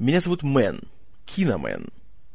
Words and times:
Меня 0.00 0.20
зовут 0.20 0.42
Мэн, 0.42 0.80
Киномен, 1.26 1.90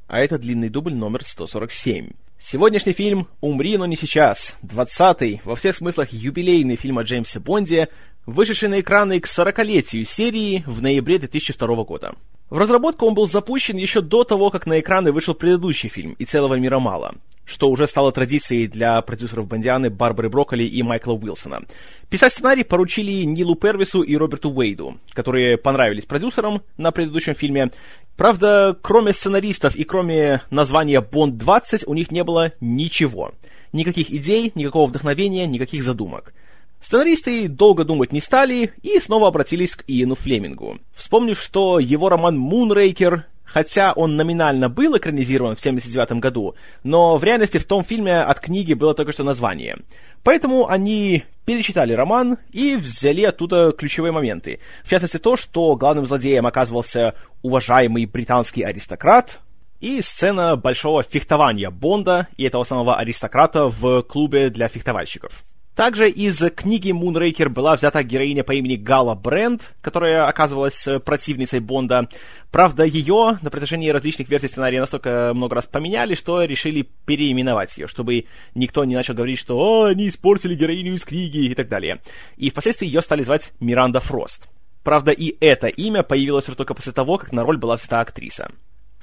а 0.08 0.20
это 0.20 0.38
длинный 0.38 0.70
дубль 0.70 0.94
номер 0.94 1.26
147. 1.26 2.12
Сегодняшний 2.38 2.94
фильм 2.94 3.28
«Умри, 3.42 3.76
но 3.78 3.88
не 3.88 3.96
сейчас», 3.96 4.56
20-й, 4.62 5.42
во 5.44 5.56
всех 5.56 5.76
смыслах 5.76 6.14
юбилейный 6.14 6.76
фильм 6.76 7.00
о 7.00 7.04
Джеймсе 7.04 7.40
Бонде, 7.40 7.90
вышедший 8.28 8.70
на 8.70 8.82
экраны 8.82 9.20
к 9.20 9.26
40-летию 9.26 10.06
серии 10.06 10.64
в 10.68 10.84
ноябре 10.84 11.18
2002 11.18 11.84
года. 11.86 12.14
В 12.52 12.60
разработку 12.60 13.08
он 13.08 13.16
был 13.16 13.26
запущен 13.26 13.78
еще 13.78 14.02
до 14.02 14.24
того, 14.24 14.52
как 14.52 14.68
на 14.68 14.80
экраны 14.80 15.12
вышел 15.12 15.34
предыдущий 15.34 15.90
фильм 15.90 16.16
«И 16.20 16.26
целого 16.26 16.60
мира 16.60 16.78
мало», 16.78 17.16
что 17.46 17.70
уже 17.70 17.88
стало 17.88 18.12
традицией 18.12 18.68
для 18.68 19.02
продюсеров 19.02 19.48
Бондианы 19.48 19.90
Барбары 19.90 20.30
Брокколи 20.30 20.64
и 20.64 20.84
Майкла 20.84 21.14
Уилсона. 21.14 21.62
Писать 22.10 22.34
сценарий 22.34 22.64
поручили 22.64 23.24
Нилу 23.24 23.56
Первису 23.56 24.02
и 24.02 24.18
Роберту 24.18 24.50
Уэйду, 24.52 24.98
которые 25.14 25.58
понравились 25.58 26.06
продюсерам 26.06 26.62
на 26.78 26.92
предыдущем 26.92 27.36
фильме. 27.36 27.72
Правда, 28.18 28.76
кроме 28.82 29.14
сценаристов 29.14 29.76
и 29.76 29.84
кроме 29.84 30.42
названия 30.50 31.02
«Бонд-20» 31.02 31.84
у 31.86 31.94
них 31.94 32.12
не 32.12 32.24
было 32.24 32.52
ничего. 32.60 33.32
Никаких 33.74 34.12
идей, 34.12 34.52
никакого 34.56 34.88
вдохновения, 34.88 35.46
никаких 35.48 35.84
задумок. 35.84 36.34
Сценаристы 36.80 37.48
долго 37.48 37.84
думать 37.84 38.12
не 38.12 38.22
стали 38.22 38.74
и 38.84 39.00
снова 39.00 39.28
обратились 39.28 39.76
к 39.76 39.84
Иену 39.88 40.16
Флемингу, 40.16 40.78
вспомнив, 40.94 41.40
что 41.40 41.80
его 41.80 42.10
роман 42.10 42.38
«Мунрейкер» 42.38 43.26
хотя 43.46 43.94
он 43.94 44.16
номинально 44.16 44.70
был 44.70 44.98
экранизирован 44.98 45.56
в 45.56 45.60
1979 45.60 46.20
году, 46.20 46.56
но 46.84 47.18
в 47.18 47.24
реальности 47.24 47.58
в 47.58 47.66
том 47.66 47.84
фильме 47.84 48.18
от 48.18 48.40
книги 48.40 48.74
было 48.74 48.94
только 48.94 49.12
что 49.12 49.24
название. 49.24 49.78
Поэтому 50.24 50.68
они 50.68 51.24
перечитали 51.46 51.94
роман 51.94 52.38
и 52.52 52.76
взяли 52.76 53.24
оттуда 53.24 53.72
ключевые 53.72 54.12
моменты. 54.12 54.60
В 54.84 54.90
частности, 54.90 55.18
то, 55.18 55.38
что 55.38 55.76
главным 55.76 56.06
злодеем 56.06 56.48
оказывался 56.48 57.14
уважаемый 57.44 58.06
британский 58.06 58.64
аристократ, 58.64 59.40
и 59.82 60.02
сцена 60.02 60.56
большого 60.56 61.04
фехтования 61.04 61.70
Бонда 61.70 62.28
и 62.38 62.44
этого 62.44 62.64
самого 62.64 62.98
аристократа 62.98 63.70
в 63.70 64.02
клубе 64.04 64.50
для 64.50 64.68
фехтовальщиков. 64.68 65.44
Также 65.76 66.10
из 66.10 66.42
книги 66.56 66.92
Moonraker 66.92 67.50
была 67.50 67.76
взята 67.76 68.02
героиня 68.02 68.46
по 68.46 68.54
имени 68.54 68.78
Гала 68.78 69.14
Брент, 69.14 69.76
которая 69.82 70.26
оказывалась 70.26 70.88
э, 70.88 71.00
противницей 71.00 71.60
Бонда. 71.60 72.08
Правда, 72.50 72.86
ее 72.86 73.38
на 73.42 73.50
протяжении 73.50 73.90
различных 73.90 74.30
версий 74.30 74.48
сценария 74.48 74.80
настолько 74.80 75.34
много 75.34 75.56
раз 75.56 75.68
поменяли, 75.68 76.16
что 76.16 76.42
решили 76.44 76.88
переименовать 77.06 77.78
ее, 77.78 77.88
чтобы 77.88 78.26
никто 78.54 78.86
не 78.86 78.96
начал 78.96 79.16
говорить, 79.16 79.38
что 79.38 79.58
«О, 79.58 79.84
они 79.88 80.08
испортили 80.08 80.56
героиню 80.56 80.94
из 80.94 81.04
книги» 81.04 81.40
и 81.40 81.54
так 81.54 81.68
далее. 81.68 82.00
И 82.38 82.50
впоследствии 82.50 82.88
ее 82.88 83.02
стали 83.02 83.24
звать 83.24 83.52
Миранда 83.60 84.00
Фрост. 84.00 84.48
Правда, 84.86 85.12
и 85.12 85.36
это 85.42 85.68
имя 85.68 86.04
появилось 86.04 86.46
только 86.46 86.74
после 86.74 86.94
того, 86.94 87.18
как 87.18 87.34
на 87.34 87.44
роль 87.44 87.58
была 87.58 87.76
взята 87.76 88.00
актриса. 88.00 88.50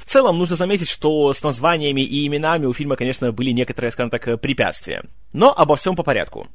В 0.03 0.11
целом, 0.11 0.37
нужно 0.37 0.57
заметить, 0.57 0.89
что 0.89 1.33
с 1.33 1.43
названиями 1.43 2.01
и 2.01 2.27
именами 2.27 2.67
у 2.67 2.73
фильма, 2.73 2.97
конечно, 2.97 3.31
были 3.31 3.51
некоторые, 3.51 3.93
скажем 3.93 4.11
так, 4.11 4.41
препятствия. 4.41 5.05
Но 5.33 5.55
обо 5.57 5.77
всем 5.77 5.95
по 5.95 6.03
порядку. 6.03 6.49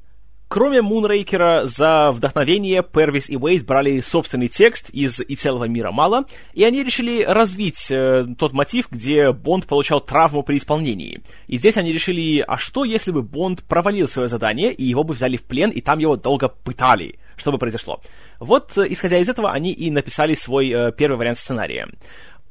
Кроме 0.49 0.81
Мунрейкера, 0.81 1.63
за 1.65 2.11
вдохновение 2.11 2.81
Первис 2.81 3.29
и 3.29 3.35
Уэйд 3.35 3.65
брали 3.65 3.99
собственный 3.99 4.47
текст 4.47 4.89
из 4.91 5.19
«И 5.19 5.35
целого 5.35 5.65
мира 5.65 5.91
мало», 5.91 6.25
и 6.53 6.63
они 6.63 6.83
решили 6.83 7.21
развить 7.21 7.91
э, 7.91 8.25
тот 8.37 8.53
мотив, 8.53 8.87
где 8.89 9.33
Бонд 9.33 9.65
получал 9.67 9.99
травму 9.99 10.43
при 10.43 10.55
исполнении. 10.55 11.21
И 11.47 11.57
здесь 11.57 11.75
они 11.75 11.91
решили, 11.91 12.39
а 12.47 12.57
что, 12.57 12.85
если 12.85 13.11
бы 13.11 13.23
Бонд 13.23 13.63
провалил 13.63 14.07
свое 14.07 14.29
задание, 14.29 14.71
и 14.71 14.85
его 14.85 15.03
бы 15.03 15.15
взяли 15.15 15.35
в 15.35 15.43
плен, 15.43 15.69
и 15.69 15.81
там 15.81 15.99
его 15.99 16.15
долго 16.15 16.47
пытали? 16.47 17.19
Что 17.35 17.51
бы 17.51 17.57
произошло? 17.57 17.99
Вот, 18.39 18.77
э, 18.77 18.85
исходя 18.89 19.17
из 19.17 19.27
этого, 19.27 19.51
они 19.51 19.73
и 19.73 19.91
написали 19.91 20.33
свой 20.33 20.69
э, 20.69 20.91
первый 20.93 21.17
вариант 21.17 21.39
сценария. 21.39 21.89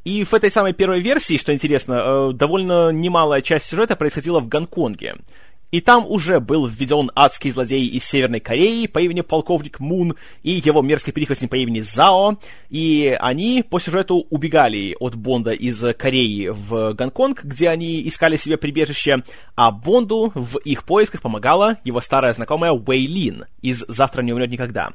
И 0.06 0.22
в 0.22 0.32
этой 0.34 0.52
самой 0.52 0.72
первой 0.72 1.00
версии, 1.00 1.36
что 1.36 1.52
интересно, 1.52 1.94
э, 1.94 2.32
довольно 2.32 2.90
немалая 2.92 3.42
часть 3.42 3.66
сюжета 3.66 3.96
происходила 3.96 4.38
в 4.38 4.46
Гонконге. 4.46 5.16
И 5.72 5.80
там 5.80 6.06
уже 6.08 6.38
был 6.38 6.64
введен 6.66 7.10
адский 7.16 7.50
злодей 7.50 7.88
из 7.88 8.04
Северной 8.04 8.38
Кореи 8.38 8.86
по 8.86 9.00
имени 9.00 9.22
полковник 9.22 9.80
Мун 9.80 10.14
и 10.44 10.62
его 10.64 10.80
мерзкий 10.80 11.12
прихвостень 11.12 11.48
по 11.48 11.56
имени 11.56 11.80
Зао. 11.80 12.38
И 12.70 13.16
они 13.18 13.64
по 13.68 13.80
сюжету 13.80 14.24
убегали 14.30 14.96
от 15.00 15.16
Бонда 15.16 15.50
из 15.50 15.82
Кореи 15.98 16.50
в 16.52 16.92
Гонконг, 16.92 17.42
где 17.42 17.68
они 17.68 18.06
искали 18.06 18.36
себе 18.36 18.58
прибежище, 18.58 19.24
а 19.56 19.72
Бонду 19.72 20.30
в 20.36 20.58
их 20.58 20.84
поисках 20.84 21.20
помогала 21.20 21.78
его 21.82 22.00
старая 22.00 22.32
знакомая 22.32 22.70
Уэй 22.70 23.06
Лин 23.06 23.46
из 23.60 23.84
«Завтра 23.88 24.22
не 24.22 24.32
умрет 24.32 24.50
никогда». 24.50 24.92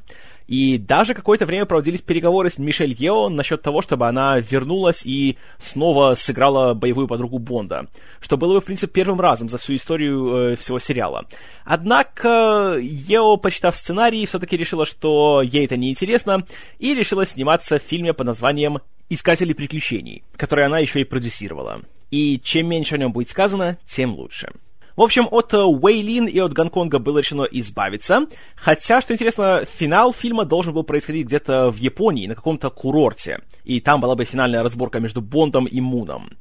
И 0.52 0.78
даже 0.78 1.14
какое-то 1.14 1.46
время 1.46 1.66
проводились 1.66 2.02
переговоры 2.02 2.50
с 2.50 2.58
Мишель 2.58 2.92
Ео 2.92 3.30
насчет 3.30 3.62
того, 3.62 3.82
чтобы 3.82 4.10
она 4.10 4.38
вернулась 4.38 5.02
и 5.06 5.38
снова 5.60 6.14
сыграла 6.14 6.74
боевую 6.74 7.08
подругу 7.08 7.40
Бонда, 7.40 7.88
что 8.20 8.36
было 8.36 8.56
бы, 8.56 8.60
в 8.60 8.66
принципе, 8.66 8.92
первым 8.92 9.22
разом 9.22 9.48
за 9.48 9.58
всю 9.58 9.78
историю 9.78 10.52
э, 10.52 10.56
всего 10.58 10.78
сериала. 10.78 11.26
Однако 11.64 12.78
Ео, 12.82 13.38
почитав 13.38 13.78
сценарий, 13.78 14.26
все-таки 14.26 14.58
решила, 14.58 14.86
что 14.86 15.42
ей 15.42 15.64
это 15.64 15.78
неинтересно, 15.78 16.46
и 16.80 16.94
решила 16.94 17.26
сниматься 17.26 17.80
в 17.80 17.84
фильме 17.84 18.14
под 18.14 18.28
названием 18.28 18.80
«Искатели 19.08 19.54
приключений», 19.54 20.22
который 20.36 20.66
она 20.66 20.80
еще 20.80 21.00
и 21.00 21.06
продюсировала. 21.06 21.80
И 22.10 22.42
чем 22.44 22.68
меньше 22.68 22.96
о 22.96 22.98
нем 22.98 23.14
будет 23.14 23.30
сказано, 23.30 23.78
тем 23.88 24.16
лучше. 24.16 24.52
В 24.96 25.02
общем, 25.02 25.28
от 25.32 25.54
Уэйлин 25.54 26.26
и 26.26 26.40
от 26.40 26.54
Гонконга 26.54 27.00
было 27.00 27.20
решено 27.20 27.44
избавиться, 27.44 28.28
хотя, 28.56 29.02
что 29.02 29.14
интересно, 29.14 29.66
финал 29.66 30.14
фильма 30.14 30.46
должен 30.46 30.74
был 30.74 30.84
происходить 30.84 31.28
где-то 31.28 31.70
в 31.70 31.78
Японии, 31.78 32.28
на 32.28 32.36
каком-то 32.36 32.70
курорте, 32.70 33.40
и 33.64 33.80
там 33.80 34.02
была 34.02 34.16
бы 34.16 34.26
финальная 34.26 34.64
разборка 34.64 35.00
между 35.00 35.22
Бондом 35.22 35.66
и 35.66 35.80
Муном. 35.80 36.32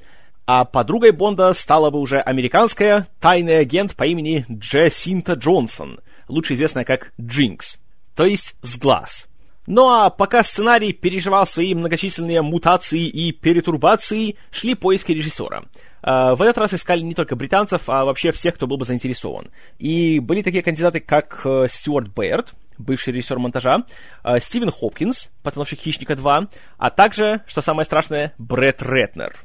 А 0.47 0.65
подругой 0.65 1.13
Бонда 1.13 1.53
стала 1.53 1.91
бы 1.91 2.01
уже 2.01 2.19
американская 2.19 3.07
тайный 3.21 3.59
агент 3.59 3.95
по 3.95 4.05
имени 4.05 4.45
Джессинта 4.51 5.35
Джонсон, 5.35 6.01
лучше 6.27 6.55
известная 6.55 6.85
как 6.85 7.13
Джинкс, 7.21 7.79
то 8.17 8.27
есть 8.27 8.57
с 8.63 8.77
глаз. 8.77 9.30
Ну 9.73 9.89
а 9.89 10.11
пока 10.11 10.43
сценарий 10.43 10.93
переживал 10.93 11.47
свои 11.47 11.75
многочисленные 11.75 12.43
мутации 12.43 13.07
и 13.07 13.31
перетурбации, 13.31 14.35
шли 14.51 14.75
поиски 14.75 15.13
режиссера. 15.13 15.63
А, 16.03 16.35
в 16.35 16.43
этот 16.43 16.59
раз 16.59 16.75
искали 16.75 17.03
не 17.03 17.15
только 17.15 17.37
британцев, 17.37 17.83
а 17.87 18.05
вообще 18.05 18.33
всех, 18.33 18.57
кто 18.57 18.67
был 18.67 18.79
бы 18.79 18.85
заинтересован. 18.85 19.47
И 19.79 20.19
были 20.19 20.43
такие 20.43 20.65
кандидаты, 20.65 20.99
как 20.99 21.43
э, 21.45 21.67
Стюарт 21.69 22.09
Бэйрд, 22.13 22.53
бывший 22.79 23.13
режиссер 23.13 23.39
монтажа, 23.39 23.85
э, 24.25 24.41
Стивен 24.41 24.73
Хопкинс, 24.73 25.31
постановщик 25.45 25.79
«Хищника 25.79 26.15
2», 26.15 26.49
а 26.77 26.91
также, 26.91 27.43
что 27.47 27.61
самое 27.61 27.85
страшное, 27.85 28.35
Брэд 28.39 28.83
Ретнер. 28.83 29.37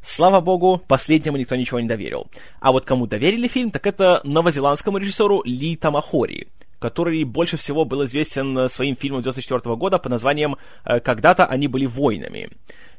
Слава 0.00 0.40
богу, 0.40 0.80
последнему 0.86 1.38
никто 1.38 1.56
ничего 1.56 1.80
не 1.80 1.88
доверил. 1.88 2.28
А 2.60 2.70
вот 2.70 2.84
кому 2.84 3.08
доверили 3.08 3.48
фильм, 3.48 3.72
так 3.72 3.84
это 3.88 4.20
новозеландскому 4.22 4.98
режиссеру 4.98 5.42
Ли 5.44 5.74
Тамахори, 5.74 6.46
который 6.82 7.24
больше 7.24 7.56
всего 7.56 7.84
был 7.84 8.04
известен 8.04 8.68
своим 8.68 8.96
фильмом 8.96 9.20
1994 9.20 9.76
года 9.76 9.98
под 9.98 10.12
названием 10.12 10.56
э, 10.84 11.00
«Когда-то 11.00 11.46
они 11.46 11.68
были 11.68 11.86
воинами» 11.86 12.50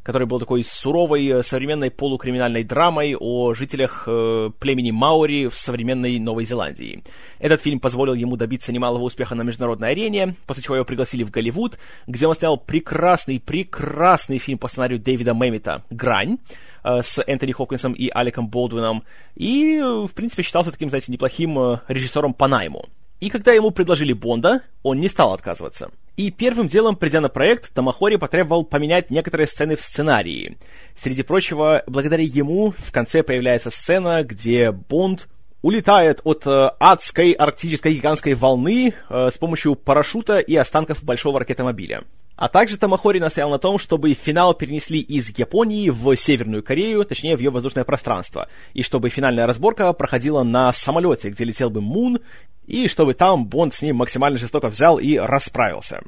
который 0.03 0.27
был 0.27 0.39
такой 0.39 0.63
суровой 0.63 1.25
э, 1.27 1.43
современной 1.43 1.89
полукриминальной 1.89 2.63
драмой 2.63 3.15
о 3.17 3.53
жителях 3.53 4.03
э, 4.05 4.51
племени 4.59 4.91
Маори 4.91 5.47
в 5.47 5.57
современной 5.57 6.19
Новой 6.19 6.45
Зеландии. 6.45 7.03
Этот 7.39 7.61
фильм 7.61 7.79
позволил 7.79 8.13
ему 8.13 8.35
добиться 8.35 8.71
немалого 8.71 9.03
успеха 9.03 9.33
на 9.33 9.41
международной 9.43 9.91
арене, 9.91 10.35
после 10.45 10.61
чего 10.61 10.75
его 10.75 10.85
пригласили 10.85 11.23
в 11.23 11.31
Голливуд, 11.31 11.79
где 12.05 12.27
он 12.27 12.35
снял 12.35 12.57
прекрасный, 12.57 13.39
прекрасный 13.39 14.37
фильм 14.37 14.57
по 14.57 14.67
сценарию 14.67 14.99
Дэвида 14.99 15.33
Мэмита 15.33 15.83
«Грань», 15.89 16.37
э, 16.83 17.01
с 17.01 17.23
Энтони 17.25 17.53
Хопкинсом 17.53 17.93
и 17.93 18.09
Аликом 18.13 18.49
Болдуином, 18.49 19.03
и, 19.35 19.77
э, 19.77 20.05
в 20.05 20.13
принципе, 20.13 20.43
считался 20.43 20.71
таким, 20.71 20.89
знаете, 20.89 21.11
неплохим 21.11 21.79
режиссером 21.87 22.33
по 22.33 22.47
найму. 22.47 22.89
И 23.19 23.29
когда 23.29 23.53
ему 23.53 23.71
предложили 23.71 24.13
Бонда, 24.13 24.63
он 24.81 24.99
не 24.99 25.07
стал 25.07 25.33
отказываться. 25.33 25.91
И 26.17 26.29
первым 26.29 26.67
делом, 26.67 26.95
придя 26.95 27.21
на 27.21 27.29
проект, 27.29 27.73
Тамахори 27.73 28.17
потребовал 28.17 28.65
поменять 28.65 29.09
некоторые 29.09 29.47
сцены 29.47 29.75
в 29.75 29.81
сценарии. 29.81 30.57
Среди 30.95 31.23
прочего, 31.23 31.83
благодаря 31.87 32.23
ему 32.23 32.73
в 32.77 32.91
конце 32.91 33.23
появляется 33.23 33.71
сцена, 33.71 34.23
где 34.23 34.71
Бонд 34.71 35.27
улетает 35.63 36.19
от 36.23 36.45
э, 36.45 36.69
адской 36.79 37.31
арктической 37.31 37.95
гигантской 37.95 38.33
волны 38.33 38.93
э, 39.09 39.29
с 39.31 39.37
помощью 39.37 39.75
парашюта 39.75 40.39
и 40.39 40.55
останков 40.55 41.03
большого 41.03 41.39
ракетомобиля. 41.39 42.03
А 42.35 42.49
также 42.49 42.77
Тамахори 42.77 43.19
настоял 43.19 43.49
на 43.49 43.59
том, 43.59 43.77
чтобы 43.77 44.13
финал 44.13 44.53
перенесли 44.53 44.99
из 44.99 45.29
Японии 45.37 45.89
в 45.89 46.15
Северную 46.15 46.63
Корею, 46.63 47.05
точнее 47.05 47.35
в 47.35 47.39
ее 47.39 47.51
воздушное 47.51 47.83
пространство, 47.83 48.47
и 48.73 48.81
чтобы 48.81 49.09
финальная 49.09 49.45
разборка 49.45 49.93
проходила 49.93 50.43
на 50.43 50.73
самолете, 50.73 51.29
где 51.29 51.43
летел 51.43 51.69
бы 51.69 51.81
Мун, 51.81 52.19
и 52.65 52.87
чтобы 52.87 53.13
там 53.13 53.45
Бонд 53.45 53.73
с 53.73 53.81
ним 53.81 53.97
максимально 53.97 54.39
жестоко 54.39 54.69
взял 54.69 54.97
и 54.97 55.17
расправился. 55.17 56.01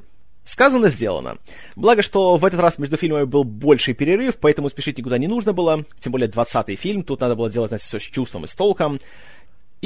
Сказано, 0.46 0.90
сделано. 0.90 1.38
Благо, 1.76 2.04
что 2.04 2.38
в 2.38 2.46
этот 2.46 2.60
раз 2.60 2.78
между 2.78 2.98
фильмами 2.98 3.24
был 3.24 3.44
больший 3.44 3.96
перерыв, 3.96 4.36
поэтому 4.40 4.70
спешить 4.70 4.98
никуда 4.98 5.18
не 5.18 5.28
нужно 5.28 5.54
было, 5.54 5.86
тем 6.00 6.12
более 6.12 6.30
20-й 6.30 6.76
фильм, 6.76 7.02
тут 7.02 7.22
надо 7.22 7.36
было 7.36 7.50
делать, 7.50 7.70
знаете, 7.70 7.86
все 7.86 8.00
с 8.00 8.04
чувством 8.04 8.46
и 8.46 8.48
с 8.48 8.54
толком. 8.54 9.00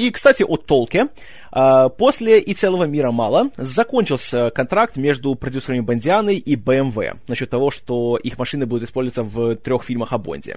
И, 0.00 0.10
кстати, 0.10 0.42
о 0.42 0.56
толке. 0.56 1.08
А, 1.52 1.90
после 1.90 2.40
«И 2.40 2.54
целого 2.54 2.84
мира 2.84 3.10
мало» 3.10 3.50
закончился 3.58 4.48
контракт 4.48 4.96
между 4.96 5.34
продюсерами 5.34 5.80
Бондианы 5.80 6.36
и 6.36 6.56
BMW 6.56 7.18
насчет 7.28 7.50
того, 7.50 7.70
что 7.70 8.16
их 8.16 8.38
машины 8.38 8.64
будут 8.64 8.84
использоваться 8.84 9.22
в 9.22 9.56
трех 9.56 9.84
фильмах 9.84 10.14
о 10.14 10.18
Бонде. 10.18 10.56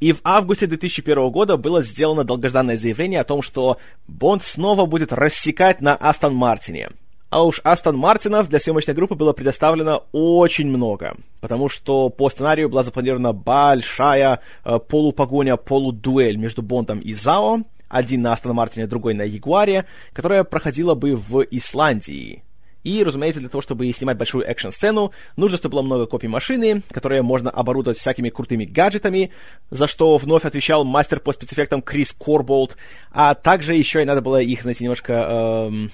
И 0.00 0.10
в 0.10 0.20
августе 0.24 0.66
2001 0.66 1.30
года 1.30 1.58
было 1.58 1.80
сделано 1.80 2.24
долгожданное 2.24 2.76
заявление 2.76 3.20
о 3.20 3.24
том, 3.24 3.40
что 3.40 3.76
Бонд 4.08 4.42
снова 4.42 4.84
будет 4.84 5.12
рассекать 5.12 5.80
на 5.80 5.94
Астон 5.94 6.34
Мартине. 6.34 6.90
А 7.28 7.44
уж 7.44 7.60
Астон 7.62 7.96
Мартинов 7.96 8.48
для 8.48 8.58
съемочной 8.58 8.94
группы 8.94 9.14
было 9.14 9.32
предоставлено 9.32 10.02
очень 10.10 10.66
много, 10.66 11.14
потому 11.40 11.68
что 11.68 12.08
по 12.08 12.28
сценарию 12.28 12.68
была 12.68 12.82
запланирована 12.82 13.32
большая 13.32 14.40
э, 14.64 14.80
полупогоня, 14.80 15.56
полудуэль 15.56 16.36
между 16.36 16.62
Бондом 16.62 16.98
и 16.98 17.14
Зао, 17.14 17.60
один 17.90 18.22
на 18.22 18.32
Астон 18.32 18.54
Мартине, 18.54 18.86
другой 18.86 19.12
на 19.12 19.22
Ягуаре, 19.22 19.84
которая 20.14 20.44
проходила 20.44 20.94
бы 20.94 21.14
в 21.16 21.42
Исландии. 21.50 22.42
И, 22.82 23.04
разумеется, 23.04 23.40
для 23.40 23.50
того, 23.50 23.60
чтобы 23.60 23.92
снимать 23.92 24.16
большую 24.16 24.46
экшн-сцену, 24.46 25.12
нужно, 25.36 25.58
чтобы 25.58 25.72
было 25.72 25.82
много 25.82 26.06
копий 26.06 26.28
машины, 26.28 26.82
которые 26.90 27.20
можно 27.20 27.50
оборудовать 27.50 27.98
всякими 27.98 28.30
крутыми 28.30 28.64
гаджетами, 28.64 29.32
за 29.68 29.86
что 29.86 30.16
вновь 30.16 30.46
отвечал 30.46 30.84
мастер 30.84 31.20
по 31.20 31.32
спецэффектам 31.32 31.82
Крис 31.82 32.12
Корболт, 32.12 32.78
а 33.10 33.34
также 33.34 33.74
еще 33.74 34.00
и 34.00 34.06
надо 34.06 34.22
было 34.22 34.40
их, 34.40 34.62
знаете, 34.62 34.84
немножко... 34.84 35.12
Эм, 35.12 35.90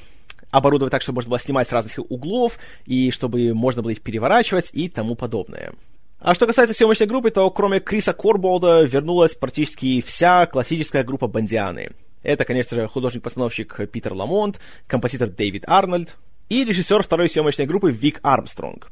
оборудовать 0.53 0.93
так, 0.93 1.03
чтобы 1.03 1.17
можно 1.17 1.31
было 1.31 1.39
снимать 1.41 1.69
с 1.69 1.73
разных 1.73 1.99
углов, 2.09 2.59
и 2.87 3.11
чтобы 3.11 3.53
можно 3.53 3.83
было 3.83 3.91
их 3.91 4.01
переворачивать 4.01 4.71
и 4.73 4.89
тому 4.89 5.15
подобное. 5.15 5.73
А 6.27 6.35
что 6.35 6.49
касается 6.49 6.75
съемочной 6.75 7.07
группы, 7.07 7.31
то 7.31 7.49
кроме 7.53 7.79
Криса 7.79 8.13
Корболда 8.13 8.83
вернулась 8.83 9.37
практически 9.37 10.01
вся 10.01 10.47
классическая 10.47 11.05
группа 11.05 11.29
Бандианы. 11.29 11.93
Это, 12.25 12.45
конечно 12.45 12.77
же, 12.77 12.89
художник-постановщик 12.89 13.89
Питер 13.93 14.13
Ламонт, 14.13 14.59
композитор 14.89 15.29
Дэвид 15.29 15.63
Арнольд 15.69 16.17
и 16.49 16.65
режиссер 16.65 17.05
второй 17.05 17.29
съемочной 17.29 17.67
группы 17.67 17.93
Вик 17.93 18.19
Армстронг. 18.25 18.91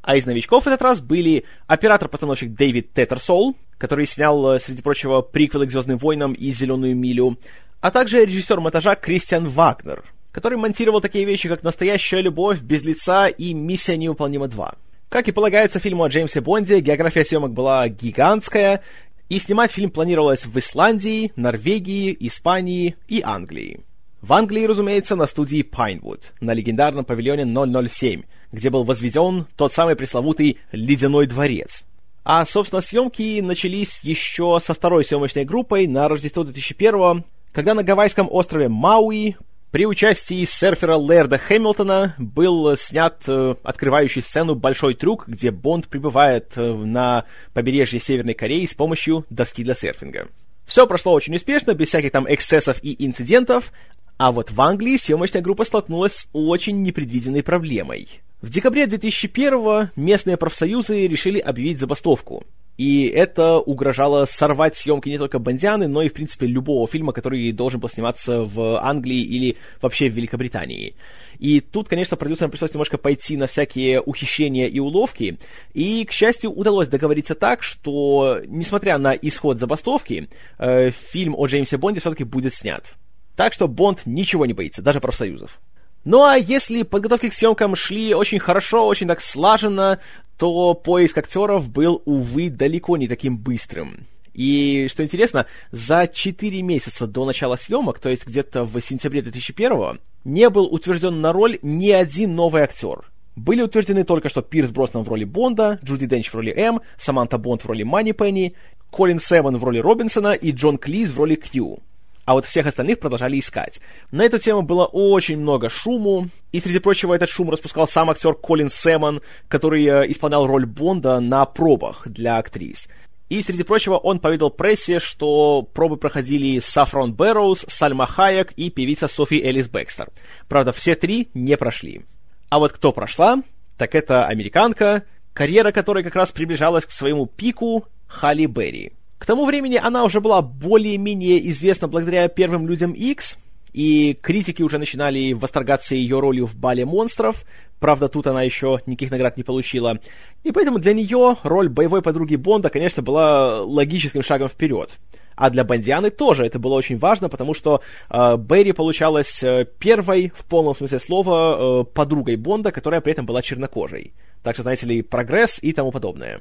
А 0.00 0.14
из 0.14 0.26
новичков 0.26 0.62
в 0.62 0.68
этот 0.68 0.80
раз 0.80 1.00
были 1.00 1.42
оператор-постановщик 1.66 2.54
Дэвид 2.54 2.92
Теттерсол, 2.92 3.56
который 3.78 4.06
снял, 4.06 4.52
э, 4.52 4.60
среди 4.60 4.80
прочего, 4.80 5.22
приквелы 5.22 5.66
к 5.66 5.72
«Звездным 5.72 5.98
войнам» 5.98 6.34
и 6.34 6.52
«Зеленую 6.52 6.94
милю», 6.94 7.36
а 7.80 7.90
также 7.90 8.24
режиссер 8.24 8.60
монтажа 8.60 8.94
Кристиан 8.94 9.48
Вагнер, 9.48 10.04
который 10.30 10.56
монтировал 10.56 11.00
такие 11.00 11.24
вещи, 11.24 11.48
как 11.48 11.64
«Настоящая 11.64 12.20
любовь», 12.20 12.60
«Без 12.60 12.84
лица» 12.84 13.26
и 13.26 13.54
«Миссия 13.54 13.96
неуполнима 13.96 14.46
2». 14.46 14.76
Как 15.16 15.28
и 15.28 15.32
полагается 15.32 15.78
фильму 15.78 16.04
о 16.04 16.08
Джеймсе 16.08 16.42
Бонде, 16.42 16.80
география 16.80 17.24
съемок 17.24 17.54
была 17.54 17.88
гигантская, 17.88 18.82
и 19.30 19.38
снимать 19.38 19.70
фильм 19.70 19.90
планировалось 19.90 20.44
в 20.44 20.58
Исландии, 20.58 21.32
Норвегии, 21.36 22.14
Испании 22.20 22.96
и 23.08 23.22
Англии. 23.24 23.80
В 24.20 24.34
Англии, 24.34 24.66
разумеется, 24.66 25.16
на 25.16 25.26
студии 25.26 25.62
Пайнвуд, 25.62 26.34
на 26.42 26.52
легендарном 26.52 27.06
павильоне 27.06 27.46
007, 27.46 28.24
где 28.52 28.68
был 28.68 28.84
возведен 28.84 29.46
тот 29.56 29.72
самый 29.72 29.96
пресловутый 29.96 30.58
«Ледяной 30.70 31.26
дворец». 31.26 31.86
А, 32.22 32.44
собственно, 32.44 32.82
съемки 32.82 33.40
начались 33.40 34.00
еще 34.02 34.58
со 34.60 34.74
второй 34.74 35.02
съемочной 35.02 35.46
группой 35.46 35.86
на 35.86 36.08
Рождество 36.08 36.44
2001 36.44 37.24
когда 37.56 37.72
на 37.72 37.82
гавайском 37.82 38.28
острове 38.30 38.68
Мауи 38.68 39.38
при 39.76 39.84
участии 39.84 40.42
серфера 40.46 40.98
Лерда 40.98 41.36
Хэмилтона 41.36 42.14
был 42.16 42.74
снят 42.78 43.22
э, 43.28 43.56
открывающий 43.62 44.22
сцену 44.22 44.54
«Большой 44.54 44.94
трюк», 44.94 45.28
где 45.28 45.50
Бонд 45.50 45.88
прибывает 45.88 46.52
э, 46.56 46.62
на 46.62 47.26
побережье 47.52 48.00
Северной 48.00 48.32
Кореи 48.32 48.64
с 48.64 48.72
помощью 48.72 49.26
доски 49.28 49.62
для 49.62 49.74
серфинга. 49.74 50.28
Все 50.64 50.86
прошло 50.86 51.12
очень 51.12 51.36
успешно, 51.36 51.74
без 51.74 51.88
всяких 51.88 52.10
там 52.10 52.24
эксцессов 52.26 52.82
и 52.82 53.04
инцидентов, 53.04 53.70
а 54.16 54.32
вот 54.32 54.50
в 54.50 54.58
Англии 54.62 54.96
съемочная 54.96 55.42
группа 55.42 55.64
столкнулась 55.64 56.14
с 56.14 56.28
очень 56.32 56.80
непредвиденной 56.80 57.42
проблемой. 57.42 58.08
В 58.40 58.48
декабре 58.48 58.86
2001 58.86 59.90
местные 59.94 60.38
профсоюзы 60.38 61.06
решили 61.06 61.38
объявить 61.38 61.80
забастовку. 61.80 62.46
И 62.76 63.06
это 63.06 63.58
угрожало 63.58 64.26
сорвать 64.26 64.76
съемки 64.76 65.08
не 65.08 65.18
только 65.18 65.38
Бондианы, 65.38 65.88
но 65.88 66.02
и, 66.02 66.08
в 66.08 66.12
принципе, 66.12 66.46
любого 66.46 66.86
фильма, 66.86 67.12
который 67.12 67.52
должен 67.52 67.80
был 67.80 67.88
сниматься 67.88 68.42
в 68.42 68.80
Англии 68.82 69.22
или 69.22 69.56
вообще 69.80 70.08
в 70.08 70.12
Великобритании. 70.12 70.94
И 71.38 71.60
тут, 71.60 71.88
конечно, 71.88 72.16
продюсерам 72.16 72.50
пришлось 72.50 72.72
немножко 72.72 72.98
пойти 72.98 73.36
на 73.36 73.46
всякие 73.46 74.00
ухищрения 74.00 74.66
и 74.66 74.78
уловки. 74.78 75.38
И, 75.74 76.04
к 76.04 76.12
счастью, 76.12 76.50
удалось 76.50 76.88
договориться 76.88 77.34
так, 77.34 77.62
что, 77.62 78.40
несмотря 78.46 78.98
на 78.98 79.14
исход 79.14 79.58
забастовки, 79.58 80.28
э, 80.58 80.90
фильм 80.90 81.34
о 81.36 81.46
Джеймсе 81.46 81.78
Бонде 81.78 82.00
все-таки 82.00 82.24
будет 82.24 82.54
снят. 82.54 82.94
Так 83.36 83.52
что 83.52 83.68
Бонд 83.68 84.02
ничего 84.06 84.46
не 84.46 84.54
боится, 84.54 84.82
даже 84.82 85.00
профсоюзов. 85.00 85.60
Ну 86.04 86.22
а 86.22 86.36
если 86.36 86.84
подготовки 86.84 87.28
к 87.28 87.34
съемкам 87.34 87.74
шли 87.74 88.14
очень 88.14 88.38
хорошо, 88.38 88.86
очень 88.86 89.08
так 89.08 89.20
слаженно, 89.20 89.98
то 90.38 90.74
поиск 90.74 91.18
актеров 91.18 91.68
был, 91.68 92.02
увы, 92.04 92.50
далеко 92.50 92.96
не 92.96 93.08
таким 93.08 93.38
быстрым. 93.38 94.06
И, 94.34 94.86
что 94.90 95.02
интересно, 95.02 95.46
за 95.70 96.06
4 96.06 96.60
месяца 96.62 97.06
до 97.06 97.24
начала 97.24 97.56
съемок, 97.56 97.98
то 97.98 98.10
есть 98.10 98.26
где-то 98.26 98.64
в 98.64 98.78
сентябре 98.80 99.22
2001 99.22 99.98
не 100.24 100.50
был 100.50 100.66
утвержден 100.66 101.20
на 101.20 101.32
роль 101.32 101.58
ни 101.62 101.90
один 101.90 102.34
новый 102.34 102.62
актер. 102.62 103.10
Были 103.34 103.62
утверждены 103.62 104.04
только 104.04 104.28
что 104.28 104.42
Пирс 104.42 104.70
Броснан 104.70 105.04
в 105.04 105.08
роли 105.08 105.24
Бонда, 105.24 105.78
Джуди 105.82 106.06
Денч 106.06 106.30
в 106.30 106.34
роли 106.34 106.52
М, 106.54 106.80
Саманта 106.98 107.38
Бонд 107.38 107.64
в 107.64 107.66
роли 107.66 107.82
Мани 107.82 108.12
Пенни, 108.12 108.54
Колин 108.90 109.18
Сэмон 109.18 109.56
в 109.56 109.64
роли 109.64 109.78
Робинсона 109.78 110.32
и 110.32 110.52
Джон 110.52 110.76
Клиз 110.76 111.10
в 111.10 111.18
роли 111.18 111.36
Кью 111.36 111.80
а 112.26 112.34
вот 112.34 112.44
всех 112.44 112.66
остальных 112.66 112.98
продолжали 112.98 113.38
искать. 113.38 113.80
На 114.10 114.22
эту 114.22 114.38
тему 114.38 114.62
было 114.62 114.84
очень 114.84 115.38
много 115.38 115.70
шуму, 115.70 116.28
и, 116.52 116.60
среди 116.60 116.80
прочего, 116.80 117.14
этот 117.14 117.30
шум 117.30 117.50
распускал 117.50 117.86
сам 117.86 118.10
актер 118.10 118.34
Колин 118.34 118.68
Сэмон, 118.68 119.22
который 119.48 119.86
э, 119.86 120.10
исполнял 120.10 120.46
роль 120.46 120.66
Бонда 120.66 121.20
на 121.20 121.46
пробах 121.46 122.06
для 122.06 122.36
актрис. 122.36 122.88
И, 123.28 123.42
среди 123.42 123.62
прочего, 123.62 123.96
он 123.96 124.18
поведал 124.18 124.50
прессе, 124.50 124.98
что 124.98 125.62
пробы 125.62 125.96
проходили 125.96 126.58
Сафрон 126.58 127.14
Бэрроуз, 127.14 127.64
Сальма 127.68 128.06
Хайек 128.06 128.52
и 128.52 128.70
певица 128.70 129.06
Софи 129.06 129.40
Элис 129.40 129.68
Бекстер. 129.68 130.08
Правда, 130.48 130.72
все 130.72 130.96
три 130.96 131.28
не 131.32 131.56
прошли. 131.56 132.02
А 132.48 132.58
вот 132.58 132.72
кто 132.72 132.92
прошла, 132.92 133.42
так 133.78 133.94
это 133.94 134.26
американка, 134.26 135.04
карьера 135.32 135.70
которой 135.70 136.02
как 136.02 136.16
раз 136.16 136.32
приближалась 136.32 136.84
к 136.84 136.90
своему 136.90 137.26
пику 137.26 137.86
Халли 138.08 138.46
Берри. 138.46 138.92
К 139.18 139.26
тому 139.26 139.46
времени 139.46 139.76
она 139.76 140.04
уже 140.04 140.20
была 140.20 140.42
более-менее 140.42 141.48
известна 141.48 141.88
благодаря 141.88 142.28
первым 142.28 142.66
людям 142.68 142.92
X, 142.92 143.38
и 143.72 144.14
критики 144.20 144.62
уже 144.62 144.78
начинали 144.78 145.32
восторгаться 145.32 145.94
ее 145.94 146.18
ролью 146.20 146.46
в 146.46 146.56
«Бале 146.56 146.84
монстров», 146.84 147.44
правда, 147.78 148.08
тут 148.08 148.26
она 148.26 148.42
еще 148.42 148.80
никаких 148.86 149.10
наград 149.10 149.36
не 149.36 149.42
получила, 149.42 149.98
и 150.44 150.52
поэтому 150.52 150.78
для 150.78 150.94
нее 150.94 151.36
роль 151.42 151.68
боевой 151.68 152.02
подруги 152.02 152.36
Бонда, 152.36 152.70
конечно, 152.70 153.02
была 153.02 153.62
логическим 153.62 154.22
шагом 154.22 154.48
вперед. 154.48 154.98
А 155.34 155.50
для 155.50 155.64
Бондианы 155.64 156.10
тоже 156.10 156.46
это 156.46 156.58
было 156.58 156.74
очень 156.74 156.98
важно, 156.98 157.28
потому 157.28 157.52
что 157.52 157.82
э, 158.08 158.36
Берри 158.38 158.72
получалась 158.72 159.42
э, 159.42 159.66
первой, 159.78 160.32
в 160.34 160.46
полном 160.46 160.74
смысле 160.74 160.98
слова, 160.98 161.82
э, 161.82 161.84
подругой 161.84 162.36
Бонда, 162.36 162.72
которая 162.72 163.02
при 163.02 163.12
этом 163.12 163.26
была 163.26 163.42
чернокожей. 163.42 164.14
Так 164.42 164.54
что, 164.54 164.62
знаете 164.62 164.86
ли, 164.86 165.02
прогресс 165.02 165.58
и 165.60 165.72
тому 165.72 165.92
подобное. 165.92 166.40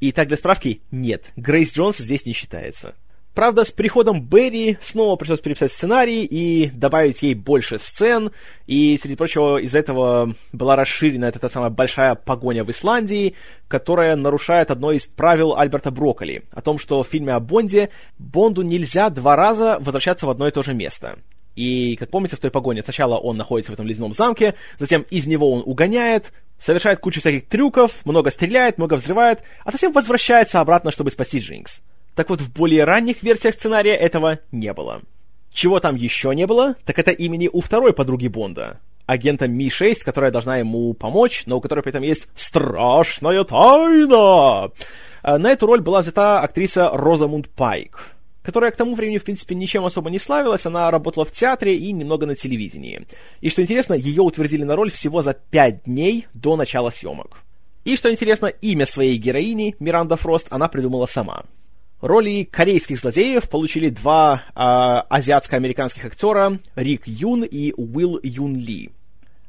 И 0.00 0.12
так 0.12 0.28
для 0.28 0.36
справки, 0.36 0.80
нет, 0.90 1.32
Грейс 1.36 1.72
Джонс 1.74 1.98
здесь 1.98 2.24
не 2.24 2.32
считается. 2.32 2.94
Правда, 3.34 3.64
с 3.64 3.70
приходом 3.70 4.20
Берри 4.20 4.76
снова 4.80 5.14
пришлось 5.14 5.40
переписать 5.40 5.70
сценарий 5.70 6.24
и 6.24 6.68
добавить 6.70 7.22
ей 7.22 7.34
больше 7.34 7.78
сцен, 7.78 8.32
и, 8.66 8.98
среди 9.00 9.14
прочего, 9.14 9.58
из-за 9.58 9.78
этого 9.78 10.34
была 10.52 10.74
расширена 10.74 11.26
эта 11.26 11.48
самая 11.48 11.70
большая 11.70 12.16
погоня 12.16 12.64
в 12.64 12.70
Исландии, 12.70 13.34
которая 13.68 14.16
нарушает 14.16 14.72
одно 14.72 14.90
из 14.90 15.06
правил 15.06 15.54
Альберта 15.56 15.92
Брокколи, 15.92 16.42
о 16.50 16.60
том, 16.60 16.78
что 16.78 17.04
в 17.04 17.06
фильме 17.06 17.32
о 17.32 17.40
Бонде 17.40 17.90
Бонду 18.18 18.62
нельзя 18.62 19.10
два 19.10 19.36
раза 19.36 19.78
возвращаться 19.80 20.26
в 20.26 20.30
одно 20.30 20.48
и 20.48 20.50
то 20.50 20.64
же 20.64 20.74
место. 20.74 21.16
И, 21.54 21.96
как 21.96 22.10
помните, 22.10 22.36
в 22.36 22.40
той 22.40 22.50
погоне 22.50 22.82
сначала 22.82 23.16
он 23.16 23.36
находится 23.36 23.70
в 23.70 23.74
этом 23.74 23.86
ледяном 23.86 24.12
замке, 24.12 24.54
затем 24.78 25.02
из 25.10 25.26
него 25.26 25.52
он 25.52 25.62
угоняет, 25.64 26.32
совершает 26.60 27.00
кучу 27.00 27.20
всяких 27.20 27.48
трюков, 27.48 28.04
много 28.04 28.30
стреляет, 28.30 28.78
много 28.78 28.94
взрывает, 28.94 29.42
а 29.64 29.72
затем 29.72 29.92
возвращается 29.92 30.60
обратно, 30.60 30.92
чтобы 30.92 31.10
спасти 31.10 31.40
Джинкс. 31.40 31.80
Так 32.14 32.28
вот, 32.30 32.40
в 32.40 32.52
более 32.52 32.84
ранних 32.84 33.22
версиях 33.22 33.54
сценария 33.54 33.96
этого 33.96 34.40
не 34.52 34.72
было. 34.72 35.00
Чего 35.52 35.80
там 35.80 35.96
еще 35.96 36.32
не 36.34 36.46
было, 36.46 36.76
так 36.84 36.98
это 36.98 37.10
имени 37.10 37.48
у 37.52 37.60
второй 37.60 37.92
подруги 37.92 38.28
Бонда, 38.28 38.78
агента 39.06 39.48
Ми-6, 39.48 40.04
которая 40.04 40.30
должна 40.30 40.58
ему 40.58 40.92
помочь, 40.94 41.44
но 41.46 41.56
у 41.56 41.60
которой 41.60 41.80
при 41.80 41.90
этом 41.90 42.04
есть 42.04 42.28
страшная 42.34 43.42
тайна. 43.42 44.70
А, 45.22 45.38
на 45.38 45.50
эту 45.50 45.66
роль 45.66 45.80
была 45.80 46.02
взята 46.02 46.40
актриса 46.40 46.90
Розамунд 46.92 47.48
Пайк 47.48 48.14
которая 48.42 48.70
к 48.70 48.76
тому 48.76 48.94
времени, 48.94 49.18
в 49.18 49.24
принципе, 49.24 49.54
ничем 49.54 49.84
особо 49.84 50.10
не 50.10 50.18
славилась. 50.18 50.66
Она 50.66 50.90
работала 50.90 51.24
в 51.24 51.32
театре 51.32 51.76
и 51.76 51.92
немного 51.92 52.26
на 52.26 52.36
телевидении. 52.36 53.06
И 53.40 53.50
что 53.50 53.62
интересно, 53.62 53.94
ее 53.94 54.22
утвердили 54.22 54.64
на 54.64 54.76
роль 54.76 54.90
всего 54.90 55.22
за 55.22 55.34
пять 55.34 55.84
дней 55.84 56.26
до 56.34 56.56
начала 56.56 56.90
съемок. 56.90 57.38
И 57.84 57.96
что 57.96 58.10
интересно, 58.10 58.46
имя 58.46 58.86
своей 58.86 59.16
героини, 59.16 59.74
Миранда 59.80 60.16
Фрост, 60.16 60.48
она 60.50 60.68
придумала 60.68 61.06
сама. 61.06 61.44
Роли 62.00 62.44
корейских 62.44 62.98
злодеев 62.98 63.48
получили 63.48 63.90
два 63.90 64.42
э, 64.48 64.52
азиатско-американских 64.54 66.04
актера 66.06 66.58
Рик 66.74 67.06
Юн 67.06 67.44
и 67.44 67.72
Уилл 67.76 68.20
Юн 68.22 68.56
Ли. 68.56 68.90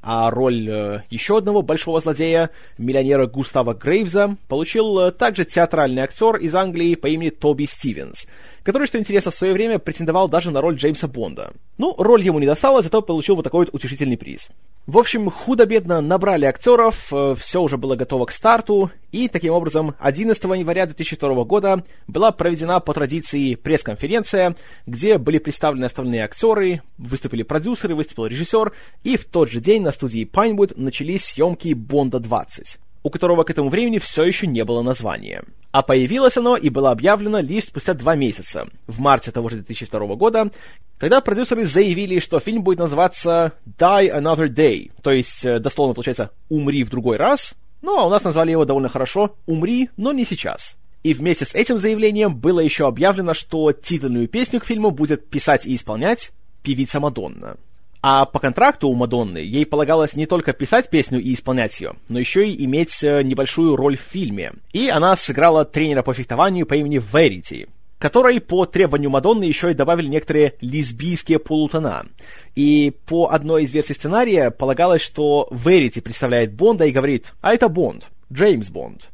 А 0.02 0.32
роль 0.32 0.68
э, 0.68 1.04
еще 1.10 1.38
одного 1.38 1.62
большого 1.62 2.00
злодея, 2.00 2.50
миллионера 2.78 3.28
Густава 3.28 3.74
Грейвза, 3.74 4.36
получил 4.48 5.00
э, 5.00 5.12
также 5.12 5.46
театральный 5.46 6.02
актер 6.02 6.38
из 6.38 6.56
Англии 6.56 6.96
по 6.96 7.08
имени 7.08 7.30
Тоби 7.30 7.66
Стивенс, 7.66 8.28
который, 8.64 8.88
что 8.88 9.00
интересно, 9.00 9.32
в 9.32 9.36
свое 9.36 9.54
время 9.54 9.80
претендовал 9.80 10.28
даже 10.28 10.52
на 10.52 10.62
роль 10.62 10.76
Джеймса 10.76 11.08
Бонда. 11.08 11.54
Ну, 11.78 11.96
роль 11.98 12.24
ему 12.24 12.40
не 12.40 12.46
досталась, 12.46 12.86
зато 12.86 13.02
получил 13.02 13.36
вот 13.36 13.44
такой 13.44 13.66
вот 13.66 13.74
утешительный 13.74 14.18
приз. 14.18 14.50
В 14.88 14.98
общем, 14.98 15.30
худо-бедно 15.30 16.02
набрали 16.02 16.46
актеров, 16.46 17.14
э, 17.14 17.36
все 17.38 17.62
уже 17.62 17.78
было 17.78 17.96
готово 17.96 18.26
к 18.26 18.32
старту, 18.32 18.90
и 19.12 19.28
таким 19.28 19.54
образом 19.54 19.96
11 20.00 20.44
января 20.44 20.86
2002 20.86 21.44
года 21.44 21.84
была 22.08 22.32
проведена 22.32 22.80
по 22.80 22.94
традиции 22.94 23.56
пресс-конференция, 23.56 24.56
где 24.88 25.18
были 25.18 25.38
представлены 25.38 25.86
остальные 25.86 26.24
актеры, 26.24 26.82
выступили 26.98 27.44
продюсеры, 27.44 27.96
выступил 27.96 28.26
режиссер, 28.26 28.72
и 29.04 29.18
в 29.18 29.26
тот 29.26 29.50
же 29.50 29.60
день 29.60 29.84
на 29.84 29.92
студии 29.92 30.28
Pinewood 30.28 30.74
начались 30.76 31.26
съемки 31.26 31.74
Бонда-20 31.74 32.80
у 33.04 33.10
которого 33.10 33.44
к 33.44 33.50
этому 33.50 33.70
времени 33.70 33.98
все 33.98 34.24
еще 34.24 34.48
не 34.48 34.64
было 34.64 34.82
названия. 34.82 35.44
А 35.72 35.82
появилось 35.82 36.38
оно 36.38 36.58
и 36.58 36.70
было 36.70 36.92
объявлено 36.92 37.40
лишь 37.40 37.66
спустя 37.66 37.94
два 37.94 38.16
месяца, 38.16 38.68
в 38.88 39.00
марте 39.00 39.32
того 39.32 39.50
же 39.50 39.58
2002 39.58 40.16
года, 40.16 40.52
когда 40.98 41.22
продюсеры 41.22 41.66
заявили, 41.66 42.20
что 42.20 42.40
фильм 42.40 42.64
будет 42.64 42.80
называться 42.80 43.54
Die 43.66 44.16
Another 44.16 44.48
Day, 44.48 44.92
то 45.02 45.12
есть, 45.12 45.44
э, 45.46 45.60
дословно 45.60 45.94
получается, 45.94 46.32
«Умри 46.50 46.84
в 46.84 46.90
другой 46.90 47.18
раз», 47.18 47.56
ну 47.82 47.98
а 47.98 48.06
у 48.06 48.10
нас 48.10 48.24
назвали 48.24 48.52
его 48.52 48.66
довольно 48.66 48.90
хорошо 48.90 49.36
«Умри, 49.48 49.90
но 49.98 50.12
не 50.12 50.26
сейчас». 50.26 50.78
И 51.04 51.14
вместе 51.14 51.46
с 51.46 51.56
этим 51.56 51.80
заявлением 51.80 52.36
было 52.36 52.60
еще 52.60 52.88
объявлено, 52.88 53.34
что 53.34 53.72
титульную 53.72 54.28
песню 54.28 54.60
к 54.60 54.66
фильму 54.66 54.92
будет 54.92 55.28
писать 55.30 55.66
и 55.66 55.74
исполнять 55.74 56.32
певица 56.62 57.00
Мадонна. 57.00 57.58
А 58.02 58.26
по 58.26 58.40
контракту 58.40 58.90
у 58.90 58.96
Мадонны 58.96 59.38
ей 59.38 59.66
полагалось 59.66 60.16
не 60.16 60.26
только 60.26 60.54
писать 60.54 60.90
песню 60.90 61.22
и 61.22 61.36
исполнять 61.36 61.80
ее, 61.80 61.94
но 62.10 62.20
еще 62.20 62.50
и 62.50 62.66
иметь 62.66 63.04
э, 63.04 63.22
небольшую 63.22 63.76
роль 63.76 63.96
в 63.96 64.02
фильме. 64.02 64.54
И 64.74 64.90
она 64.90 65.16
сыграла 65.16 65.66
тренера 65.66 66.02
по 66.02 66.16
фехтованию 66.16 66.66
по 66.66 66.74
имени 66.74 67.00
Верити, 67.00 67.68
которой 68.00 68.42
по 68.42 68.66
требованию 68.66 69.12
Мадонны 69.12 69.44
еще 69.44 69.70
и 69.70 69.76
добавили 69.76 70.08
некоторые 70.08 70.56
лесбийские 70.62 71.38
полутона. 71.38 72.08
И 72.56 72.92
по 73.06 73.28
одной 73.28 73.64
из 73.64 73.72
версий 73.72 73.94
сценария 73.94 74.50
полагалось, 74.50 75.04
что 75.04 75.48
Верити 75.52 76.00
представляет 76.00 76.54
Бонда 76.54 76.86
и 76.86 76.92
говорит 76.92 77.34
«А 77.42 77.54
это 77.54 77.70
Бонд, 77.70 78.10
Джеймс 78.34 78.70
Бонд». 78.70 79.10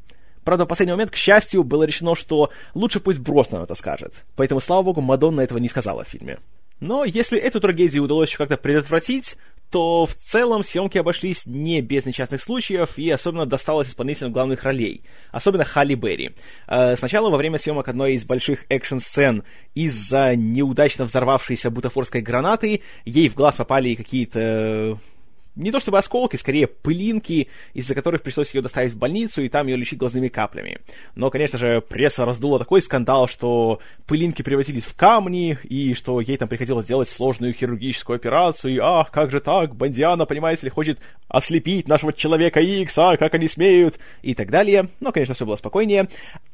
Правда, 0.46 0.64
в 0.64 0.68
последний 0.70 0.94
момент, 0.94 1.12
к 1.12 1.18
счастью, 1.18 1.66
было 1.66 1.84
решено, 1.84 2.16
что 2.16 2.52
лучше 2.74 3.02
пусть 3.02 3.20
Броснан 3.20 3.64
это 3.64 3.76
скажет. 3.76 4.24
Поэтому, 4.38 4.62
слава 4.62 4.84
богу, 4.84 5.02
Мадонна 5.02 5.42
этого 5.42 5.58
не 5.58 5.68
сказала 5.68 6.06
в 6.06 6.08
фильме. 6.08 6.38
Но 6.80 7.06
если 7.06 7.40
эту 7.40 7.60
трагедию 7.60 8.04
удалось 8.04 8.30
еще 8.30 8.38
как-то 8.38 8.58
предотвратить, 8.58 9.36
то 9.72 10.06
в 10.06 10.14
целом 10.14 10.64
съемки 10.64 10.98
обошлись 10.98 11.46
не 11.46 11.82
без 11.82 12.06
несчастных 12.06 12.42
случаев, 12.42 12.98
и 12.98 13.10
особенно 13.10 13.46
досталось 13.46 13.90
исполнителям 13.90 14.32
главных 14.32 14.64
ролей, 14.64 15.04
особенно 15.32 15.66
Халли 15.66 15.96
Берри. 15.96 16.36
Э, 16.68 16.96
сначала 16.96 17.30
во 17.30 17.38
время 17.38 17.58
съемок 17.58 17.88
одной 17.88 18.14
из 18.14 18.24
больших 18.26 18.66
экшн-сцен 18.70 19.44
из-за 19.76 20.36
неудачно 20.36 21.06
взорвавшейся 21.06 21.70
бутафорской 21.70 22.22
гранаты 22.22 22.82
ей 23.06 23.28
в 23.28 23.36
глаз 23.36 23.56
попали 23.56 23.96
какие-то 23.96 25.00
не 25.58 25.72
то 25.72 25.80
чтобы 25.80 25.98
осколки, 25.98 26.36
скорее 26.36 26.68
пылинки, 26.68 27.48
из-за 27.74 27.96
которых 27.96 28.22
пришлось 28.22 28.54
ее 28.54 28.62
доставить 28.62 28.94
в 28.94 28.98
больницу 28.98 29.44
и 29.44 29.50
там 29.50 29.68
ее 29.68 29.76
лечить 29.76 30.00
глазными 30.00 30.28
каплями. 30.28 30.80
Но, 31.16 31.30
конечно 31.30 31.58
же, 31.58 31.82
пресса 31.82 32.26
раздула 32.26 32.60
такой 32.60 32.82
скандал, 32.82 33.28
что 33.28 33.80
пылинки 34.06 34.42
превратились 34.42 34.84
в 34.84 34.96
камни, 34.96 35.58
и 35.64 35.94
что 35.94 36.22
ей 36.22 36.38
там 36.38 36.48
приходилось 36.48 36.86
делать 36.86 37.10
сложную 37.10 37.54
хирургическую 37.54 38.16
операцию, 38.16 38.76
и 38.76 38.80
ах, 38.80 39.12
как 39.12 39.32
же 39.32 39.40
так, 39.40 39.76
Бандиана, 39.76 40.26
понимаете 40.26 40.68
ли, 40.68 40.70
хочет 40.70 41.00
ослепить 41.28 41.88
нашего 41.88 42.14
человека 42.14 42.60
Икс, 42.60 42.98
а 42.98 43.18
как 43.18 43.34
они 43.34 43.48
смеют, 43.48 44.00
и 44.22 44.34
так 44.34 44.50
далее. 44.50 44.90
Но, 45.00 45.12
конечно, 45.12 45.34
все 45.34 45.46
было 45.46 45.56
спокойнее. 45.56 46.08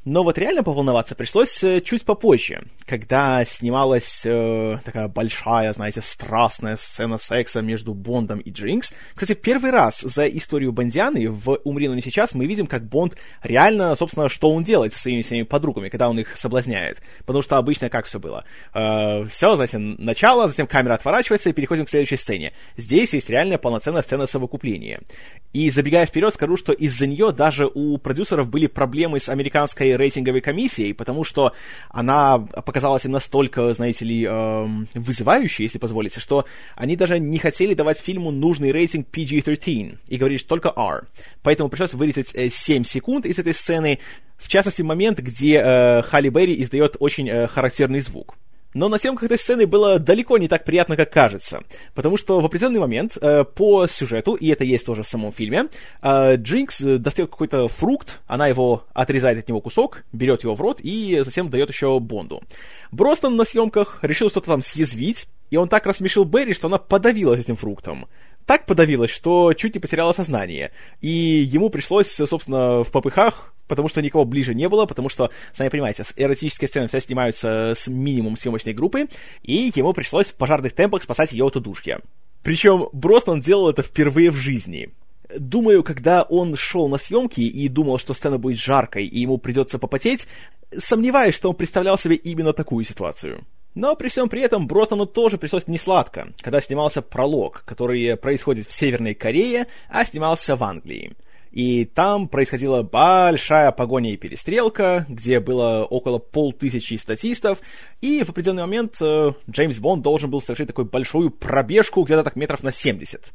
Но 0.04 0.22
вот 0.22 0.38
реально 0.38 0.62
поволноваться 0.62 1.14
пришлось 1.14 1.62
э, 1.64 1.80
чуть 1.80 2.04
попозже, 2.04 2.64
когда 2.86 3.44
снималась 3.44 4.22
э, 4.24 4.78
такая 4.84 5.08
большая, 5.08 5.72
знаете, 5.72 6.00
страстная 6.00 6.76
сцена 6.76 7.16
секса 7.18 7.62
между 7.62 7.94
Бондом 7.94 8.40
и 8.40 8.50
Джинкс, 8.50 8.92
кстати, 9.14 9.34
первый 9.34 9.70
раз 9.70 10.00
за 10.00 10.26
историю 10.26 10.72
Бондианы 10.72 11.30
в 11.30 11.58
«Умри, 11.64 11.88
но 11.88 11.94
не 11.94 12.02
сейчас» 12.02 12.34
мы 12.34 12.46
видим, 12.46 12.66
как 12.66 12.84
Бонд 12.84 13.16
реально, 13.42 13.94
собственно, 13.96 14.28
что 14.28 14.50
он 14.50 14.64
делает 14.64 14.92
со 14.92 14.98
своими 14.98 15.22
всеми 15.22 15.42
подругами, 15.42 15.88
когда 15.88 16.08
он 16.08 16.18
их 16.18 16.36
соблазняет. 16.36 17.02
Потому 17.26 17.42
что 17.42 17.56
обычно 17.56 17.88
как 17.88 18.06
все 18.06 18.18
было? 18.18 18.44
Э, 18.74 19.24
все, 19.26 19.54
знаете, 19.54 19.78
начало, 19.78 20.48
затем 20.48 20.66
камера 20.66 20.94
отворачивается, 20.94 21.50
и 21.50 21.52
переходим 21.52 21.84
к 21.84 21.88
следующей 21.88 22.16
сцене. 22.16 22.52
Здесь 22.76 23.14
есть 23.14 23.30
реальная 23.30 23.58
полноценная 23.58 24.02
сцена 24.02 24.26
совокупления. 24.26 25.00
И 25.52 25.70
забегая 25.70 26.06
вперед, 26.06 26.32
скажу, 26.34 26.56
что 26.56 26.72
из-за 26.72 27.06
нее 27.06 27.32
даже 27.32 27.70
у 27.72 27.98
продюсеров 27.98 28.48
были 28.48 28.66
проблемы 28.66 29.20
с 29.20 29.28
американской 29.28 29.96
рейтинговой 29.96 30.40
комиссией, 30.40 30.94
потому 30.94 31.24
что 31.24 31.52
она 31.90 32.38
показалась 32.38 33.04
им 33.04 33.12
настолько, 33.12 33.72
знаете 33.72 34.04
ли, 34.04 34.26
э, 34.28 34.66
вызывающей, 34.94 35.64
если 35.64 35.78
позволите, 35.78 36.20
что 36.20 36.44
они 36.74 36.96
даже 36.96 37.18
не 37.18 37.38
хотели 37.38 37.74
давать 37.74 37.98
фильму 37.98 38.30
нужный 38.30 38.72
рейтинг 38.72 38.83
рейтинг 38.84 39.08
PG-13 39.10 39.98
и 40.08 40.16
говоришь 40.16 40.42
только 40.42 40.72
R. 40.76 41.06
Поэтому 41.42 41.68
пришлось 41.68 41.94
вырезать 41.94 42.28
7 42.28 42.82
э, 42.82 42.84
секунд 42.84 43.26
из 43.26 43.38
этой 43.38 43.54
сцены, 43.54 43.98
в 44.36 44.48
частности, 44.48 44.82
момент, 44.82 45.18
где 45.20 45.56
э, 45.56 46.02
Халли 46.02 46.28
Берри 46.28 46.60
издает 46.62 46.96
очень 46.98 47.28
э, 47.28 47.46
характерный 47.46 48.00
звук. 48.00 48.36
Но 48.74 48.88
на 48.88 48.98
съемках 48.98 49.24
этой 49.24 49.38
сцены 49.38 49.68
было 49.68 50.00
далеко 50.00 50.36
не 50.36 50.48
так 50.48 50.64
приятно, 50.64 50.96
как 50.96 51.12
кажется. 51.12 51.60
Потому 51.94 52.16
что 52.16 52.40
в 52.40 52.44
определенный 52.44 52.80
момент 52.80 53.16
э, 53.20 53.44
по 53.44 53.86
сюжету, 53.86 54.34
и 54.34 54.48
это 54.48 54.64
есть 54.64 54.84
тоже 54.84 55.04
в 55.04 55.08
самом 55.08 55.32
фильме, 55.32 55.68
э, 56.02 56.34
Джинкс 56.34 56.80
достает 56.80 57.30
какой-то 57.30 57.68
фрукт, 57.68 58.20
она 58.26 58.48
его 58.48 58.84
отрезает 58.92 59.38
от 59.38 59.48
него 59.48 59.60
кусок, 59.60 60.04
берет 60.12 60.42
его 60.42 60.54
в 60.54 60.60
рот 60.60 60.80
и 60.82 61.22
затем 61.24 61.50
дает 61.50 61.68
еще 61.68 62.00
Бонду. 62.00 62.42
Бростон 62.90 63.36
на 63.36 63.44
съемках 63.44 64.00
решил 64.02 64.28
что-то 64.28 64.48
там 64.48 64.60
съязвить, 64.60 65.28
и 65.50 65.56
он 65.56 65.68
так 65.68 65.86
рассмешил 65.86 66.24
Берри, 66.24 66.52
что 66.52 66.66
она 66.66 66.78
подавилась 66.78 67.40
этим 67.40 67.54
фруктом 67.54 68.08
так 68.46 68.66
подавилась, 68.66 69.10
что 69.10 69.52
чуть 69.54 69.74
не 69.74 69.80
потеряла 69.80 70.12
сознание. 70.12 70.72
И 71.00 71.08
ему 71.08 71.70
пришлось, 71.70 72.10
собственно, 72.10 72.82
в 72.82 72.90
попыхах, 72.90 73.54
потому 73.66 73.88
что 73.88 74.02
никого 74.02 74.24
ближе 74.24 74.54
не 74.54 74.68
было, 74.68 74.86
потому 74.86 75.08
что, 75.08 75.30
сами 75.52 75.68
понимаете, 75.68 76.04
эротические 76.16 76.68
сцены 76.68 76.88
все 76.88 77.00
снимаются 77.00 77.72
с 77.74 77.88
минимум 77.88 78.36
съемочной 78.36 78.74
группы, 78.74 79.08
и 79.42 79.72
ему 79.74 79.92
пришлось 79.92 80.30
в 80.30 80.36
пожарных 80.36 80.72
темпах 80.72 81.02
спасать 81.02 81.32
ее 81.32 81.44
от 81.44 81.56
удушья. 81.56 82.00
Причем 82.42 82.88
Броснан 82.92 83.40
делал 83.40 83.70
это 83.70 83.82
впервые 83.82 84.30
в 84.30 84.36
жизни. 84.36 84.90
Думаю, 85.38 85.82
когда 85.82 86.22
он 86.22 86.54
шел 86.56 86.88
на 86.88 86.98
съемки 86.98 87.40
и 87.40 87.68
думал, 87.68 87.98
что 87.98 88.12
сцена 88.12 88.38
будет 88.38 88.58
жаркой 88.58 89.06
и 89.06 89.20
ему 89.20 89.38
придется 89.38 89.78
попотеть, 89.78 90.26
сомневаюсь, 90.76 91.34
что 91.34 91.48
он 91.48 91.56
представлял 91.56 91.96
себе 91.96 92.16
именно 92.16 92.52
такую 92.52 92.84
ситуацию. 92.84 93.40
Но 93.74 93.96
при 93.96 94.08
всем 94.08 94.28
при 94.28 94.40
этом 94.42 94.66
Броснану 94.66 95.06
тоже 95.06 95.36
пришлось 95.36 95.66
несладко, 95.66 96.28
когда 96.40 96.60
снимался 96.60 97.02
пролог, 97.02 97.64
который 97.64 98.16
происходит 98.16 98.66
в 98.66 98.72
Северной 98.72 99.14
Корее, 99.14 99.66
а 99.88 100.04
снимался 100.04 100.54
в 100.54 100.62
Англии. 100.62 101.12
И 101.50 101.84
там 101.84 102.26
происходила 102.26 102.82
большая 102.82 103.70
погоня 103.70 104.12
и 104.12 104.16
перестрелка, 104.16 105.06
где 105.08 105.38
было 105.38 105.86
около 105.88 106.18
полтысячи 106.18 106.94
статистов, 106.94 107.60
и 108.00 108.24
в 108.24 108.30
определенный 108.30 108.62
момент 108.62 108.96
э, 109.00 109.32
Джеймс 109.48 109.78
Бонд 109.78 110.02
должен 110.02 110.30
был 110.30 110.40
совершить 110.40 110.66
такую 110.66 110.86
большую 110.86 111.30
пробежку 111.30 112.02
где-то 112.02 112.24
так 112.24 112.34
метров 112.34 112.64
на 112.64 112.72
70. 112.72 113.32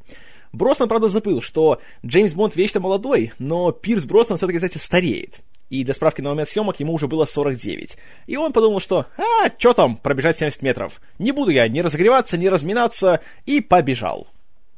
Броснан, 0.51 0.89
правда, 0.89 1.07
забыл, 1.07 1.41
что 1.41 1.79
Джеймс 2.05 2.33
Бонд 2.33 2.57
вечно 2.57 2.81
молодой, 2.81 3.31
но 3.39 3.71
Пирс 3.71 4.03
Броснан 4.03 4.37
все-таки, 4.37 4.57
кстати, 4.57 4.77
стареет 4.77 5.39
и 5.69 5.83
для 5.83 5.93
справки 5.93 6.21
на 6.21 6.29
момент 6.29 6.49
съемок 6.49 6.79
ему 6.79 6.93
уже 6.93 7.07
было 7.07 7.25
49. 7.25 7.97
И 8.27 8.37
он 8.37 8.53
подумал, 8.53 8.79
что 8.79 9.05
«А, 9.17 9.49
что 9.57 9.73
там, 9.73 9.97
пробежать 9.97 10.37
70 10.39 10.61
метров? 10.61 11.01
Не 11.19 11.31
буду 11.31 11.51
я 11.51 11.67
ни 11.67 11.79
разогреваться, 11.79 12.37
ни 12.37 12.47
разминаться», 12.47 13.21
и 13.45 13.61
побежал. 13.61 14.27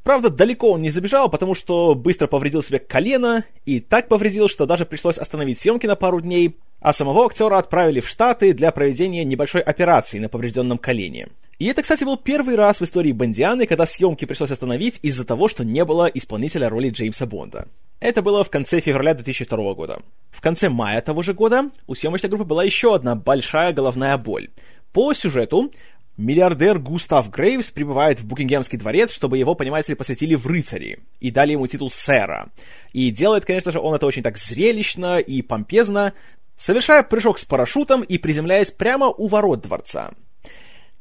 Правда, 0.04 0.30
далеко 0.30 0.72
он 0.72 0.82
не 0.82 0.90
забежал, 0.90 1.30
потому 1.30 1.54
что 1.54 1.94
быстро 1.94 2.28
повредил 2.28 2.64
себе 2.64 2.80
колено, 2.80 3.46
и 3.66 3.80
так 3.80 4.08
повредил, 4.08 4.48
что 4.48 4.66
даже 4.66 4.86
пришлось 4.86 5.20
остановить 5.20 5.60
съемки 5.60 5.86
на 5.86 5.96
пару 5.96 6.22
дней, 6.22 6.58
а 6.80 6.92
самого 6.92 7.26
актера 7.26 7.60
отправили 7.60 8.00
в 8.00 8.08
Штаты 8.08 8.54
для 8.54 8.72
проведения 8.72 9.24
небольшой 9.24 9.62
операции 9.62 10.18
на 10.18 10.28
поврежденном 10.28 10.80
колене. 10.80 11.28
И 11.62 11.66
это, 11.66 11.84
кстати, 11.84 12.04
был 12.04 12.18
первый 12.18 12.56
раз 12.56 12.82
в 12.82 12.84
истории 12.86 13.12
Бондианы, 13.12 13.68
когда 13.68 13.86
съемки 13.86 14.26
пришлось 14.26 14.50
остановить 14.50 14.98
из-за 15.04 15.26
того, 15.26 15.48
что 15.48 15.64
не 15.64 15.86
было 15.86 16.08
исполнителя 16.08 16.70
роли 16.70 16.90
Джеймса 16.90 17.28
Бонда. 17.28 17.68
Это 18.00 18.24
было 18.24 18.44
в 18.44 18.50
конце 18.50 18.80
февраля 18.80 19.14
2002 19.14 19.76
года. 19.76 20.02
В 20.32 20.42
конце 20.42 20.70
мая 20.70 21.02
того 21.02 21.22
же 21.22 21.36
года 21.36 21.70
у 21.86 21.94
съемочной 21.94 22.32
группы 22.32 22.46
была 22.46 22.64
еще 22.64 22.96
одна 22.96 23.14
большая 23.14 23.74
головная 23.74 24.18
боль. 24.18 24.50
По 24.92 25.14
сюжету 25.14 25.72
Миллиардер 26.18 26.80
Густав 26.80 27.30
Грейвс 27.30 27.70
прибывает 27.70 28.20
в 28.20 28.26
Букингемский 28.26 28.80
дворец, 28.80 29.12
чтобы 29.12 29.38
его, 29.38 29.54
понимаете 29.54 29.92
ли, 29.92 29.96
посвятили 29.96 30.34
в 30.34 30.48
рыцари 30.48 30.98
и 31.20 31.30
дали 31.30 31.52
ему 31.52 31.68
титул 31.68 31.92
сэра. 31.92 32.50
И 32.92 33.12
делает, 33.12 33.46
конечно 33.46 33.72
же, 33.72 33.80
он 33.80 33.94
это 33.94 34.08
очень 34.08 34.24
так 34.24 34.40
зрелищно 34.40 35.20
и 35.20 35.44
помпезно, 35.44 36.14
совершая 36.56 37.04
прыжок 37.04 37.38
с 37.38 37.46
парашютом 37.46 38.02
и 38.02 38.18
приземляясь 38.18 38.72
прямо 38.72 39.10
у 39.10 39.28
ворот 39.28 39.62
дворца. 39.62 40.16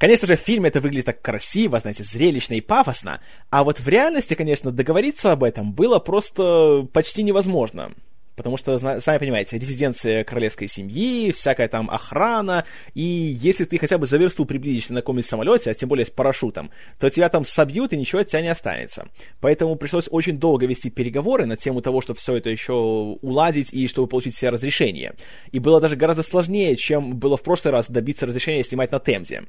Конечно 0.00 0.26
же, 0.26 0.37
в 0.37 0.40
фильме 0.40 0.71
это 0.71 0.80
выглядит 0.80 1.04
так 1.04 1.21
красиво, 1.21 1.78
знаете, 1.78 2.04
зрелищно 2.04 2.54
и 2.54 2.62
пафосно, 2.62 3.21
а 3.50 3.62
вот 3.64 3.80
в 3.80 3.87
реальности, 3.87 4.33
конечно, 4.33 4.73
договориться 4.73 5.30
об 5.30 5.45
этом 5.45 5.75
было 5.75 5.99
просто 5.99 6.88
почти 6.95 7.23
невозможно. 7.23 7.92
Потому 8.41 8.57
что, 8.57 8.79
сами 8.79 9.19
понимаете, 9.19 9.59
резиденция 9.59 10.25
королевской 10.25 10.67
семьи, 10.67 11.31
всякая 11.31 11.69
там 11.69 11.91
охрана, 11.91 12.65
и 12.95 13.03
если 13.03 13.67
ты 13.67 13.77
хотя 13.77 13.99
бы 13.99 14.07
за 14.07 14.17
версту 14.17 14.47
приблизишься 14.47 14.95
на 14.95 15.03
каком-нибудь 15.03 15.27
самолете, 15.27 15.71
а 15.71 15.75
тем 15.75 15.91
более 15.91 16.07
с 16.07 16.11
парашютом, 16.11 16.71
то 16.99 17.11
тебя 17.11 17.29
там 17.29 17.45
собьют, 17.45 17.93
и 17.93 17.99
ничего 17.99 18.23
от 18.23 18.29
тебя 18.29 18.41
не 18.41 18.49
останется. 18.49 19.09
Поэтому 19.43 19.77
пришлось 19.77 20.09
очень 20.11 20.39
долго 20.39 20.65
вести 20.65 20.89
переговоры 20.89 21.45
на 21.45 21.59
тему 21.59 21.83
того, 21.83 22.01
чтобы 22.01 22.19
все 22.19 22.35
это 22.37 22.49
еще 22.49 22.73
уладить 22.73 23.75
и 23.75 23.87
чтобы 23.89 24.09
получить 24.09 24.33
все 24.33 24.49
разрешения. 24.49 25.13
И 25.53 25.59
было 25.59 25.79
даже 25.79 25.97
гораздо 25.97 26.23
сложнее, 26.23 26.77
чем 26.77 27.19
было 27.19 27.37
в 27.37 27.43
прошлый 27.43 27.73
раз 27.73 27.91
добиться 27.91 28.25
разрешения 28.25 28.65
снимать 28.65 28.91
на 28.91 29.01
Темзе. 29.01 29.43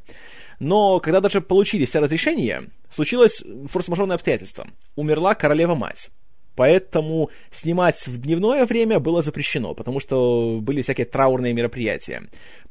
Но 0.60 1.00
когда 1.00 1.22
даже 1.22 1.40
получили 1.40 1.86
все 1.86 2.00
разрешения, 2.00 2.66
случилось 2.90 3.42
форс-мажорное 3.70 4.16
обстоятельство. 4.16 4.68
Умерла 4.98 5.34
королева-мать. 5.34 6.10
Поэтому 6.56 7.30
снимать 7.52 8.06
в 8.08 8.18
дневное 8.20 8.66
время 8.66 9.00
было 9.00 9.22
запрещено, 9.22 9.74
потому 9.74 10.00
что 10.00 10.60
были 10.62 10.82
всякие 10.82 11.06
траурные 11.06 11.54
мероприятия. 11.54 12.24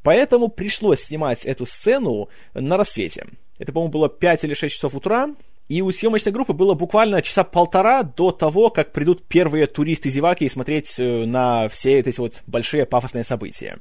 Поэтому 0.02 0.48
пришлось 0.48 1.00
снимать 1.00 1.44
эту 1.44 1.66
сцену 1.66 2.28
на 2.54 2.76
рассвете. 2.76 3.26
Это, 3.58 3.72
по-моему, 3.72 3.92
было 3.92 4.08
5 4.08 4.44
или 4.44 4.54
6 4.54 4.74
часов 4.74 4.94
утра, 4.94 5.34
и 5.68 5.82
у 5.82 5.92
съемочной 5.92 6.32
группы 6.32 6.52
было 6.52 6.74
буквально 6.74 7.22
часа 7.22 7.44
полтора 7.44 8.02
до 8.02 8.32
того, 8.32 8.70
как 8.70 8.92
придут 8.92 9.22
первые 9.22 9.66
туристы-зеваки 9.68 10.48
смотреть 10.48 10.96
э, 10.98 11.24
на 11.26 11.68
все 11.68 12.00
эти 12.00 12.18
вот 12.18 12.42
большие 12.48 12.86
пафосные 12.86 13.22
события. 13.22 13.78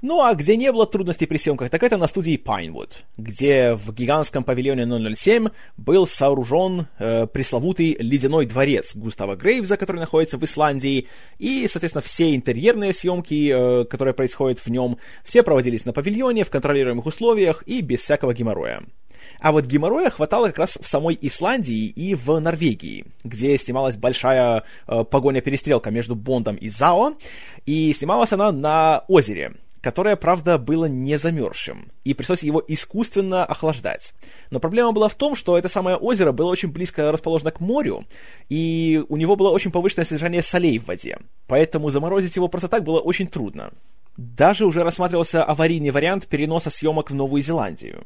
Ну 0.00 0.22
а 0.22 0.34
где 0.34 0.56
не 0.56 0.70
было 0.70 0.86
трудностей 0.86 1.26
при 1.26 1.38
съемках, 1.38 1.70
так 1.70 1.82
это 1.82 1.96
на 1.96 2.06
студии 2.06 2.40
Pinewood, 2.40 2.90
где 3.16 3.74
в 3.74 3.92
гигантском 3.92 4.44
павильоне 4.44 4.86
007 5.16 5.48
был 5.76 6.06
сооружен 6.06 6.86
э, 7.00 7.26
пресловутый 7.26 7.96
ледяной 7.98 8.46
дворец 8.46 8.94
Густава 8.94 9.34
Грейвза, 9.34 9.76
который 9.76 9.98
находится 9.98 10.38
в 10.38 10.44
Исландии, 10.44 11.08
и, 11.38 11.66
соответственно, 11.66 12.02
все 12.02 12.36
интерьерные 12.36 12.92
съемки, 12.92 13.50
э, 13.52 13.84
которые 13.86 14.14
происходят 14.14 14.60
в 14.60 14.68
нем, 14.68 14.98
все 15.24 15.42
проводились 15.42 15.84
на 15.84 15.92
павильоне 15.92 16.44
в 16.44 16.50
контролируемых 16.50 17.06
условиях 17.06 17.64
и 17.66 17.80
без 17.80 18.00
всякого 18.02 18.34
геморроя. 18.34 18.82
А 19.40 19.50
вот 19.50 19.66
геморроя 19.66 20.10
хватало 20.10 20.46
как 20.46 20.58
раз 20.58 20.78
в 20.80 20.86
самой 20.86 21.18
Исландии 21.20 21.86
и 21.86 22.14
в 22.14 22.38
Норвегии, 22.38 23.04
где 23.24 23.58
снималась 23.58 23.96
большая 23.96 24.62
э, 24.86 25.02
погоня-перестрелка 25.02 25.90
между 25.90 26.14
Бондом 26.14 26.54
и 26.54 26.68
Зао, 26.68 27.14
и 27.66 27.92
снималась 27.92 28.32
она 28.32 28.52
на 28.52 29.04
озере, 29.08 29.54
которое, 29.80 30.16
правда, 30.16 30.58
было 30.58 30.86
не 30.86 31.16
замерзшим, 31.18 31.90
и 32.04 32.14
пришлось 32.14 32.42
его 32.42 32.62
искусственно 32.66 33.44
охлаждать. 33.44 34.12
Но 34.50 34.60
проблема 34.60 34.92
была 34.92 35.08
в 35.08 35.14
том, 35.14 35.34
что 35.34 35.56
это 35.56 35.68
самое 35.68 35.96
озеро 35.96 36.32
было 36.32 36.50
очень 36.50 36.70
близко 36.70 37.12
расположено 37.12 37.50
к 37.50 37.60
морю, 37.60 38.04
и 38.48 39.02
у 39.08 39.16
него 39.16 39.36
было 39.36 39.50
очень 39.50 39.70
повышенное 39.70 40.04
содержание 40.04 40.42
солей 40.42 40.78
в 40.78 40.86
воде, 40.86 41.18
поэтому 41.46 41.90
заморозить 41.90 42.36
его 42.36 42.48
просто 42.48 42.68
так 42.68 42.84
было 42.84 43.00
очень 43.00 43.26
трудно. 43.26 43.72
Даже 44.16 44.66
уже 44.66 44.82
рассматривался 44.82 45.44
аварийный 45.44 45.90
вариант 45.90 46.26
переноса 46.26 46.70
съемок 46.70 47.10
в 47.10 47.14
Новую 47.14 47.40
Зеландию. 47.40 48.04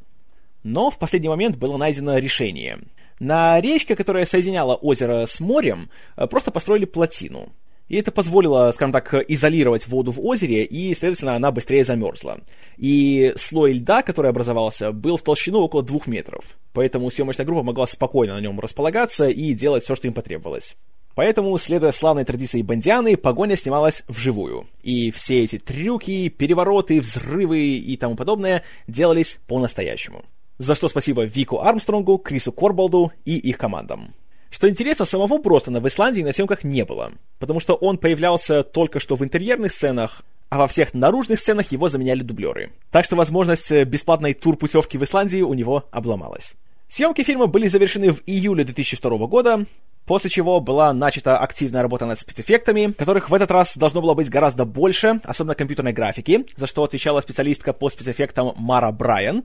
Но 0.63 0.91
в 0.91 0.99
последний 0.99 1.31
момент 1.31 1.57
было 1.57 1.77
найдено 1.77 2.19
решение. 2.19 2.79
На 3.19 3.61
речке, 3.61 3.97
которая 3.97 4.27
соединяла 4.27 4.75
озеро 4.75 5.25
с 5.27 5.41
морем, 5.41 5.89
просто 6.31 6.51
построили 6.51 6.85
плотину— 6.85 7.49
и 7.93 7.97
это 7.97 8.11
позволило, 8.11 8.71
скажем 8.73 8.91
так, 8.91 9.13
изолировать 9.29 9.87
воду 9.87 10.13
в 10.13 10.21
озере, 10.25 10.65
и, 10.65 10.95
следовательно, 10.95 11.37
она 11.37 11.53
быстрее 11.53 11.85
замерзла. 11.85 12.41
И 12.79 13.35
слой 13.37 13.75
льда, 13.75 14.01
который 14.01 14.31
образовался, 14.31 14.93
был 14.93 15.19
в 15.19 15.23
толщину 15.23 15.59
около 15.59 15.83
двух 15.83 16.07
метров. 16.07 16.43
Поэтому 16.73 17.11
съемочная 17.11 17.45
группа 17.45 17.63
могла 17.63 17.87
спокойно 17.87 18.35
на 18.35 18.41
нем 18.41 18.59
располагаться 18.61 19.29
и 19.29 19.53
делать 19.53 19.85
все, 19.85 19.95
что 19.95 20.09
им 20.09 20.15
потребовалось. 20.15 20.75
Поэтому, 21.15 21.59
следуя 21.59 21.93
славной 21.93 22.25
традиции 22.25 22.63
Бондианы, 22.63 23.19
погоня 23.19 23.57
снималась 23.57 24.05
вживую. 24.09 24.69
И 24.83 25.11
все 25.11 25.41
эти 25.41 25.59
трюки, 25.59 26.31
перевороты, 26.31 26.99
взрывы 26.99 27.77
и 27.77 27.95
тому 27.99 28.17
подобное 28.17 28.63
делались 28.89 29.39
по-настоящему. 29.47 30.25
За 30.57 30.75
что 30.75 30.89
спасибо 30.89 31.25
Вику 31.25 31.61
Армстронгу, 31.61 32.17
Крису 32.17 32.53
Корболду 32.53 33.13
и 33.27 33.37
их 33.37 33.59
командам. 33.59 34.15
Что 34.53 34.69
интересно, 34.69 35.07
самого 35.07 35.39
Бростона 35.39 35.81
в 35.81 35.89
Исландии 35.89 36.21
на 36.21 36.35
съемках 36.35 36.63
не 36.63 36.85
было, 36.85 37.13
потому 37.39 37.59
что 37.59 37.75
он 37.75 37.97
появлялся 37.97 38.63
только 38.63 39.01
что 39.01 39.17
в 39.17 39.25
интерьерных 39.25 39.73
сценах, 39.73 40.21
а 40.51 40.59
во 40.59 40.67
всех 40.67 40.93
наружных 40.93 41.39
сценах 41.39 41.73
его 41.73 41.89
заменяли 41.89 42.21
дублеры. 42.21 42.71
Так 42.91 43.07
что 43.07 43.17
возможность 43.17 43.73
бесплатной 43.73 44.35
тур-путевки 44.35 44.99
в 44.99 45.05
Исландии 45.05 45.41
у 45.41 45.55
него 45.55 45.87
обломалась. 45.91 46.53
Съемки 46.87 47.23
фильма 47.23 47.47
были 47.47 47.67
завершены 47.67 48.13
в 48.13 48.21
июле 48.27 48.65
2002 48.65 49.27
года, 49.27 49.65
после 50.05 50.29
чего 50.29 50.61
была 50.61 50.93
начата 50.93 51.39
активная 51.39 51.81
работа 51.81 52.05
над 52.05 52.21
спецэффектами, 52.21 52.93
которых 52.93 53.31
в 53.31 53.35
этот 53.35 53.51
раз 53.51 53.79
должно 53.79 54.03
было 54.03 54.13
быть 54.13 54.29
гораздо 54.29 54.67
больше, 54.67 55.19
особенно 55.25 55.55
компьютерной 55.55 55.95
графики, 55.95 56.45
за 56.57 56.67
что 56.67 56.85
отвечала 56.85 57.23
специалистка 57.23 57.73
по 57.73 57.89
спецэффектам 57.89 58.53
Мара 58.59 58.93
Брайан, 58.93 59.45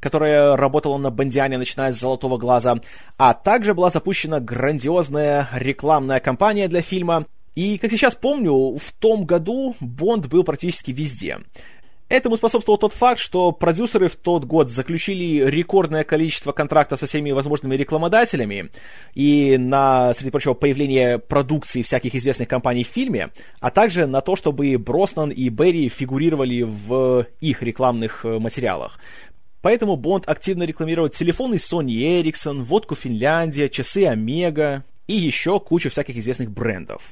которая 0.00 0.56
работала 0.56 0.98
на 0.98 1.10
Бондиане, 1.10 1.58
начиная 1.58 1.92
с 1.92 1.98
«Золотого 1.98 2.38
глаза», 2.38 2.76
а 3.16 3.34
также 3.34 3.74
была 3.74 3.90
запущена 3.90 4.40
грандиозная 4.40 5.48
рекламная 5.54 6.20
кампания 6.20 6.68
для 6.68 6.82
фильма. 6.82 7.26
И, 7.54 7.78
как 7.78 7.90
сейчас 7.90 8.14
помню, 8.14 8.76
в 8.76 8.92
том 8.98 9.24
году 9.24 9.74
Бонд 9.80 10.26
был 10.26 10.44
практически 10.44 10.90
везде. 10.90 11.38
Этому 12.08 12.36
способствовал 12.36 12.78
тот 12.78 12.92
факт, 12.92 13.18
что 13.18 13.50
продюсеры 13.50 14.06
в 14.06 14.14
тот 14.14 14.44
год 14.44 14.70
заключили 14.70 15.44
рекордное 15.44 16.04
количество 16.04 16.52
контрактов 16.52 17.00
со 17.00 17.06
всеми 17.06 17.32
возможными 17.32 17.74
рекламодателями 17.74 18.70
и 19.14 19.58
на, 19.58 20.14
среди 20.14 20.30
прочего, 20.30 20.54
появление 20.54 21.18
продукции 21.18 21.82
всяких 21.82 22.14
известных 22.14 22.46
компаний 22.46 22.84
в 22.84 22.88
фильме, 22.88 23.30
а 23.58 23.70
также 23.70 24.06
на 24.06 24.20
то, 24.20 24.36
чтобы 24.36 24.78
Броснан 24.78 25.30
и 25.30 25.48
Берри 25.48 25.88
фигурировали 25.88 26.62
в 26.62 27.26
их 27.40 27.62
рекламных 27.62 28.24
э, 28.24 28.38
материалах. 28.38 29.00
Поэтому 29.66 29.96
Бонд 29.96 30.28
активно 30.28 30.62
рекламировал 30.62 31.08
телефоны 31.08 31.56
Sony 31.56 32.22
Ericsson, 32.22 32.62
водку 32.62 32.94
Финляндия, 32.94 33.68
часы 33.68 34.06
Омега 34.06 34.84
и 35.08 35.14
еще 35.14 35.58
кучу 35.58 35.90
всяких 35.90 36.16
известных 36.18 36.52
брендов. 36.52 37.02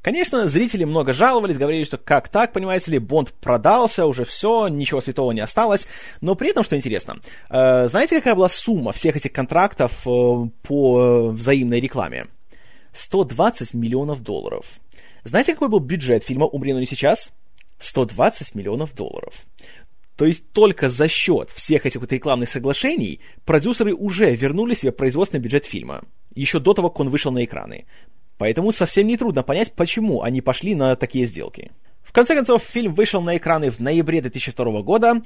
Конечно, 0.00 0.48
зрители 0.48 0.84
много 0.84 1.12
жаловались, 1.12 1.58
говорили, 1.58 1.84
что 1.84 1.98
как 1.98 2.30
так, 2.30 2.54
понимаете 2.54 2.90
ли, 2.90 2.98
Бонд 2.98 3.34
продался, 3.34 4.06
уже 4.06 4.24
все, 4.24 4.68
ничего 4.68 5.02
святого 5.02 5.32
не 5.32 5.42
осталось. 5.42 5.86
Но 6.22 6.34
при 6.36 6.52
этом, 6.52 6.64
что 6.64 6.74
интересно, 6.74 7.20
э, 7.50 7.86
знаете, 7.86 8.16
какая 8.16 8.34
была 8.34 8.48
сумма 8.48 8.92
всех 8.92 9.16
этих 9.16 9.32
контрактов 9.32 10.06
э, 10.06 10.48
по 10.62 11.02
э, 11.02 11.28
взаимной 11.32 11.80
рекламе? 11.80 12.28
120 12.94 13.74
миллионов 13.74 14.22
долларов. 14.22 14.80
Знаете, 15.24 15.52
какой 15.52 15.68
был 15.68 15.80
бюджет 15.80 16.24
фильма 16.24 16.46
«Умри, 16.46 16.72
но 16.72 16.80
не 16.80 16.86
сейчас»? 16.86 17.30
120 17.78 18.54
миллионов 18.54 18.94
долларов. 18.94 19.44
То 20.16 20.26
есть 20.26 20.52
только 20.52 20.88
за 20.88 21.08
счет 21.08 21.50
всех 21.50 21.86
этих 21.86 22.00
вот 22.00 22.12
рекламных 22.12 22.48
соглашений 22.48 23.20
продюсеры 23.44 23.94
уже 23.94 24.34
вернули 24.34 24.74
себе 24.74 24.92
производственный 24.92 25.40
бюджет 25.40 25.64
фильма, 25.64 26.02
еще 26.34 26.60
до 26.60 26.74
того, 26.74 26.90
как 26.90 27.00
он 27.00 27.08
вышел 27.08 27.32
на 27.32 27.44
экраны. 27.44 27.86
Поэтому 28.38 28.72
совсем 28.72 29.06
нетрудно 29.06 29.42
понять, 29.42 29.72
почему 29.74 30.22
они 30.22 30.40
пошли 30.40 30.74
на 30.74 30.96
такие 30.96 31.26
сделки. 31.26 31.72
В 32.02 32.12
конце 32.12 32.34
концов, 32.34 32.62
фильм 32.62 32.94
вышел 32.94 33.22
на 33.22 33.36
экраны 33.36 33.70
в 33.70 33.80
ноябре 33.80 34.20
2002 34.20 34.82
года, 34.82 35.22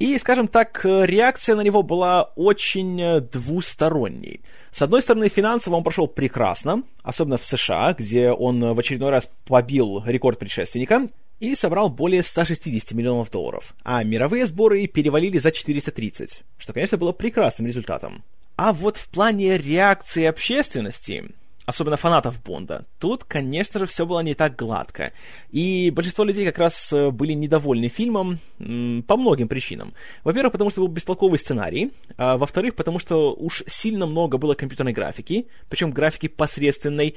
и, 0.00 0.18
скажем 0.18 0.48
так, 0.48 0.84
реакция 0.84 1.54
на 1.54 1.60
него 1.60 1.84
была 1.84 2.24
очень 2.34 3.20
двусторонней. 3.30 4.40
С 4.72 4.82
одной 4.82 5.02
стороны, 5.02 5.28
финансово 5.28 5.76
он 5.76 5.84
прошел 5.84 6.08
прекрасно, 6.08 6.82
особенно 7.04 7.38
в 7.38 7.44
США, 7.44 7.94
где 7.96 8.32
он 8.32 8.74
в 8.74 8.78
очередной 8.78 9.10
раз 9.10 9.30
побил 9.46 10.02
рекорд 10.04 10.40
предшественника, 10.40 11.06
и 11.40 11.54
собрал 11.54 11.90
более 11.90 12.22
160 12.22 12.92
миллионов 12.92 13.30
долларов, 13.30 13.74
а 13.82 14.02
мировые 14.04 14.46
сборы 14.46 14.86
перевалили 14.86 15.38
за 15.38 15.50
430, 15.50 16.42
что, 16.58 16.72
конечно, 16.72 16.98
было 16.98 17.12
прекрасным 17.12 17.66
результатом. 17.66 18.22
А 18.56 18.72
вот 18.72 18.96
в 18.96 19.08
плане 19.08 19.58
реакции 19.58 20.24
общественности, 20.24 21.24
особенно 21.66 21.96
фанатов 21.96 22.40
Бонда, 22.42 22.84
тут, 23.00 23.24
конечно 23.24 23.80
же, 23.80 23.86
все 23.86 24.06
было 24.06 24.20
не 24.20 24.34
так 24.34 24.54
гладко. 24.54 25.12
И 25.50 25.90
большинство 25.90 26.24
людей 26.24 26.46
как 26.46 26.58
раз 26.58 26.92
э, 26.92 27.10
были 27.10 27.32
недовольны 27.32 27.88
фильмом 27.88 28.38
по 28.58 29.16
многим 29.16 29.48
причинам. 29.48 29.92
Во-первых, 30.22 30.52
потому 30.52 30.70
что 30.70 30.82
был 30.82 30.88
бестолковый 30.88 31.38
сценарий, 31.38 31.92
а 32.16 32.36
во-вторых, 32.36 32.76
потому 32.76 32.98
что 33.00 33.34
уж 33.34 33.64
сильно 33.66 34.06
много 34.06 34.38
было 34.38 34.54
компьютерной 34.54 34.92
графики, 34.92 35.48
причем 35.68 35.90
графики 35.90 36.28
посредственной, 36.28 37.16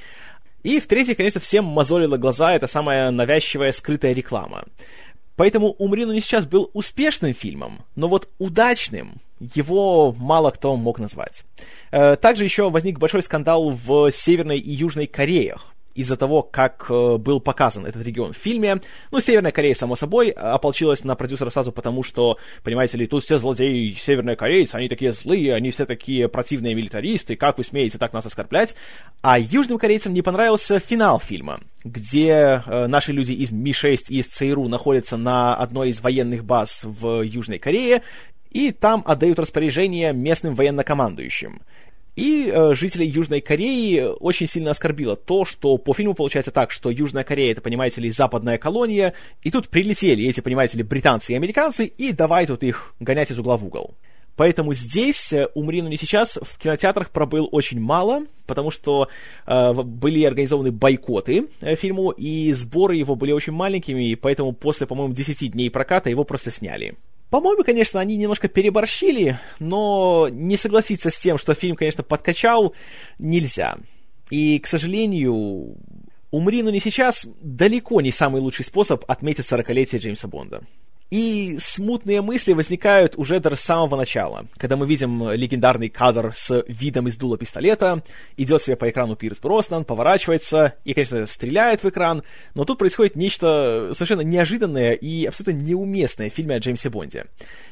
и 0.63 0.79
в-третьих, 0.79 1.17
конечно, 1.17 1.41
всем 1.41 1.65
мозолило 1.65 2.17
глаза 2.17 2.53
эта 2.53 2.67
самая 2.67 3.11
навязчивая 3.11 3.71
скрытая 3.71 4.13
реклама. 4.13 4.65
Поэтому 5.35 5.75
«Умри, 5.77 6.05
но 6.05 6.13
не 6.13 6.19
сейчас» 6.19 6.45
был 6.45 6.71
успешным 6.73 7.33
фильмом, 7.33 7.85
но 7.95 8.07
вот 8.07 8.27
удачным 8.39 9.21
его 9.39 10.11
мало 10.13 10.49
кто 10.49 10.75
мог 10.75 10.99
назвать. 10.99 11.43
Э, 11.91 12.15
также 12.15 12.43
еще 12.43 12.71
возник 12.71 12.97
большой 12.97 13.21
скандал 13.21 13.69
в 13.69 14.09
Северной 14.11 14.57
и 14.57 14.71
Южной 14.71 15.05
Кореях 15.05 15.73
из-за 15.97 16.15
того, 16.15 16.43
как 16.43 16.85
э, 16.89 17.17
был 17.17 17.39
показан 17.39 17.85
этот 17.85 18.03
регион 18.03 18.33
в 18.33 18.37
фильме. 18.37 18.79
Ну, 19.11 19.19
Северная 19.19 19.51
Корея, 19.51 19.73
само 19.73 19.95
собой, 19.95 20.29
ополчилась 20.29 21.03
на 21.03 21.15
продюсера 21.15 21.49
сразу 21.49 21.71
потому, 21.71 22.03
что, 22.03 22.37
понимаете 22.63 22.97
ли, 22.97 23.07
тут 23.07 23.23
все 23.23 23.39
злодеи 23.39 23.97
северные 23.99 24.35
корейцы, 24.35 24.75
они 24.75 24.89
такие 24.89 25.11
злые, 25.11 25.55
они 25.55 25.71
все 25.71 25.85
такие 25.85 26.29
противные 26.29 26.75
милитаристы, 26.75 27.35
как 27.35 27.57
вы 27.57 27.63
смеете 27.63 27.97
так 27.97 28.13
нас 28.13 28.25
оскорблять? 28.25 28.75
А 29.21 29.39
южным 29.39 29.79
корейцам 29.79 30.13
не 30.13 30.21
понравился 30.21 30.79
финал 30.79 31.19
фильма, 31.19 31.61
где 31.83 32.61
э, 32.65 32.87
наши 32.87 33.11
люди 33.11 33.31
из 33.31 33.51
Ми-6 33.51 34.05
и 34.09 34.19
из 34.19 34.27
ЦРУ 34.27 34.67
находятся 34.67 35.17
на 35.17 35.55
одной 35.55 35.89
из 35.89 35.99
военных 35.99 36.45
баз 36.45 36.81
в 36.83 37.21
Южной 37.23 37.57
Корее, 37.57 38.03
и 38.51 38.71
там 38.71 39.03
отдают 39.05 39.39
распоряжение 39.39 40.13
местным 40.13 40.55
военнокомандующим. 40.55 41.61
И 42.17 42.51
э, 42.51 42.73
жителей 42.73 43.07
Южной 43.07 43.41
Кореи 43.41 44.07
очень 44.19 44.47
сильно 44.47 44.71
оскорбило 44.71 45.15
то, 45.15 45.45
что 45.45 45.77
по 45.77 45.93
фильму 45.93 46.15
получается 46.15 46.49
так, 46.49 46.71
что 46.71 46.89
Южная 46.89 47.23
Корея 47.23 47.51
это, 47.51 47.61
понимаете 47.61 48.01
ли, 48.01 48.09
западная 48.09 48.57
колония, 48.57 49.13
и 49.43 49.51
тут 49.51 49.69
прилетели 49.69 50.25
эти, 50.25 50.41
понимаете 50.41 50.77
ли, 50.79 50.83
британцы 50.83 51.33
и 51.33 51.35
американцы, 51.35 51.85
и 51.85 52.11
давай 52.11 52.47
тут 52.47 52.63
их 52.63 52.95
гонять 52.99 53.29
из 53.29 53.37
угла 53.37 53.55
в 53.55 53.63
угол. 53.63 53.93
Поэтому 54.35 54.73
здесь 54.73 55.31
э, 55.31 55.47
«Умри, 55.53 55.83
но 55.83 55.89
не 55.89 55.97
сейчас» 55.97 56.39
в 56.41 56.57
кинотеатрах 56.57 57.11
пробыл 57.11 57.49
очень 57.51 57.79
мало, 57.79 58.25
потому 58.47 58.71
что 58.71 59.09
э, 59.45 59.73
были 59.73 60.23
организованы 60.23 60.71
бойкоты 60.71 61.49
э, 61.61 61.75
фильму, 61.75 62.09
и 62.09 62.51
сборы 62.53 62.95
его 62.95 63.15
были 63.15 63.31
очень 63.31 63.53
маленькими, 63.53 64.09
и 64.09 64.15
поэтому 64.15 64.53
после, 64.53 64.87
по-моему, 64.87 65.13
10 65.13 65.51
дней 65.51 65.69
проката 65.69 66.09
его 66.09 66.23
просто 66.23 66.49
сняли. 66.49 66.95
По-моему, 67.29 67.63
конечно, 67.63 67.99
они 67.99 68.15
немножко 68.15 68.47
переборщили, 68.47 69.39
но 69.59 70.29
не 70.31 70.55
согласиться 70.55 71.09
с 71.09 71.19
тем, 71.19 71.37
что 71.37 71.53
фильм, 71.53 71.75
конечно, 71.75 72.03
подкачал, 72.03 72.73
нельзя. 73.19 73.77
И, 74.29 74.59
к 74.59 74.67
сожалению, 74.67 75.75
«Умри, 76.31 76.63
но 76.63 76.69
не 76.69 76.79
сейчас» 76.79 77.27
далеко 77.41 77.99
не 78.01 78.11
самый 78.11 78.41
лучший 78.41 78.63
способ 78.63 79.03
отметить 79.09 79.45
40-летие 79.45 79.99
Джеймса 79.99 80.27
Бонда. 80.27 80.63
И 81.09 81.55
смутные 81.57 82.21
мысли 82.21 82.51
возникают 82.51 83.13
уже 83.15 83.39
до 83.39 83.55
самого 83.55 83.95
начала, 83.95 84.45
когда 84.57 84.75
мы 84.75 84.85
видим 84.85 85.31
легендарный 85.31 85.87
кадр 85.87 86.33
с 86.35 86.65
видом 86.67 87.07
из 87.07 87.15
дула 87.15 87.37
пистолета, 87.37 88.03
идет 88.35 88.61
себе 88.61 88.75
по 88.75 88.89
экрану 88.89 89.15
Пирс 89.15 89.39
Броснан, 89.39 89.85
поворачивается 89.85 90.73
и, 90.83 90.93
конечно, 90.93 91.25
стреляет 91.25 91.81
в 91.81 91.87
экран, 91.87 92.23
но 92.55 92.65
тут 92.65 92.77
происходит 92.77 93.15
нечто 93.15 93.91
совершенно 93.93 94.21
неожиданное 94.21 94.93
и 94.93 95.25
абсолютно 95.25 95.57
неуместное 95.61 96.29
в 96.29 96.33
фильме 96.33 96.55
о 96.55 96.59
Джеймсе 96.59 96.89
Бонде. 96.89 97.27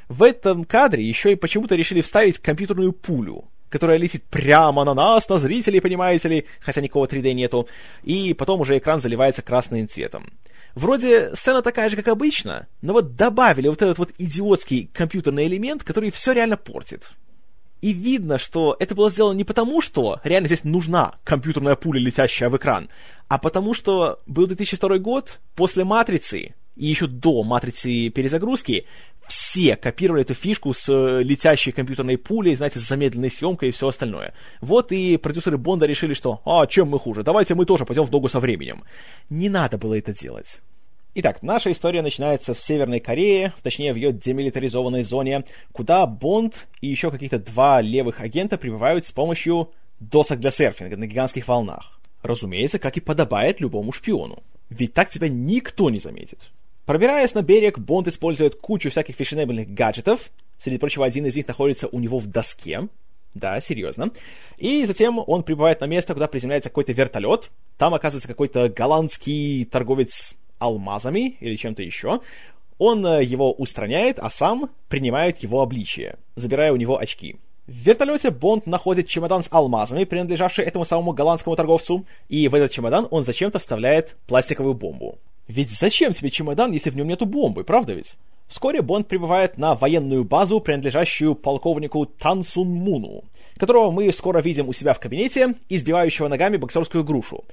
В 0.07 0.23
этом 0.23 0.63
кадре 0.63 1.03
еще 1.03 1.33
и 1.33 1.35
почему-то 1.35 1.75
решили 1.75 1.99
вставить 1.99 2.39
компьютерную 2.39 2.93
пулю, 2.93 3.49
которая 3.67 3.97
летит 3.97 4.23
прямо 4.23 4.85
на 4.85 4.93
нас, 4.93 5.27
на 5.27 5.39
зрителей, 5.39 5.81
понимаете 5.81 6.29
ли, 6.29 6.45
хотя 6.61 6.79
никакого 6.79 7.05
3D 7.05 7.33
нету, 7.33 7.67
и 8.03 8.33
потом 8.33 8.61
уже 8.61 8.77
экран 8.77 9.01
заливается 9.01 9.41
красным 9.41 9.89
цветом. 9.89 10.31
Вроде 10.75 11.33
сцена 11.35 11.61
такая 11.61 11.89
же, 11.89 11.95
как 11.95 12.09
обычно, 12.09 12.67
но 12.81 12.91
вот 12.91 13.15
добавили 13.15 13.69
вот 13.69 13.81
этот 13.81 13.97
вот 13.97 14.11
идиотский 14.17 14.89
компьютерный 14.93 15.47
элемент, 15.47 15.83
который 15.83 16.11
все 16.11 16.33
реально 16.33 16.57
портит. 16.57 17.11
И 17.81 17.93
видно, 17.93 18.37
что 18.37 18.75
это 18.79 18.93
было 18.93 19.09
сделано 19.09 19.37
не 19.37 19.45
потому, 19.45 19.81
что 19.81 20.19
реально 20.23 20.47
здесь 20.47 20.65
нужна 20.65 21.15
компьютерная 21.23 21.75
пуля, 21.75 21.99
летящая 21.99 22.49
в 22.49 22.57
экран, 22.57 22.89
а 23.29 23.37
потому 23.37 23.73
что 23.73 24.19
был 24.25 24.47
2002 24.47 24.97
год, 24.97 25.39
после 25.55 25.85
«Матрицы», 25.85 26.55
и 26.75 26.87
еще 26.87 27.07
до 27.07 27.43
матрицы 27.43 28.09
перезагрузки, 28.09 28.85
все 29.27 29.75
копировали 29.75 30.23
эту 30.23 30.33
фишку 30.33 30.73
с 30.73 30.87
э, 30.89 31.23
летящей 31.23 31.71
компьютерной 31.71 32.17
пулей, 32.17 32.55
знаете, 32.55 32.79
с 32.79 32.87
замедленной 32.87 33.31
съемкой 33.31 33.69
и 33.69 33.71
все 33.71 33.87
остальное. 33.87 34.33
Вот 34.61 34.91
и 34.91 35.17
продюсеры 35.17 35.57
Бонда 35.57 35.85
решили, 35.85 36.13
что 36.13 36.41
«А, 36.45 36.67
чем 36.67 36.89
мы 36.89 36.99
хуже? 36.99 37.23
Давайте 37.23 37.55
мы 37.55 37.65
тоже 37.65 37.85
пойдем 37.85 38.03
в 38.03 38.11
ногу 38.11 38.29
со 38.29 38.39
временем». 38.39 38.83
Не 39.29 39.49
надо 39.49 39.77
было 39.77 39.97
это 39.97 40.13
делать. 40.13 40.61
Итак, 41.15 41.41
наша 41.41 41.71
история 41.71 42.01
начинается 42.01 42.53
в 42.53 42.59
Северной 42.59 42.99
Корее, 42.99 43.53
точнее 43.63 43.93
в 43.93 43.95
ее 43.95 44.11
демилитаризованной 44.11 45.03
зоне, 45.03 45.45
куда 45.71 46.05
Бонд 46.05 46.67
и 46.81 46.87
еще 46.87 47.09
каких-то 47.09 47.39
два 47.39 47.81
левых 47.81 48.19
агента 48.19 48.57
прибывают 48.57 49.07
с 49.07 49.13
помощью 49.13 49.71
досок 50.01 50.41
для 50.41 50.51
серфинга 50.51 50.97
на 50.97 51.07
гигантских 51.07 51.47
волнах. 51.47 51.99
Разумеется, 52.21 52.79
как 52.79 52.97
и 52.97 53.01
подобает 53.01 53.61
любому 53.61 53.93
шпиону. 53.93 54.43
Ведь 54.69 54.93
так 54.93 55.09
тебя 55.09 55.29
никто 55.29 55.89
не 55.89 55.99
заметит. 55.99 56.49
Пробираясь 56.85 57.33
на 57.33 57.41
берег, 57.41 57.79
Бонд 57.79 58.07
использует 58.07 58.55
кучу 58.55 58.91
всяких 58.91 59.15
фешенебельных 59.15 59.73
гаджетов. 59.73 60.31
Среди 60.59 60.77
прочего, 60.77 61.05
один 61.05 61.25
из 61.25 61.35
них 61.35 61.47
находится 61.47 61.87
у 61.87 61.99
него 61.99 62.19
в 62.19 62.27
доске. 62.27 62.87
Да, 63.33 63.59
серьезно. 63.59 64.11
И 64.57 64.85
затем 64.85 65.21
он 65.25 65.43
прибывает 65.43 65.81
на 65.81 65.85
место, 65.85 66.13
куда 66.13 66.27
приземляется 66.27 66.69
какой-то 66.69 66.93
вертолет. 66.93 67.51
Там 67.77 67.93
оказывается 67.93 68.27
какой-то 68.27 68.69
голландский 68.69 69.65
торговец 69.65 70.35
алмазами 70.59 71.37
или 71.39 71.55
чем-то 71.55 71.81
еще. 71.81 72.21
Он 72.77 73.05
э, 73.05 73.23
его 73.23 73.51
устраняет, 73.51 74.19
а 74.19 74.29
сам 74.29 74.69
принимает 74.87 75.39
его 75.39 75.61
обличие, 75.61 76.17
забирая 76.35 76.71
у 76.71 76.77
него 76.77 76.97
очки. 76.97 77.37
В 77.67 77.71
вертолете 77.71 78.29
Бонд 78.29 78.67
находит 78.67 79.07
чемодан 79.07 79.43
с 79.43 79.47
алмазами, 79.49 80.03
принадлежавший 80.03 80.65
этому 80.65 80.85
самому 80.85 81.13
голландскому 81.13 81.55
торговцу, 81.55 82.05
и 82.29 82.47
в 82.47 82.53
этот 82.53 82.71
чемодан 82.71 83.07
он 83.11 83.23
зачем-то 83.23 83.59
вставляет 83.59 84.15
пластиковую 84.27 84.75
бомбу. 84.75 85.17
Ведь 85.47 85.69
зачем 85.69 86.13
себе 86.13 86.29
чемодан, 86.29 86.71
если 86.71 86.89
в 86.89 86.95
нем 86.95 87.07
нету 87.07 87.25
бомбы, 87.25 87.63
правда 87.63 87.93
ведь? 87.93 88.15
Вскоре 88.47 88.81
Бонд 88.81 89.07
прибывает 89.07 89.57
на 89.57 89.75
военную 89.75 90.23
базу, 90.23 90.59
принадлежащую 90.59 91.35
полковнику 91.35 92.05
Тан 92.05 92.43
Сун 92.43 92.67
Муну, 92.67 93.23
которого 93.57 93.91
мы 93.91 94.11
скоро 94.13 94.41
видим 94.41 94.69
у 94.69 94.73
себя 94.73 94.93
в 94.93 94.99
кабинете, 94.99 95.55
избивающего 95.69 96.27
ногами 96.27 96.57
боксерскую 96.57 97.03
грушу. 97.03 97.43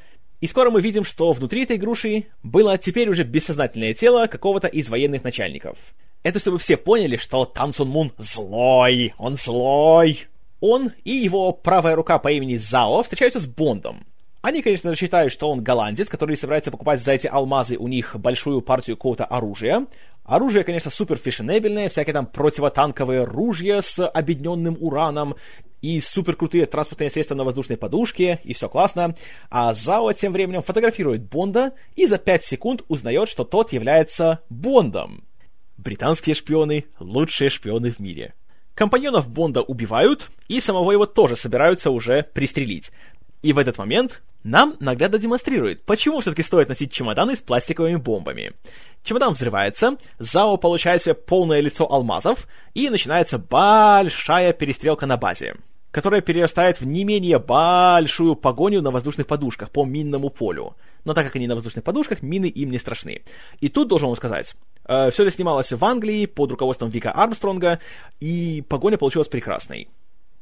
И 0.40 0.46
скоро 0.46 0.70
мы 0.70 0.80
видим, 0.80 1.04
что 1.04 1.32
внутри 1.32 1.62
этой 1.62 1.78
груши 1.78 2.26
было 2.42 2.76
теперь 2.76 3.08
уже 3.08 3.22
бессознательное 3.22 3.94
тело 3.94 4.26
какого-то 4.26 4.66
из 4.66 4.88
военных 4.88 5.24
начальников. 5.24 5.78
Это 6.22 6.38
чтобы 6.38 6.58
все 6.58 6.76
поняли, 6.76 7.16
что 7.16 7.44
Тан 7.44 7.72
Сун 7.72 7.88
Мун 7.88 8.12
злой, 8.18 9.14
он 9.18 9.36
злой. 9.36 10.26
Он 10.60 10.92
и 11.04 11.10
его 11.10 11.52
правая 11.52 11.96
рука 11.96 12.18
по 12.18 12.30
имени 12.30 12.56
Зао 12.56 13.02
встречаются 13.02 13.40
с 13.40 13.46
Бондом. 13.46 14.04
Они, 14.42 14.60
конечно 14.60 14.94
считают, 14.96 15.32
что 15.32 15.48
он 15.48 15.62
голландец, 15.62 16.08
который 16.08 16.36
собирается 16.36 16.72
покупать 16.72 17.00
за 17.00 17.12
эти 17.12 17.28
алмазы 17.28 17.76
у 17.78 17.86
них 17.86 18.16
большую 18.16 18.60
партию 18.60 18.96
какого-то 18.96 19.24
оружия. 19.24 19.86
Оружие, 20.24 20.64
конечно, 20.64 20.90
супер 20.90 21.16
фешенебельное, 21.16 21.88
всякие 21.88 22.12
там 22.12 22.26
противотанковые 22.26 23.22
ружья 23.22 23.80
с 23.80 24.04
объединенным 24.04 24.76
ураном 24.80 25.36
и 25.80 26.00
супер 26.00 26.34
крутые 26.34 26.66
транспортные 26.66 27.10
средства 27.10 27.36
на 27.36 27.44
воздушной 27.44 27.76
подушке, 27.76 28.40
и 28.42 28.52
все 28.52 28.68
классно. 28.68 29.14
А 29.48 29.72
Зао 29.74 30.12
тем 30.12 30.32
временем 30.32 30.62
фотографирует 30.62 31.22
Бонда 31.22 31.74
и 31.94 32.06
за 32.06 32.18
5 32.18 32.44
секунд 32.44 32.82
узнает, 32.88 33.28
что 33.28 33.44
тот 33.44 33.72
является 33.72 34.40
Бондом. 34.50 35.22
Британские 35.76 36.34
шпионы— 36.34 36.86
лучшие 36.98 37.48
шпионы 37.48 37.92
в 37.92 38.00
мире. 38.00 38.34
Компаньонов 38.74 39.28
Бонда 39.28 39.60
убивают, 39.60 40.30
и 40.48 40.58
самого 40.60 40.92
его 40.92 41.04
тоже 41.04 41.36
собираются 41.36 41.90
уже 41.90 42.22
пристрелить. 42.22 42.90
И 43.42 43.52
в 43.52 43.58
этот 43.58 43.76
момент 43.76 44.22
нам 44.44 44.76
наглядно 44.80 45.18
демонстрирует, 45.18 45.84
почему 45.84 46.20
все-таки 46.20 46.42
стоит 46.42 46.68
носить 46.68 46.92
чемоданы 46.92 47.36
с 47.36 47.40
пластиковыми 47.40 47.96
бомбами. 47.96 48.52
Чемодан 49.04 49.34
взрывается, 49.34 49.96
Зао 50.18 50.56
получает 50.56 51.02
себе 51.02 51.14
полное 51.14 51.60
лицо 51.60 51.90
алмазов, 51.90 52.46
и 52.74 52.88
начинается 52.88 53.38
большая 53.38 54.52
перестрелка 54.52 55.06
на 55.06 55.16
базе, 55.16 55.56
которая 55.90 56.20
перерастает 56.20 56.80
в 56.80 56.86
не 56.86 57.04
менее 57.04 57.38
большую 57.38 58.36
погоню 58.36 58.80
на 58.80 58.90
воздушных 58.90 59.26
подушках 59.26 59.70
по 59.70 59.84
минному 59.84 60.30
полю. 60.30 60.74
Но 61.04 61.14
так 61.14 61.26
как 61.26 61.36
они 61.36 61.48
на 61.48 61.54
воздушных 61.56 61.84
подушках, 61.84 62.22
мины 62.22 62.46
им 62.46 62.70
не 62.70 62.78
страшны. 62.78 63.22
И 63.60 63.68
тут 63.68 63.88
должен 63.88 64.08
вам 64.08 64.16
сказать, 64.16 64.54
э, 64.86 65.10
все 65.10 65.22
это 65.24 65.32
снималось 65.32 65.72
в 65.72 65.84
Англии 65.84 66.26
под 66.26 66.52
руководством 66.52 66.90
Вика 66.90 67.10
Армстронга, 67.10 67.80
и 68.20 68.64
погоня 68.68 68.98
получилась 68.98 69.28
прекрасной. 69.28 69.88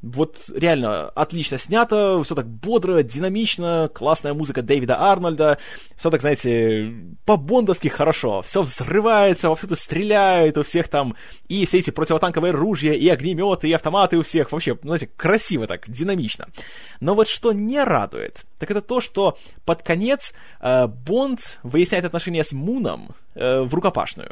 Вот 0.01 0.49
реально 0.49 1.09
отлично 1.09 1.59
снято, 1.59 2.21
все 2.23 2.33
так 2.33 2.47
бодро, 2.47 3.03
динамично, 3.03 3.87
классная 3.93 4.33
музыка 4.33 4.63
Дэвида 4.63 4.99
Арнольда, 4.99 5.59
все 5.95 6.09
так, 6.09 6.21
знаете, 6.21 6.91
по-бондовски 7.25 7.87
хорошо, 7.87 8.41
все 8.41 8.63
взрывается, 8.63 9.49
во 9.49 9.55
все 9.55 9.67
это 9.67 9.75
стреляет 9.75 10.57
у 10.57 10.63
всех 10.63 10.87
там, 10.87 11.15
и 11.47 11.65
все 11.67 11.79
эти 11.79 11.91
противотанковые 11.91 12.51
ружья, 12.51 12.95
и 12.95 13.07
огнеметы, 13.09 13.69
и 13.69 13.73
автоматы 13.73 14.17
у 14.17 14.23
всех, 14.23 14.51
вообще, 14.51 14.75
знаете, 14.81 15.07
красиво 15.15 15.67
так, 15.67 15.87
динамично. 15.87 16.47
Но 16.99 17.13
вот 17.13 17.27
что 17.27 17.53
не 17.53 17.83
радует, 17.83 18.45
так 18.57 18.71
это 18.71 18.81
то, 18.81 19.01
что 19.01 19.37
под 19.65 19.83
конец 19.83 20.33
э, 20.61 20.87
Бонд 20.87 21.59
выясняет 21.61 22.05
отношения 22.05 22.43
с 22.43 22.53
Муном 22.53 23.13
э, 23.35 23.61
в 23.61 23.71
рукопашную. 23.73 24.31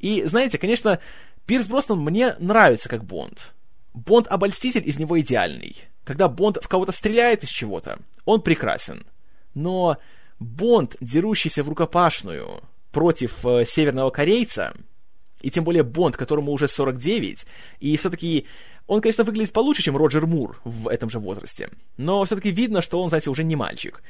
И, 0.00 0.24
знаете, 0.24 0.58
конечно, 0.58 0.98
Пирс 1.46 1.68
Броснан 1.68 2.00
мне 2.00 2.34
нравится 2.38 2.88
как 2.88 3.04
Бонд, 3.04 3.52
Бонд-обольститель 3.94 4.88
из 4.88 4.98
него 4.98 5.18
идеальный. 5.20 5.76
Когда 6.04 6.28
Бонд 6.28 6.58
в 6.62 6.68
кого-то 6.68 6.92
стреляет 6.92 7.44
из 7.44 7.48
чего-то, 7.48 7.98
он 8.24 8.42
прекрасен. 8.42 9.04
Но 9.54 9.98
Бонд, 10.38 10.96
дерущийся 11.00 11.62
в 11.62 11.68
рукопашную 11.68 12.62
против 12.92 13.44
э, 13.44 13.64
северного 13.64 14.10
корейца, 14.10 14.74
и 15.40 15.50
тем 15.50 15.64
более 15.64 15.82
Бонд, 15.82 16.16
которому 16.16 16.52
уже 16.52 16.68
49, 16.68 17.46
и 17.80 17.96
все-таки 17.96 18.46
он, 18.86 19.00
конечно, 19.00 19.24
выглядит 19.24 19.52
получше, 19.52 19.82
чем 19.82 19.96
Роджер 19.96 20.26
Мур 20.26 20.60
в 20.64 20.88
этом 20.88 21.10
же 21.10 21.18
возрасте, 21.18 21.68
но 21.96 22.24
все-таки 22.24 22.50
видно, 22.50 22.82
что 22.82 23.00
он, 23.00 23.08
знаете, 23.08 23.30
уже 23.30 23.44
не 23.44 23.56
мальчик. 23.56 24.02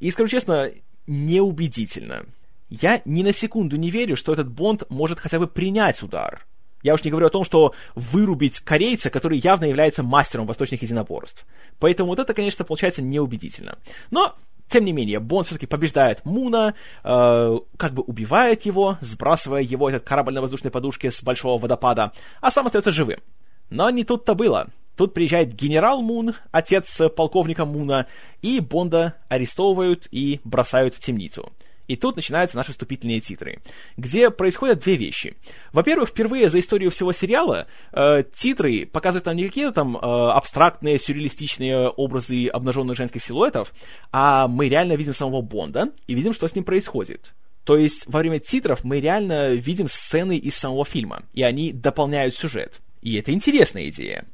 И, 0.00 0.10
скажу 0.10 0.28
честно, 0.28 0.70
неубедительно. 1.06 2.24
Я 2.68 3.00
ни 3.04 3.22
на 3.22 3.32
секунду 3.32 3.76
не 3.76 3.90
верю, 3.90 4.16
что 4.16 4.32
этот 4.32 4.50
Бонд 4.50 4.84
может 4.88 5.18
хотя 5.20 5.38
бы 5.38 5.46
принять 5.46 6.02
удар. 6.02 6.46
Я 6.86 6.94
уж 6.94 7.02
не 7.02 7.10
говорю 7.10 7.26
о 7.26 7.30
том, 7.30 7.42
что 7.42 7.74
вырубить 7.96 8.60
корейца, 8.60 9.10
который 9.10 9.38
явно 9.38 9.64
является 9.64 10.04
мастером 10.04 10.46
восточных 10.46 10.82
единоборств. 10.82 11.44
Поэтому 11.80 12.10
вот 12.10 12.20
это, 12.20 12.32
конечно, 12.32 12.64
получается 12.64 13.02
неубедительно. 13.02 13.76
Но, 14.12 14.36
тем 14.68 14.84
не 14.84 14.92
менее, 14.92 15.18
Бонд 15.18 15.48
все-таки 15.48 15.66
побеждает 15.66 16.24
Муна, 16.24 16.74
э, 17.02 17.58
как 17.76 17.92
бы 17.92 18.04
убивает 18.04 18.64
его, 18.66 18.98
сбрасывая 19.00 19.62
его 19.62 19.90
этот 19.90 20.04
корабль 20.04 20.34
на 20.34 20.40
воздушной 20.40 20.70
подушке 20.70 21.10
с 21.10 21.24
большого 21.24 21.60
водопада, 21.60 22.12
а 22.40 22.52
сам 22.52 22.66
остается 22.66 22.92
живым. 22.92 23.18
Но 23.68 23.90
не 23.90 24.04
тут-то 24.04 24.36
было. 24.36 24.68
Тут 24.94 25.12
приезжает 25.12 25.54
генерал 25.56 26.02
Мун, 26.02 26.36
отец 26.52 27.00
полковника 27.16 27.64
Муна, 27.64 28.06
и 28.42 28.60
Бонда 28.60 29.14
арестовывают 29.28 30.06
и 30.12 30.40
бросают 30.44 30.94
в 30.94 31.00
темницу. 31.00 31.52
И 31.88 31.96
тут 31.96 32.16
начинаются 32.16 32.56
наши 32.56 32.72
вступительные 32.72 33.20
титры, 33.20 33.60
где 33.96 34.30
происходят 34.30 34.80
две 34.80 34.96
вещи. 34.96 35.36
Во-первых, 35.72 36.08
впервые 36.08 36.48
за 36.50 36.60
историю 36.60 36.90
всего 36.90 37.12
сериала 37.12 37.66
э, 37.92 38.24
титры 38.34 38.86
показывают 38.86 39.26
нам 39.26 39.36
не 39.36 39.44
какие-то 39.44 39.72
там 39.72 39.96
э, 39.96 40.00
абстрактные, 40.00 40.98
сюрреалистичные 40.98 41.88
образы 41.88 42.48
обнаженных 42.48 42.96
женских 42.96 43.22
силуэтов, 43.22 43.72
а 44.12 44.48
мы 44.48 44.68
реально 44.68 44.94
видим 44.94 45.12
самого 45.12 45.42
Бонда 45.42 45.92
и 46.06 46.14
видим, 46.14 46.34
что 46.34 46.48
с 46.48 46.54
ним 46.54 46.64
происходит. 46.64 47.34
То 47.64 47.76
есть 47.76 48.06
во 48.06 48.20
время 48.20 48.38
титров 48.38 48.84
мы 48.84 49.00
реально 49.00 49.54
видим 49.54 49.88
сцены 49.88 50.36
из 50.36 50.56
самого 50.56 50.84
фильма, 50.84 51.24
и 51.34 51.42
они 51.42 51.72
дополняют 51.72 52.36
сюжет. 52.36 52.80
И 53.02 53.16
это 53.16 53.32
интересная 53.32 53.88
идея. 53.88 54.24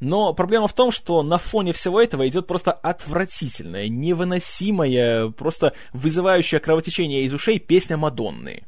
Но 0.00 0.32
проблема 0.32 0.68
в 0.68 0.72
том, 0.72 0.92
что 0.92 1.22
на 1.22 1.38
фоне 1.38 1.72
всего 1.72 2.00
этого 2.00 2.28
идет 2.28 2.46
просто 2.46 2.72
отвратительная, 2.72 3.88
невыносимая, 3.88 5.30
просто 5.30 5.72
вызывающая 5.92 6.60
кровотечение 6.60 7.24
из 7.24 7.34
ушей 7.34 7.58
песня 7.58 7.96
Мадонны. 7.96 8.64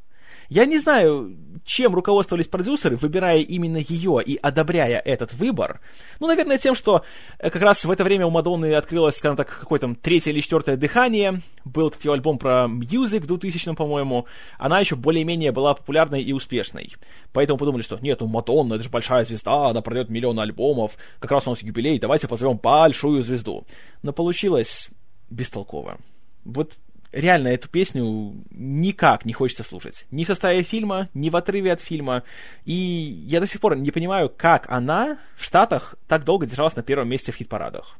Я 0.51 0.67
не 0.67 0.79
знаю, 0.79 1.37
чем 1.65 1.95
руководствовались 1.95 2.49
продюсеры, 2.49 2.97
выбирая 2.97 3.39
именно 3.39 3.77
ее 3.77 4.21
и 4.21 4.37
одобряя 4.37 4.99
этот 4.99 5.33
выбор. 5.33 5.81
Ну, 6.19 6.27
наверное, 6.27 6.59
тем, 6.59 6.75
что 6.75 7.05
э, 7.39 7.51
как 7.51 7.63
раз 7.63 7.85
в 7.85 7.91
это 7.91 8.03
время 8.03 8.27
у 8.27 8.31
Мадонны 8.31 8.75
открылось, 8.75 9.17
скажем 9.17 9.37
так, 9.37 9.61
какое-то 9.61 9.95
третье 9.95 10.33
или 10.33 10.41
четвертое 10.41 10.77
дыхание. 10.77 11.41
Был 11.65 11.87
этот 11.87 12.05
ее 12.05 12.15
альбом 12.15 12.37
про 12.37 12.67
Music 12.67 13.21
в 13.21 13.27
2000 13.29 13.77
по-моему. 13.77 14.27
Она 14.59 14.81
еще 14.81 14.97
более-менее 14.97 15.53
была 15.53 15.75
популярной 15.75 16.21
и 16.21 16.33
успешной. 16.33 16.97
Поэтому 17.33 17.57
подумали, 17.57 17.83
что 17.83 17.99
нет, 18.01 18.19
ну 18.19 18.27
Мадонна, 18.27 18.75
это 18.75 18.83
же 18.83 18.91
большая 18.91 19.25
звезда, 19.25 19.69
она 19.69 19.83
продает 19.83 20.11
миллион 20.11 20.41
альбомов, 20.41 20.97
как 21.21 21.31
раз 21.31 21.47
у 21.47 21.51
нас 21.51 21.63
юбилей, 21.63 22.01
давайте 22.01 22.27
позовем 22.27 22.57
большую 22.57 23.23
звезду. 23.23 23.65
Но 24.03 24.13
получилось 24.13 24.89
бестолково. 25.31 25.99
Вот 26.45 26.77
реально 27.13 27.49
эту 27.49 27.69
песню 27.69 28.35
никак 28.51 29.25
не 29.25 29.33
хочется 29.33 29.63
слушать. 29.63 30.07
Ни 30.11 30.25
в 30.25 30.27
составе 30.27 30.63
фильма, 30.63 31.09
ни 31.15 31.31
в 31.31 31.37
отрыве 31.37 31.73
от 31.73 31.81
фильма. 31.81 32.23
И 32.65 32.73
я 32.73 33.41
до 33.41 33.47
сих 33.47 33.61
пор 33.61 33.77
не 33.77 33.91
понимаю, 33.91 34.29
как 34.29 34.71
она 34.71 35.19
в 35.37 35.45
Штатах 35.45 35.95
так 36.09 36.25
долго 36.25 36.47
держалась 36.47 36.77
на 36.77 36.83
первом 36.83 37.09
месте 37.09 37.33
в 37.33 37.37
хит-парадах. 37.37 37.99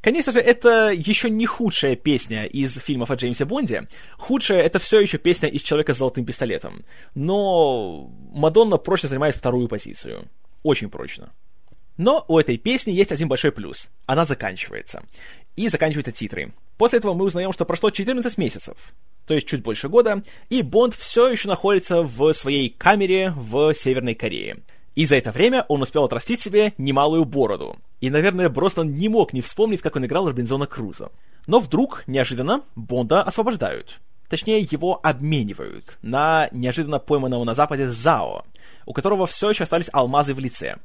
Конечно 0.00 0.32
же, 0.32 0.40
это 0.40 0.90
еще 0.90 1.28
не 1.28 1.44
худшая 1.44 1.94
песня 1.94 2.46
из 2.46 2.74
фильмов 2.78 3.10
о 3.10 3.16
Джеймсе 3.16 3.44
Бонде. 3.44 3.86
Худшая— 4.16 4.62
это 4.62 4.78
все 4.78 4.98
еще 4.98 5.18
песня 5.18 5.48
из 5.48 5.60
«Человека 5.60 5.92
с 5.92 5.98
золотым 5.98 6.24
пистолетом». 6.24 6.84
Но 7.14 8.10
Мадонна 8.32 8.78
прочно 8.78 9.10
занимает 9.10 9.36
вторую 9.36 9.68
позицию. 9.68 10.28
Очень 10.62 10.88
прочно. 10.88 11.32
Но 11.98 12.24
у 12.28 12.38
этой 12.38 12.56
песни 12.56 12.92
есть 12.92 13.12
один 13.12 13.28
большой 13.28 13.52
плюс. 13.52 13.90
Она 14.06 14.24
заканчивается. 14.24 15.02
И 15.56 15.68
заканчиваются 15.68 16.12
титры. 16.12 16.54
После 16.80 16.98
этого 16.98 17.12
мы 17.12 17.26
узнаем, 17.26 17.52
что 17.52 17.66
прошло 17.66 17.90
14 17.90 18.38
месяцев, 18.38 18.94
то 19.26 19.34
есть 19.34 19.46
чуть 19.46 19.62
больше 19.62 19.90
года, 19.90 20.22
и 20.48 20.62
Бонд 20.62 20.94
все 20.94 21.28
еще 21.28 21.46
находится 21.46 22.00
в 22.00 22.32
своей 22.32 22.70
камере 22.70 23.34
в 23.36 23.74
Северной 23.74 24.14
Корее. 24.14 24.60
И 24.94 25.04
за 25.04 25.16
это 25.16 25.30
время 25.30 25.66
он 25.68 25.82
успел 25.82 26.04
отрастить 26.04 26.40
себе 26.40 26.72
немалую 26.78 27.26
бороду. 27.26 27.76
И, 28.00 28.08
наверное, 28.08 28.48
Броснан 28.48 28.94
не 28.94 29.10
мог 29.10 29.34
не 29.34 29.42
вспомнить, 29.42 29.82
как 29.82 29.96
он 29.96 30.06
играл 30.06 30.26
Робинзона 30.26 30.66
Круза. 30.66 31.10
Но 31.46 31.58
вдруг, 31.58 32.04
неожиданно, 32.06 32.62
Бонда 32.76 33.22
освобождают. 33.24 34.00
Точнее, 34.30 34.60
его 34.60 35.00
обменивают 35.02 35.98
на 36.00 36.48
неожиданно 36.50 36.98
пойманного 36.98 37.44
на 37.44 37.54
Западе 37.54 37.88
Зао, 37.88 38.46
у 38.86 38.94
которого 38.94 39.26
все 39.26 39.50
еще 39.50 39.64
остались 39.64 39.90
алмазы 39.92 40.32
в 40.32 40.38
лице. 40.38 40.76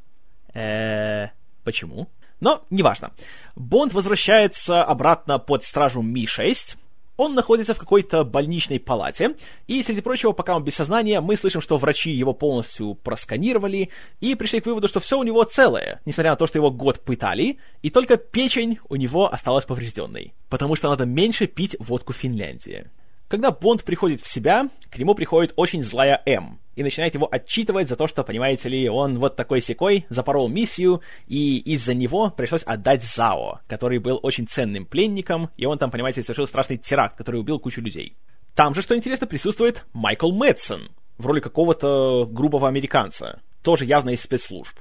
Э, 0.53 1.29
почему? 1.63 2.09
Но 2.39 2.63
неважно. 2.69 3.11
Бонд 3.55 3.93
возвращается 3.93 4.83
обратно 4.83 5.39
под 5.39 5.63
стражу 5.63 6.01
Ми-6. 6.01 6.77
Он 7.17 7.33
находится 7.33 7.73
в 7.73 7.79
какой-то 7.79 8.25
больничной 8.25 8.77
палате, 8.77 9.35
и, 9.67 9.81
среди 9.83 10.01
прочего, 10.01 10.33
пока 10.33 10.53
он 10.53 10.65
без 10.65 10.75
сознания, 10.75 11.21
мы 11.21 11.37
слышим, 11.37 11.61
что 11.61 11.77
врачи 11.77 12.11
его 12.11 12.33
полностью 12.33 12.95
просканировали 12.95 13.89
и 14.19 14.35
пришли 14.35 14.59
к 14.59 14.65
выводу, 14.65 14.89
что 14.89 14.99
все 14.99 15.17
у 15.17 15.23
него 15.23 15.41
целое, 15.45 16.01
несмотря 16.05 16.31
на 16.31 16.35
то, 16.35 16.45
что 16.45 16.59
его 16.59 16.71
год 16.71 16.99
пытали, 16.99 17.57
и 17.81 17.89
только 17.89 18.17
печень 18.17 18.79
у 18.89 18.97
него 18.97 19.31
осталась 19.31 19.63
поврежденной, 19.63 20.33
потому 20.49 20.75
что 20.75 20.89
надо 20.89 21.05
меньше 21.05 21.47
пить 21.47 21.77
водку 21.79 22.11
Финляндии. 22.11 22.89
Когда 23.27 23.49
Бонд 23.49 23.83
приходит 23.83 24.21
в 24.21 24.27
себя, 24.27 24.69
к 24.91 24.99
нему 24.99 25.15
приходит 25.15 25.53
очень 25.55 25.81
злая 25.81 26.21
М 26.25 26.59
и 26.75 26.83
начинает 26.83 27.15
его 27.15 27.27
отчитывать 27.31 27.89
за 27.89 27.95
то, 27.95 28.05
что, 28.05 28.23
понимаете 28.23 28.69
ли, 28.69 28.87
он 28.87 29.17
вот 29.17 29.35
такой 29.35 29.61
секой 29.61 30.05
запорол 30.09 30.47
миссию, 30.47 31.01
и 31.25 31.57
из-за 31.57 31.95
него 31.95 32.29
пришлось 32.29 32.63
отдать 32.63 33.03
Зао, 33.03 33.61
который 33.67 33.97
был 33.97 34.19
очень 34.21 34.47
ценным 34.47 34.85
пленником, 34.85 35.49
и 35.57 35.65
он 35.65 35.79
там, 35.79 35.89
понимаете, 35.89 36.21
совершил 36.21 36.45
страшный 36.45 36.77
теракт, 36.77 37.17
который 37.17 37.39
убил 37.39 37.59
кучу 37.59 37.81
людей. 37.81 38.15
Там 38.53 38.75
же, 38.75 38.81
что 38.81 38.95
интересно, 38.95 39.25
присутствует 39.25 39.85
Майкл 39.93 40.31
Мэтсон 40.31 40.91
в 41.17 41.25
роли 41.25 41.39
какого-то 41.39 42.27
грубого 42.29 42.67
американца, 42.67 43.41
тоже 43.63 43.85
явно 43.85 44.11
из 44.11 44.21
спецслужб. 44.21 44.77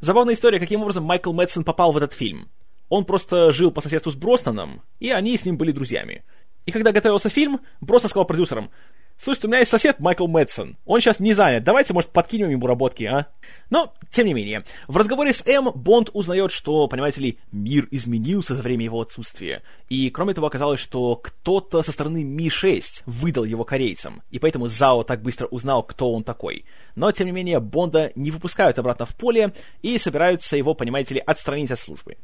Забавная 0.00 0.34
история, 0.34 0.58
каким 0.58 0.82
образом 0.82 1.04
Майкл 1.04 1.32
Мэтсон 1.32 1.64
попал 1.64 1.92
в 1.92 1.96
этот 1.96 2.12
фильм. 2.12 2.48
Он 2.88 3.04
просто 3.04 3.50
жил 3.50 3.70
по 3.70 3.80
соседству 3.80 4.12
с 4.12 4.14
Броснаном, 4.14 4.82
и 5.00 5.10
они 5.10 5.36
с 5.36 5.44
ним 5.44 5.56
были 5.56 5.72
друзьями. 5.72 6.22
И 6.66 6.72
когда 6.72 6.92
готовился 6.92 7.30
фильм, 7.30 7.60
просто 7.86 8.08
сказал 8.08 8.26
продюсерам, 8.26 8.70
«Слушайте, 9.16 9.46
у 9.46 9.50
меня 9.50 9.60
есть 9.60 9.70
сосед 9.70 9.98
Майкл 9.98 10.26
Мэтсон. 10.26 10.76
Он 10.84 11.00
сейчас 11.00 11.20
не 11.20 11.32
занят. 11.32 11.64
Давайте, 11.64 11.94
может, 11.94 12.10
подкинем 12.10 12.50
ему 12.50 12.66
работки, 12.66 13.04
а?» 13.04 13.28
Но, 13.70 13.94
тем 14.10 14.26
не 14.26 14.34
менее, 14.34 14.64
в 14.88 14.96
разговоре 14.96 15.32
с 15.32 15.46
М 15.46 15.70
Бонд 15.74 16.10
узнает, 16.12 16.50
что, 16.50 16.86
понимаете 16.86 17.20
ли, 17.20 17.38
мир 17.50 17.88
изменился 17.90 18.54
за 18.54 18.62
время 18.62 18.84
его 18.84 19.00
отсутствия. 19.00 19.62
И, 19.88 20.10
кроме 20.10 20.34
того, 20.34 20.48
оказалось, 20.48 20.80
что 20.80 21.16
кто-то 21.16 21.82
со 21.82 21.92
стороны 21.92 22.24
Ми-6 22.24 23.04
выдал 23.06 23.44
его 23.44 23.64
корейцам. 23.64 24.22
И 24.30 24.38
поэтому 24.38 24.66
Зао 24.66 25.02
так 25.02 25.22
быстро 25.22 25.46
узнал, 25.46 25.82
кто 25.82 26.12
он 26.12 26.22
такой. 26.22 26.64
Но, 26.94 27.10
тем 27.10 27.26
не 27.26 27.32
менее, 27.32 27.58
Бонда 27.58 28.12
не 28.16 28.30
выпускают 28.30 28.78
обратно 28.78 29.06
в 29.06 29.14
поле 29.14 29.52
и 29.82 29.96
собираются 29.98 30.56
его, 30.56 30.74
понимаете 30.74 31.14
ли, 31.14 31.22
отстранить 31.24 31.70
от 31.70 31.78
службы. 31.78 32.16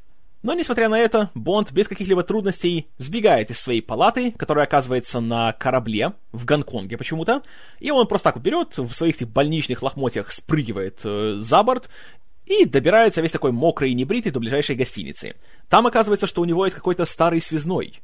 Но, 0.42 0.55
несмотря 0.55 0.88
на 0.88 0.98
это, 0.98 1.31
Бонд 1.35 1.70
без 1.70 1.87
каких-либо 1.87 2.24
трудностей 2.24 2.88
сбегает 2.98 3.50
из 3.50 3.61
своей 3.61 3.81
палаты, 3.81 4.33
которая 4.33 4.66
оказывается 4.66 5.20
на 5.20 5.52
корабле 5.52 6.14
в 6.33 6.44
Гонконге 6.44 6.96
почему-то, 6.96 7.42
и 7.78 7.92
он 7.92 8.09
просто 8.09 8.33
так 8.33 8.42
берет, 8.42 8.76
в 8.76 8.92
своих 8.92 9.16
этих 9.16 9.28
больничных 9.28 9.83
лохмотьях 9.83 10.33
спрыгивает 10.33 11.00
э, 11.05 11.37
за 11.38 11.62
борт 11.62 11.88
и 12.44 12.64
добирается 12.64 13.20
весь 13.20 13.31
такой 13.31 13.52
мокрый 13.52 13.92
и 13.92 13.94
небритый 13.94 14.33
до 14.33 14.40
ближайшей 14.40 14.74
гостиницы. 14.74 15.37
Там 15.68 15.87
оказывается, 15.87 16.26
что 16.26 16.42
у 16.42 16.44
него 16.44 16.64
есть 16.64 16.74
какой-то 16.74 17.05
старый 17.05 17.40
связной. 17.40 18.00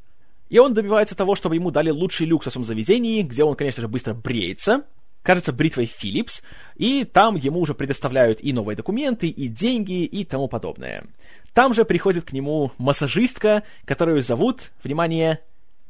И 0.48 0.58
он 0.58 0.74
добивается 0.74 1.16
того, 1.16 1.34
чтобы 1.34 1.56
ему 1.56 1.72
дали 1.72 1.90
лучший 1.90 2.26
люкс 2.26 2.46
в 2.46 2.50
своем 2.50 2.64
заведении, 2.64 3.22
где 3.22 3.42
он, 3.42 3.56
конечно 3.56 3.82
же, 3.82 3.88
быстро 3.88 4.14
бреется, 4.14 4.84
кажется, 5.22 5.52
бритвой 5.52 5.84
Philips, 5.84 6.42
и 6.76 7.04
там 7.04 7.36
ему 7.36 7.60
уже 7.60 7.74
предоставляют 7.74 8.38
и 8.42 8.52
новые 8.52 8.76
документы, 8.76 9.28
и 9.28 9.48
деньги, 9.48 10.04
и 10.04 10.24
тому 10.24 10.48
подобное. 10.48 11.04
Там 11.58 11.74
же 11.74 11.84
приходит 11.84 12.24
к 12.24 12.32
нему 12.32 12.70
массажистка, 12.78 13.64
которую 13.84 14.22
зовут, 14.22 14.70
внимание, 14.84 15.40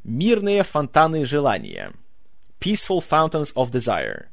«Мирные 0.03 0.63
фонтаны 0.63 1.25
желания». 1.25 1.91
Peaceful 2.59 3.03
Fountains 3.07 3.53
of 3.53 3.71
Desire. 3.71 4.23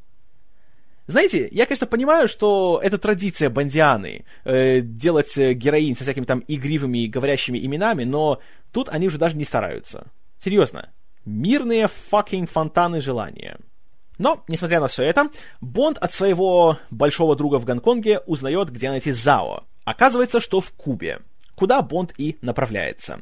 Знаете, 1.07 1.47
я, 1.53 1.67
конечно, 1.67 1.87
понимаю, 1.87 2.27
что 2.27 2.81
это 2.83 2.97
традиция 2.97 3.51
бандианы 3.51 4.25
э, 4.45 4.81
делать 4.81 5.37
э, 5.37 5.53
героинь 5.53 5.95
со 5.95 6.05
всякими 6.05 6.25
там 6.25 6.43
игривыми 6.49 7.07
говорящими 7.07 7.59
именами, 7.59 8.05
но 8.05 8.41
тут 8.73 8.89
они 8.89 9.07
уже 9.07 9.19
даже 9.19 9.37
не 9.37 9.45
стараются. 9.45 10.07
Серьезно. 10.39 10.89
Мирные 11.27 11.91
fucking 12.11 12.47
фонтаны 12.47 13.03
желания. 13.03 13.59
Но, 14.17 14.43
несмотря 14.49 14.81
на 14.81 14.89
все 14.89 15.03
это, 15.05 15.29
Бонд 15.61 15.99
от 15.99 16.15
своего 16.15 16.79
большого 16.91 17.37
друга 17.37 17.57
в 17.57 17.67
Гонконге 17.67 18.21
узнает, 18.21 18.71
где 18.71 18.89
найти 18.89 19.13
Зао. 19.13 19.65
Оказывается, 19.87 20.41
что 20.41 20.61
в 20.61 20.73
Кубе, 20.73 21.21
куда 21.55 21.81
Бонд 21.81 22.13
и 22.19 22.37
направляется. 22.43 23.21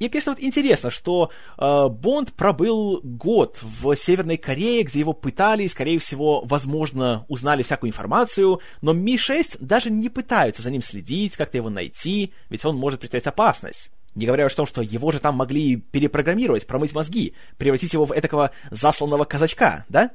И, 0.00 0.08
конечно, 0.08 0.32
вот 0.32 0.42
интересно, 0.42 0.90
что 0.90 1.30
э, 1.56 1.88
Бонд 1.88 2.32
пробыл 2.32 3.00
год 3.04 3.60
в 3.62 3.94
Северной 3.94 4.36
Корее, 4.36 4.82
где 4.82 4.98
его 4.98 5.12
пытали, 5.12 5.68
скорее 5.68 6.00
всего, 6.00 6.42
возможно, 6.44 7.24
узнали 7.28 7.62
всякую 7.62 7.90
информацию, 7.90 8.60
но 8.80 8.92
Ми-6 8.92 9.58
даже 9.60 9.90
не 9.90 10.08
пытаются 10.08 10.62
за 10.62 10.72
ним 10.72 10.82
следить, 10.82 11.36
как-то 11.36 11.58
его 11.58 11.70
найти, 11.70 12.32
ведь 12.48 12.64
он 12.64 12.76
может 12.76 12.98
представить 12.98 13.28
опасность. 13.28 13.92
Не 14.16 14.26
говоря 14.26 14.46
уж 14.46 14.52
о 14.54 14.56
том, 14.56 14.66
что 14.66 14.82
его 14.82 15.12
же 15.12 15.20
там 15.20 15.36
могли 15.36 15.76
перепрограммировать, 15.76 16.66
промыть 16.66 16.92
мозги, 16.92 17.34
превратить 17.56 17.92
его 17.92 18.04
в 18.04 18.18
этакого 18.18 18.50
засланного 18.72 19.22
казачка, 19.22 19.84
да? 19.88 20.10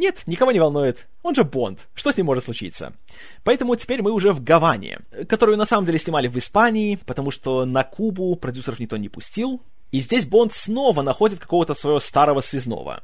Нет, 0.00 0.22
никого 0.24 0.50
не 0.50 0.58
волнует. 0.58 1.06
Он 1.22 1.34
же 1.34 1.44
Бонд. 1.44 1.86
Что 1.92 2.10
с 2.10 2.16
ним 2.16 2.24
может 2.24 2.44
случиться? 2.44 2.94
Поэтому 3.44 3.76
теперь 3.76 4.00
мы 4.00 4.12
уже 4.12 4.32
в 4.32 4.42
Гаване, 4.42 5.00
которую 5.28 5.58
на 5.58 5.66
самом 5.66 5.84
деле 5.84 5.98
снимали 5.98 6.26
в 6.26 6.38
Испании, 6.38 6.98
потому 7.04 7.30
что 7.30 7.66
на 7.66 7.84
Кубу 7.84 8.34
продюсеров 8.34 8.78
никто 8.78 8.96
не 8.96 9.10
пустил. 9.10 9.60
И 9.92 10.00
здесь 10.00 10.24
Бонд 10.24 10.54
снова 10.54 11.02
находит 11.02 11.38
какого-то 11.38 11.74
своего 11.74 12.00
старого 12.00 12.40
связного. 12.40 13.02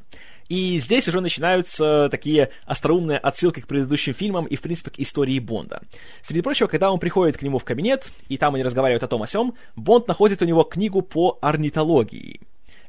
И 0.49 0.79
здесь 0.79 1.07
уже 1.07 1.21
начинаются 1.21 2.09
такие 2.11 2.49
остроумные 2.65 3.19
отсылки 3.19 3.61
к 3.61 3.67
предыдущим 3.67 4.15
фильмам 4.15 4.47
и, 4.47 4.57
в 4.57 4.63
принципе, 4.63 4.91
к 4.91 4.99
истории 4.99 5.39
Бонда. 5.39 5.83
Среди 6.23 6.41
прочего, 6.41 6.67
когда 6.67 6.91
он 6.91 6.99
приходит 6.99 7.37
к 7.37 7.43
нему 7.43 7.59
в 7.59 7.65
кабинет, 7.65 8.11
и 8.29 8.39
там 8.39 8.55
они 8.55 8.65
разговаривают 8.65 9.03
о 9.03 9.09
том 9.09 9.23
о 9.23 9.27
сём, 9.27 9.55
Бонд 9.75 10.09
находит 10.09 10.41
у 10.41 10.47
него 10.47 10.63
книгу 10.63 11.03
по 11.03 11.37
орнитологии. 11.43 12.41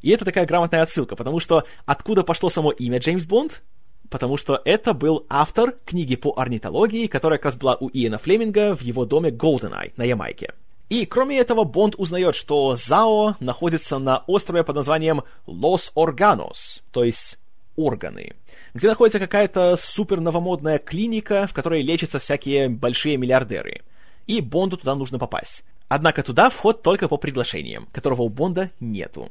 И 0.02 0.12
это 0.12 0.24
такая 0.24 0.46
грамотная 0.46 0.84
отсылка, 0.84 1.18
потому 1.18 1.42
что 1.42 1.66
откуда 1.86 2.24
пошло 2.24 2.50
само 2.50 2.72
имя 2.72 3.00
Джеймс 3.00 3.26
Бонд? 3.26 3.62
Потому 4.10 4.38
что 4.38 4.62
это 4.64 4.94
был 4.94 5.26
автор 5.30 5.76
книги 5.86 6.16
по 6.16 6.34
орнитологии, 6.38 7.08
которая 7.08 7.38
как 7.38 7.46
раз 7.46 7.56
была 7.58 7.76
у 7.80 7.90
Иэна 7.90 8.18
Флеминга 8.18 8.76
в 8.76 8.82
его 8.82 9.06
доме 9.06 9.32
Голденай 9.32 9.94
на 9.98 10.04
Ямайке. 10.04 10.54
И 10.90 11.06
кроме 11.06 11.38
этого, 11.38 11.66
Бонд 11.66 11.96
узнает, 11.98 12.36
что 12.36 12.76
Зао 12.76 13.36
находится 13.42 14.00
на 14.00 14.20
острове 14.28 14.64
под 14.64 14.78
названием 14.78 15.24
Лос 15.46 15.92
Органос, 15.96 16.82
то 16.92 17.04
есть 17.04 17.38
органы, 17.76 18.34
где 18.74 18.88
находится 18.88 19.20
какая-то 19.20 19.76
супер 19.76 20.22
новомодная 20.22 20.78
клиника, 20.78 21.46
в 21.46 21.54
которой 21.54 21.82
лечатся 21.82 22.20
всякие 22.20 22.70
большие 22.70 23.18
миллиардеры. 23.18 23.82
И 24.28 24.40
Бонду 24.40 24.78
туда 24.78 24.96
нужно 24.96 25.20
попасть. 25.20 25.64
Однако 25.90 26.24
туда 26.24 26.50
вход 26.50 26.82
только 26.82 27.08
по 27.08 27.18
приглашениям, 27.18 27.88
которого 27.92 28.24
у 28.24 28.30
Бонда 28.30 28.72
нету. 28.80 29.30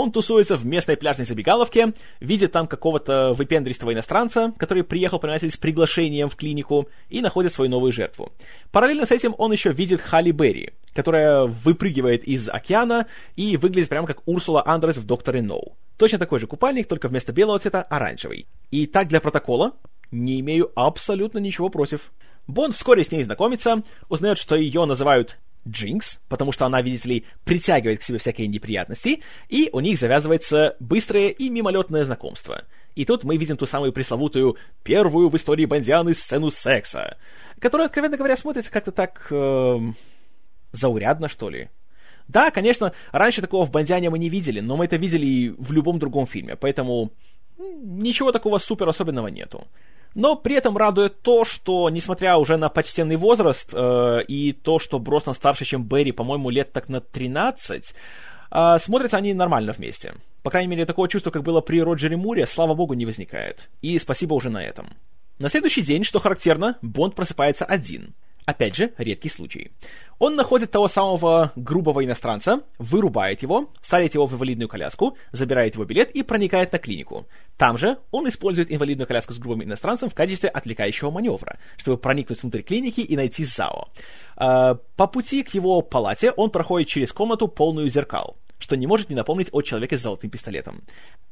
Он 0.00 0.12
тусуется 0.12 0.56
в 0.56 0.64
местной 0.64 0.96
пляжной 0.96 1.26
забегаловке, 1.26 1.92
видит 2.20 2.52
там 2.52 2.66
какого-то 2.66 3.34
выпендристого 3.34 3.92
иностранца, 3.92 4.54
который 4.56 4.82
приехал, 4.82 5.18
понимаете, 5.18 5.50
с 5.50 5.58
приглашением 5.58 6.30
в 6.30 6.36
клинику, 6.36 6.88
и 7.10 7.20
находит 7.20 7.52
свою 7.52 7.70
новую 7.70 7.92
жертву. 7.92 8.32
Параллельно 8.72 9.04
с 9.04 9.10
этим 9.10 9.34
он 9.36 9.52
еще 9.52 9.72
видит 9.72 10.00
Халли 10.00 10.30
Берри, 10.30 10.70
которая 10.94 11.44
выпрыгивает 11.44 12.24
из 12.24 12.48
океана 12.48 13.08
и 13.36 13.58
выглядит 13.58 13.90
прямо 13.90 14.06
как 14.06 14.22
Урсула 14.24 14.66
Андрес 14.66 14.96
в 14.96 15.04
«Докторе 15.04 15.42
Ноу». 15.42 15.76
Точно 15.98 16.18
такой 16.18 16.40
же 16.40 16.46
купальник, 16.46 16.88
только 16.88 17.08
вместо 17.08 17.34
белого 17.34 17.58
цвета 17.58 17.82
оранжевый. 17.82 18.46
И 18.70 18.86
так 18.86 19.08
для 19.08 19.20
протокола 19.20 19.74
не 20.10 20.40
имею 20.40 20.72
абсолютно 20.76 21.36
ничего 21.40 21.68
против. 21.68 22.10
Бонд 22.46 22.74
вскоре 22.74 23.04
с 23.04 23.12
ней 23.12 23.22
знакомится, 23.22 23.82
узнает, 24.08 24.38
что 24.38 24.56
ее 24.56 24.86
называют 24.86 25.36
Джинкс, 25.68 26.20
потому 26.28 26.52
что 26.52 26.66
она, 26.66 26.82
видите 26.82 27.08
ли, 27.08 27.24
притягивает 27.44 28.00
к 28.00 28.02
себе 28.02 28.18
всякие 28.18 28.48
неприятности, 28.48 29.22
и 29.48 29.68
у 29.72 29.80
них 29.80 29.98
завязывается 29.98 30.76
быстрое 30.80 31.28
и 31.28 31.48
мимолетное 31.50 32.04
знакомство. 32.04 32.64
И 32.94 33.04
тут 33.04 33.24
мы 33.24 33.36
видим 33.36 33.56
ту 33.56 33.66
самую 33.66 33.92
пресловутую 33.92 34.56
первую 34.82 35.28
в 35.28 35.36
истории 35.36 35.66
Бондианы 35.66 36.14
сцену 36.14 36.50
секса, 36.50 37.16
которая, 37.58 37.86
откровенно 37.86 38.16
говоря, 38.16 38.36
смотрится 38.36 38.70
как-то 38.70 38.92
так... 38.92 39.26
Э, 39.30 39.78
заурядно, 40.72 41.28
что 41.28 41.50
ли. 41.50 41.68
Да, 42.28 42.50
конечно, 42.50 42.92
раньше 43.12 43.40
такого 43.40 43.66
в 43.66 43.70
Бондиане 43.70 44.10
мы 44.10 44.18
не 44.18 44.28
видели, 44.28 44.60
но 44.60 44.76
мы 44.76 44.84
это 44.84 44.96
видели 44.96 45.54
в 45.58 45.72
любом 45.72 45.98
другом 45.98 46.26
фильме, 46.26 46.56
поэтому 46.56 47.10
ничего 47.58 48.32
такого 48.32 48.58
супер 48.58 48.88
особенного 48.88 49.28
нету. 49.28 49.66
Но 50.14 50.36
при 50.36 50.56
этом 50.56 50.76
радует 50.76 51.22
то, 51.22 51.44
что, 51.44 51.88
несмотря 51.88 52.36
уже 52.36 52.56
на 52.56 52.68
почтенный 52.68 53.16
возраст 53.16 53.70
э, 53.72 54.22
и 54.26 54.52
то, 54.52 54.78
что 54.78 54.98
Броснан 54.98 55.34
старше, 55.34 55.64
чем 55.64 55.84
Берри, 55.84 56.12
по-моему, 56.12 56.50
лет 56.50 56.72
так 56.72 56.88
на 56.88 57.00
13, 57.00 57.94
э, 58.50 58.78
смотрятся 58.78 59.18
они 59.18 59.34
нормально 59.34 59.72
вместе. 59.72 60.14
По 60.42 60.50
крайней 60.50 60.68
мере, 60.68 60.86
такого 60.86 61.08
чувства, 61.08 61.30
как 61.30 61.42
было 61.42 61.60
при 61.60 61.82
Роджере 61.82 62.16
Муре, 62.16 62.46
слава 62.46 62.74
богу, 62.74 62.94
не 62.94 63.06
возникает. 63.06 63.68
И 63.82 63.98
спасибо 63.98 64.34
уже 64.34 64.50
на 64.50 64.64
этом. 64.64 64.88
На 65.38 65.48
следующий 65.48 65.82
день, 65.82 66.04
что 66.04 66.18
характерно, 66.18 66.76
Бонд 66.82 67.14
просыпается 67.14 67.64
один. 67.64 68.14
Опять 68.50 68.74
же, 68.74 68.92
редкий 68.98 69.28
случай. 69.28 69.70
Он 70.18 70.34
находит 70.34 70.72
того 70.72 70.88
самого 70.88 71.52
грубого 71.54 72.04
иностранца, 72.04 72.64
вырубает 72.78 73.42
его, 73.42 73.70
садит 73.80 74.14
его 74.14 74.26
в 74.26 74.32
инвалидную 74.32 74.68
коляску, 74.68 75.16
забирает 75.30 75.74
его 75.74 75.84
билет 75.84 76.10
и 76.10 76.24
проникает 76.24 76.72
на 76.72 76.80
клинику. 76.80 77.28
Там 77.56 77.78
же 77.78 77.98
он 78.10 78.26
использует 78.26 78.72
инвалидную 78.72 79.06
коляску 79.06 79.32
с 79.34 79.38
грубым 79.38 79.62
иностранцем 79.62 80.10
в 80.10 80.16
качестве 80.16 80.48
отвлекающего 80.48 81.12
маневра, 81.12 81.60
чтобы 81.76 81.96
проникнуть 81.96 82.42
внутрь 82.42 82.62
клиники 82.62 83.02
и 83.02 83.14
найти 83.14 83.44
Зао. 83.44 83.86
А, 84.34 84.74
по 84.96 85.06
пути 85.06 85.44
к 85.44 85.54
его 85.54 85.80
палате 85.80 86.32
он 86.32 86.50
проходит 86.50 86.88
через 86.88 87.12
комнату, 87.12 87.46
полную 87.46 87.88
зеркал 87.88 88.36
что 88.60 88.76
не 88.76 88.86
может 88.86 89.10
не 89.10 89.16
напомнить 89.16 89.48
о 89.52 89.62
человеке 89.62 89.98
с 89.98 90.02
золотым 90.02 90.30
пистолетом. 90.30 90.82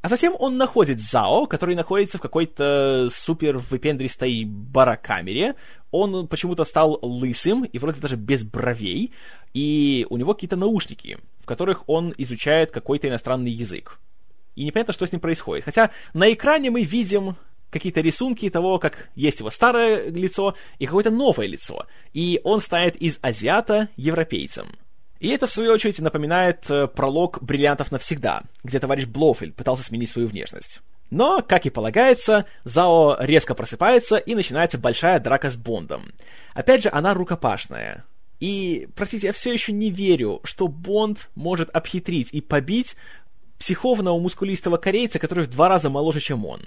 А 0.01 0.09
затем 0.09 0.35
он 0.38 0.57
находит 0.57 1.01
Зао, 1.01 1.47
который 1.47 1.77
находится 1.77 2.19
в 2.19 2.21
какой-то 2.21 3.09
супер 3.12 3.59
выпендристой 3.59 4.45
барокамере, 4.45 5.55
он 5.91 6.27
почему-то 6.27 6.64
стал 6.64 6.99
лысым 7.03 7.64
и 7.64 7.79
вроде 7.79 8.01
даже 8.01 8.17
без 8.17 8.43
бровей, 8.45 9.12
и 9.55 10.07
у 10.11 10.17
него 10.17 10.35
какие-то 10.35 10.57
наушники, 10.57 11.19
в 11.41 11.47
которых 11.47 11.88
он 11.88 12.14
изучает 12.19 12.71
какой-то 12.71 13.09
иностранный 13.09 13.51
язык. 13.51 13.99
И 14.57 14.64
непонятно, 14.64 14.93
что 14.93 15.07
с 15.07 15.12
ним 15.12 15.21
происходит. 15.21 15.64
Хотя 15.64 15.91
на 16.14 16.33
экране 16.33 16.71
мы 16.71 16.83
видим 16.83 17.37
какие-то 17.71 18.01
рисунки 18.01 18.49
того, 18.51 18.79
как 18.79 19.09
есть 19.14 19.41
его 19.41 19.51
старое 19.51 20.11
лицо 20.11 20.55
и 20.79 20.87
какое-то 20.87 21.11
новое 21.11 21.47
лицо. 21.47 21.87
И 22.12 22.41
он 22.45 22.61
станет 22.61 22.97
из 22.97 23.19
азиата 23.23 23.88
европейцем. 23.97 24.69
И 25.21 25.29
это, 25.29 25.47
в 25.47 25.51
свою 25.51 25.73
очередь, 25.73 25.99
напоминает 25.99 26.71
э, 26.71 26.87
пролог 26.87 27.43
«Бриллиантов 27.43 27.91
навсегда», 27.91 28.43
где 28.63 28.79
товарищ 28.79 29.07
Блоуфильд 29.07 29.55
пытался 29.55 29.83
сменить 29.83 30.11
свою 30.11 30.29
внешность. 30.29 30.81
Но, 31.11 31.43
как 31.43 31.67
и 31.67 31.71
полагается, 31.71 32.47
Зао 32.65 33.17
резко 33.19 33.55
просыпается 33.55 34.17
и 34.17 34.35
начинается 34.35 34.79
большая 34.79 35.19
драка 35.19 35.51
с 35.51 35.57
Бондом. 35.57 36.13
Опять 36.55 36.83
же, 36.83 36.91
она 36.93 37.15
рукопашная. 37.15 38.05
И, 38.41 38.89
простите, 38.95 39.29
я 39.29 39.33
все 39.33 39.53
еще 39.53 39.73
не 39.73 39.91
верю, 39.91 40.41
что 40.45 40.69
Бонд 40.69 41.31
может 41.35 41.71
обхитрить 41.75 42.33
и 42.33 42.41
побить 42.41 42.95
психованного 43.59 44.19
мускулистого 44.21 44.77
корейца, 44.77 45.19
который 45.19 45.45
в 45.45 45.51
два 45.51 45.69
раза 45.69 45.91
моложе, 45.91 46.21
чем 46.21 46.47
он. 46.47 46.63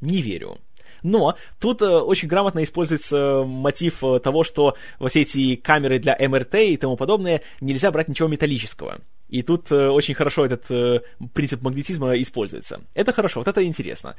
Не 0.00 0.20
верю. 0.20 0.58
Но 1.04 1.36
тут 1.60 1.82
э, 1.82 1.86
очень 1.86 2.28
грамотно 2.28 2.62
используется 2.62 3.44
мотив 3.44 4.02
э, 4.02 4.18
того, 4.18 4.42
что 4.42 4.74
все 5.06 5.20
эти 5.20 5.54
камеры 5.54 5.98
для 5.98 6.16
МРТ 6.18 6.54
и 6.56 6.76
тому 6.78 6.96
подобное 6.96 7.42
нельзя 7.60 7.92
брать 7.92 8.08
ничего 8.08 8.26
металлического. 8.26 8.98
И 9.28 9.42
тут 9.42 9.70
э, 9.70 9.88
очень 9.88 10.14
хорошо 10.14 10.46
этот 10.46 10.70
э, 10.70 11.02
принцип 11.34 11.60
магнетизма 11.60 12.20
используется. 12.20 12.80
Это 12.94 13.12
хорошо, 13.12 13.40
вот 13.40 13.48
это 13.48 13.62
интересно. 13.64 14.16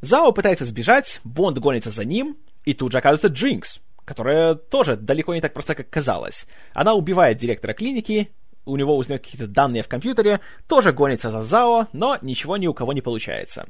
Зао 0.00 0.32
пытается 0.32 0.64
сбежать, 0.64 1.20
Бонд 1.22 1.58
гонится 1.58 1.90
за 1.90 2.04
ним, 2.04 2.36
и 2.64 2.74
тут 2.74 2.90
же 2.90 2.98
оказывается 2.98 3.28
Джинкс, 3.28 3.80
которая 4.04 4.56
тоже 4.56 4.96
далеко 4.96 5.34
не 5.34 5.40
так 5.40 5.54
проста, 5.54 5.76
как 5.76 5.88
казалось. 5.88 6.46
Она 6.72 6.94
убивает 6.94 7.38
директора 7.38 7.74
клиники, 7.74 8.30
у 8.66 8.76
него 8.76 8.96
узнает 8.96 9.22
какие-то 9.22 9.46
данные 9.46 9.82
в 9.82 9.88
компьютере, 9.88 10.40
тоже 10.66 10.92
гонится 10.92 11.30
за 11.30 11.42
Зао, 11.42 11.86
но 11.92 12.18
ничего 12.22 12.56
ни 12.56 12.66
у 12.66 12.74
кого 12.74 12.92
не 12.92 13.02
получается. 13.02 13.66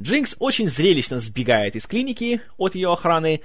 Джинкс 0.00 0.36
очень 0.38 0.68
зрелищно 0.68 1.18
сбегает 1.18 1.76
из 1.76 1.86
клиники 1.86 2.40
от 2.56 2.74
ее 2.74 2.92
охраны, 2.92 3.42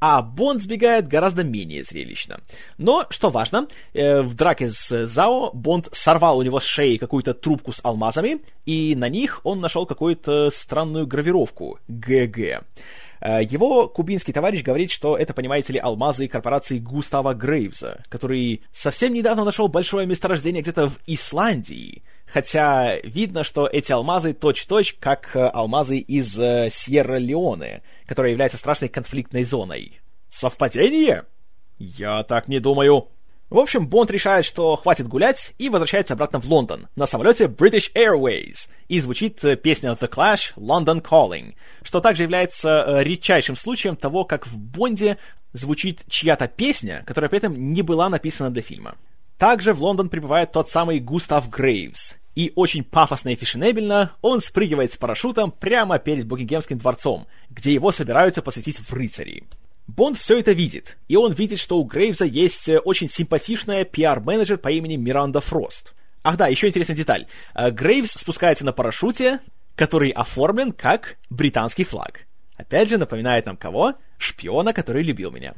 а 0.00 0.20
Бонд 0.20 0.62
сбегает 0.62 1.06
гораздо 1.06 1.44
менее 1.44 1.84
зрелищно. 1.84 2.40
Но, 2.76 3.06
что 3.10 3.30
важно, 3.30 3.68
э, 3.94 4.20
в 4.20 4.34
драке 4.34 4.68
с 4.68 5.06
Зао 5.06 5.52
Бонд 5.52 5.88
сорвал 5.92 6.38
у 6.38 6.42
него 6.42 6.58
с 6.58 6.64
шеи 6.64 6.96
какую-то 6.96 7.34
трубку 7.34 7.72
с 7.72 7.80
алмазами, 7.84 8.40
и 8.66 8.96
на 8.96 9.08
них 9.08 9.40
он 9.44 9.60
нашел 9.60 9.86
какую-то 9.86 10.50
странную 10.50 11.06
гравировку 11.06 11.78
ГГ. 11.86 12.64
Э, 13.20 13.44
его 13.44 13.86
кубинский 13.86 14.32
товарищ 14.32 14.64
говорит, 14.64 14.90
что 14.90 15.16
это, 15.16 15.34
понимаете 15.34 15.74
ли, 15.74 15.78
алмазы 15.78 16.26
корпорации 16.26 16.80
Густава 16.80 17.32
Грейвза, 17.32 18.02
который 18.08 18.62
совсем 18.72 19.14
недавно 19.14 19.44
нашел 19.44 19.68
большое 19.68 20.04
месторождение 20.08 20.62
где-то 20.62 20.88
в 20.88 20.98
Исландии, 21.06 22.02
хотя 22.32 22.96
видно, 23.04 23.44
что 23.44 23.66
эти 23.66 23.92
алмазы 23.92 24.32
точь-точь 24.32 24.96
как 24.98 25.36
э, 25.36 25.46
алмазы 25.46 25.98
из 25.98 26.38
э, 26.38 26.68
Сьерра-Леоне, 26.70 27.82
которая 28.06 28.32
является 28.32 28.58
страшной 28.58 28.88
конфликтной 28.88 29.44
зоной. 29.44 30.00
Совпадение? 30.30 31.24
Я 31.78 32.22
так 32.22 32.48
не 32.48 32.58
думаю. 32.58 33.08
В 33.50 33.58
общем, 33.58 33.86
Бонд 33.86 34.10
решает, 34.10 34.46
что 34.46 34.76
хватит 34.76 35.08
гулять, 35.08 35.52
и 35.58 35.68
возвращается 35.68 36.14
обратно 36.14 36.40
в 36.40 36.46
Лондон 36.46 36.88
на 36.96 37.06
самолете 37.06 37.44
British 37.44 37.92
Airways. 37.94 38.68
И 38.88 38.98
звучит 38.98 39.44
э, 39.44 39.56
песня 39.56 39.90
The 39.90 40.08
Clash 40.08 40.54
London 40.56 41.02
Calling, 41.02 41.54
что 41.82 42.00
также 42.00 42.22
является 42.22 43.02
редчайшим 43.02 43.56
случаем 43.56 43.94
того, 43.94 44.24
как 44.24 44.46
в 44.46 44.56
Бонде 44.56 45.18
звучит 45.52 46.00
чья-то 46.08 46.48
песня, 46.48 47.04
которая 47.06 47.28
при 47.28 47.38
этом 47.38 47.74
не 47.74 47.82
была 47.82 48.08
написана 48.08 48.50
для 48.50 48.62
фильма. 48.62 48.94
Также 49.36 49.72
в 49.72 49.82
Лондон 49.82 50.08
прибывает 50.08 50.52
тот 50.52 50.70
самый 50.70 51.00
Густав 51.00 51.50
Грейвс, 51.50 52.14
и 52.34 52.52
очень 52.54 52.84
пафосно 52.84 53.30
и 53.30 53.36
фешенебельно 53.36 54.12
он 54.22 54.40
спрыгивает 54.40 54.92
с 54.92 54.96
парашютом 54.96 55.50
прямо 55.50 55.98
перед 55.98 56.26
Букингемским 56.26 56.78
дворцом, 56.78 57.26
где 57.50 57.74
его 57.74 57.92
собираются 57.92 58.42
посвятить 58.42 58.78
в 58.78 58.92
рыцари. 58.92 59.44
Бонд 59.86 60.16
все 60.16 60.38
это 60.38 60.52
видит, 60.52 60.96
и 61.08 61.16
он 61.16 61.32
видит, 61.32 61.58
что 61.58 61.78
у 61.78 61.84
Грейвза 61.84 62.24
есть 62.24 62.68
э, 62.68 62.78
очень 62.78 63.08
симпатичная 63.08 63.84
пиар-менеджер 63.84 64.56
по 64.56 64.70
имени 64.70 64.96
Миранда 64.96 65.40
Фрост. 65.40 65.92
Ах 66.22 66.36
да, 66.36 66.46
еще 66.46 66.68
интересная 66.68 66.96
деталь. 66.96 67.26
Э, 67.54 67.70
Грейвс 67.70 68.12
спускается 68.12 68.64
на 68.64 68.72
парашюте, 68.72 69.40
который 69.74 70.10
оформлен 70.10 70.72
как 70.72 71.16
британский 71.30 71.84
флаг. 71.84 72.26
Опять 72.56 72.88
же, 72.88 72.98
напоминает 72.98 73.46
нам 73.46 73.56
кого? 73.56 73.94
Шпиона, 74.18 74.72
который 74.72 75.02
любил 75.02 75.32
меня. 75.32 75.54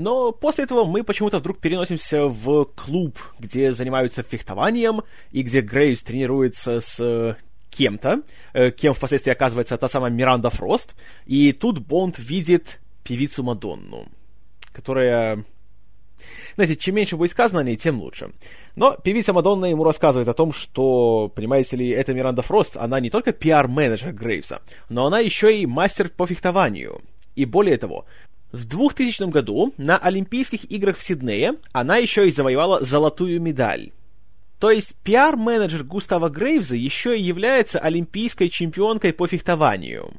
Но 0.00 0.32
после 0.32 0.64
этого 0.64 0.84
мы 0.84 1.04
почему-то 1.04 1.40
вдруг 1.40 1.58
переносимся 1.58 2.24
в 2.24 2.64
клуб, 2.64 3.18
где 3.38 3.70
занимаются 3.72 4.22
фехтованием, 4.22 5.02
и 5.30 5.42
где 5.42 5.60
Грейвс 5.60 6.02
тренируется 6.02 6.80
с 6.80 6.98
э, 7.00 7.36
кем-то, 7.68 8.22
э, 8.54 8.70
кем 8.70 8.94
впоследствии 8.94 9.30
оказывается 9.30 9.76
та 9.76 9.88
самая 9.88 10.10
Миранда 10.10 10.48
Фрост, 10.48 10.96
и 11.26 11.52
тут 11.52 11.80
Бонд 11.80 12.18
видит 12.18 12.80
певицу 13.04 13.42
Мадонну, 13.42 14.06
которая... 14.72 15.44
Знаете, 16.54 16.76
чем 16.76 16.94
меньше 16.94 17.18
будет 17.18 17.32
сказано 17.32 17.60
о 17.60 17.64
ней, 17.64 17.76
тем 17.76 18.00
лучше. 18.00 18.32
Но 18.76 18.96
певица 18.96 19.34
Мадонна 19.34 19.66
ему 19.66 19.84
рассказывает 19.84 20.28
о 20.28 20.34
том, 20.34 20.54
что, 20.54 21.28
понимаете 21.28 21.76
ли, 21.76 21.90
эта 21.90 22.14
Миранда 22.14 22.40
Фрост, 22.40 22.78
она 22.78 23.00
не 23.00 23.10
только 23.10 23.32
пиар-менеджер 23.32 24.14
Грейвса, 24.14 24.62
но 24.88 25.04
она 25.04 25.18
еще 25.18 25.54
и 25.54 25.66
мастер 25.66 26.08
по 26.08 26.26
фехтованию. 26.26 27.02
И 27.36 27.44
более 27.44 27.76
того, 27.76 28.06
в 28.52 28.64
2000 28.64 29.30
году 29.30 29.72
на 29.76 29.98
Олимпийских 29.98 30.70
играх 30.70 30.96
в 30.96 31.02
Сиднее 31.02 31.54
она 31.72 31.96
еще 31.96 32.26
и 32.26 32.30
завоевала 32.30 32.84
золотую 32.84 33.40
медаль. 33.40 33.92
То 34.58 34.70
есть 34.70 34.94
пиар-менеджер 35.04 35.84
Густава 35.84 36.28
Грейвза 36.28 36.76
еще 36.76 37.18
и 37.18 37.22
является 37.22 37.78
олимпийской 37.78 38.48
чемпионкой 38.48 39.12
по 39.12 39.26
фехтованию. 39.26 40.12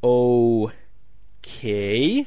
Окей. 0.00 0.72
Okay. 1.42 2.26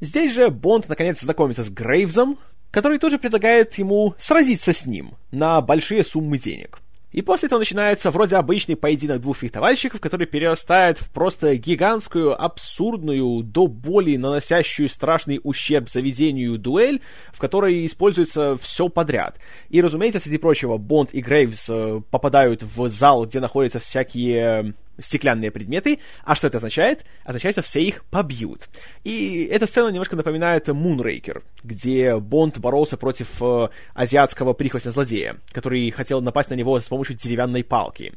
Здесь 0.00 0.32
же 0.34 0.50
Бонд 0.50 0.88
наконец 0.88 1.20
знакомится 1.20 1.62
с 1.62 1.70
Грейвзом, 1.70 2.38
который 2.70 2.98
тоже 2.98 3.18
предлагает 3.18 3.74
ему 3.74 4.14
сразиться 4.18 4.72
с 4.72 4.84
ним 4.84 5.12
на 5.30 5.60
большие 5.60 6.04
суммы 6.04 6.38
денег. 6.38 6.80
И 7.16 7.22
после 7.22 7.46
этого 7.46 7.60
начинается 7.60 8.10
вроде 8.10 8.36
обычный 8.36 8.76
поединок 8.76 9.22
двух 9.22 9.38
фехтовальщиков, 9.38 10.02
который 10.02 10.26
перерастает 10.26 10.98
в 10.98 11.10
просто 11.10 11.56
гигантскую, 11.56 12.38
абсурдную, 12.38 13.42
до 13.42 13.68
боли 13.68 14.16
наносящую 14.16 14.90
страшный 14.90 15.40
ущерб 15.42 15.88
заведению 15.88 16.58
дуэль, 16.58 17.00
в 17.32 17.38
которой 17.38 17.86
используется 17.86 18.58
все 18.58 18.90
подряд. 18.90 19.38
И, 19.70 19.80
разумеется, 19.80 20.20
среди 20.20 20.36
прочего, 20.36 20.76
Бонд 20.76 21.14
и 21.14 21.22
Грейвс 21.22 21.70
э, 21.70 22.02
попадают 22.10 22.62
в 22.62 22.86
зал, 22.90 23.24
где 23.24 23.40
находятся 23.40 23.78
всякие 23.78 24.74
стеклянные 24.98 25.50
предметы. 25.50 25.98
А 26.24 26.34
что 26.34 26.46
это 26.46 26.58
означает? 26.58 27.04
Означает, 27.24 27.54
что 27.54 27.62
все 27.62 27.82
их 27.82 28.04
побьют. 28.04 28.68
И 29.04 29.44
эта 29.44 29.66
сцена 29.66 29.88
немножко 29.88 30.16
напоминает 30.16 30.68
Мунрейкер, 30.68 31.42
где 31.62 32.16
Бонд 32.16 32.58
боролся 32.58 32.96
против 32.96 33.42
э, 33.42 33.68
азиатского 33.94 34.52
прихвостня 34.52 34.90
злодея, 34.90 35.36
который 35.52 35.90
хотел 35.90 36.20
напасть 36.20 36.50
на 36.50 36.54
него 36.54 36.78
с 36.78 36.88
помощью 36.88 37.16
деревянной 37.16 37.64
палки. 37.64 38.14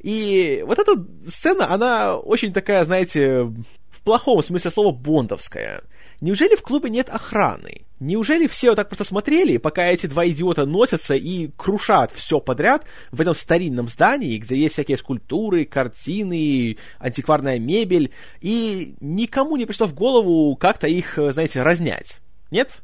И 0.00 0.64
вот 0.66 0.78
эта 0.78 0.92
сцена, 1.26 1.72
она 1.72 2.16
очень 2.16 2.52
такая, 2.52 2.84
знаете, 2.84 3.42
в 3.42 4.00
плохом 4.02 4.42
смысле 4.42 4.70
слова 4.70 4.92
бондовская. 4.92 5.82
Неужели 6.22 6.54
в 6.54 6.62
клубе 6.62 6.88
нет 6.88 7.10
охраны? 7.10 7.80
Неужели 7.98 8.46
все 8.46 8.68
вот 8.68 8.76
так 8.76 8.88
просто 8.88 9.02
смотрели, 9.02 9.56
пока 9.56 9.86
эти 9.86 10.06
два 10.06 10.24
идиота 10.28 10.66
носятся 10.66 11.16
и 11.16 11.48
крушат 11.56 12.12
все 12.12 12.38
подряд 12.38 12.84
в 13.10 13.20
этом 13.20 13.34
старинном 13.34 13.88
здании, 13.88 14.38
где 14.38 14.56
есть 14.56 14.74
всякие 14.74 14.98
скульптуры, 14.98 15.64
картины, 15.64 16.78
антикварная 17.00 17.58
мебель, 17.58 18.12
и 18.40 18.94
никому 19.00 19.56
не 19.56 19.66
пришло 19.66 19.88
в 19.88 19.94
голову 19.94 20.54
как-то 20.54 20.86
их, 20.86 21.18
знаете, 21.30 21.62
разнять? 21.62 22.20
Нет? 22.52 22.82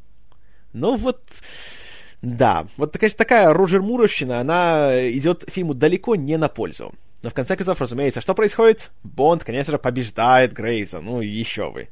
Ну 0.73 0.97
вот... 0.97 1.23
Да, 2.23 2.67
вот 2.77 2.99
конечно, 2.99 3.19
такая 3.19 3.53
Роджер 3.53 3.83
Муровщина, 3.83 4.41
она 4.41 5.09
идет 5.13 5.45
фильму 5.47 5.75
далеко 5.75 6.17
не 6.17 6.37
на 6.39 6.49
пользу. 6.49 6.93
Но 7.23 7.31
в 7.31 7.35
конце 7.35 7.55
концов, 7.55 7.81
разумеется, 7.81 8.21
что 8.21 8.35
происходит? 8.35 8.91
Бонд, 9.05 9.45
конечно 9.45 9.71
же, 9.71 9.79
побеждает 9.79 10.53
Грейвза, 10.53 11.01
ну 11.01 11.21
еще 11.21 11.71
вы. 11.71 11.89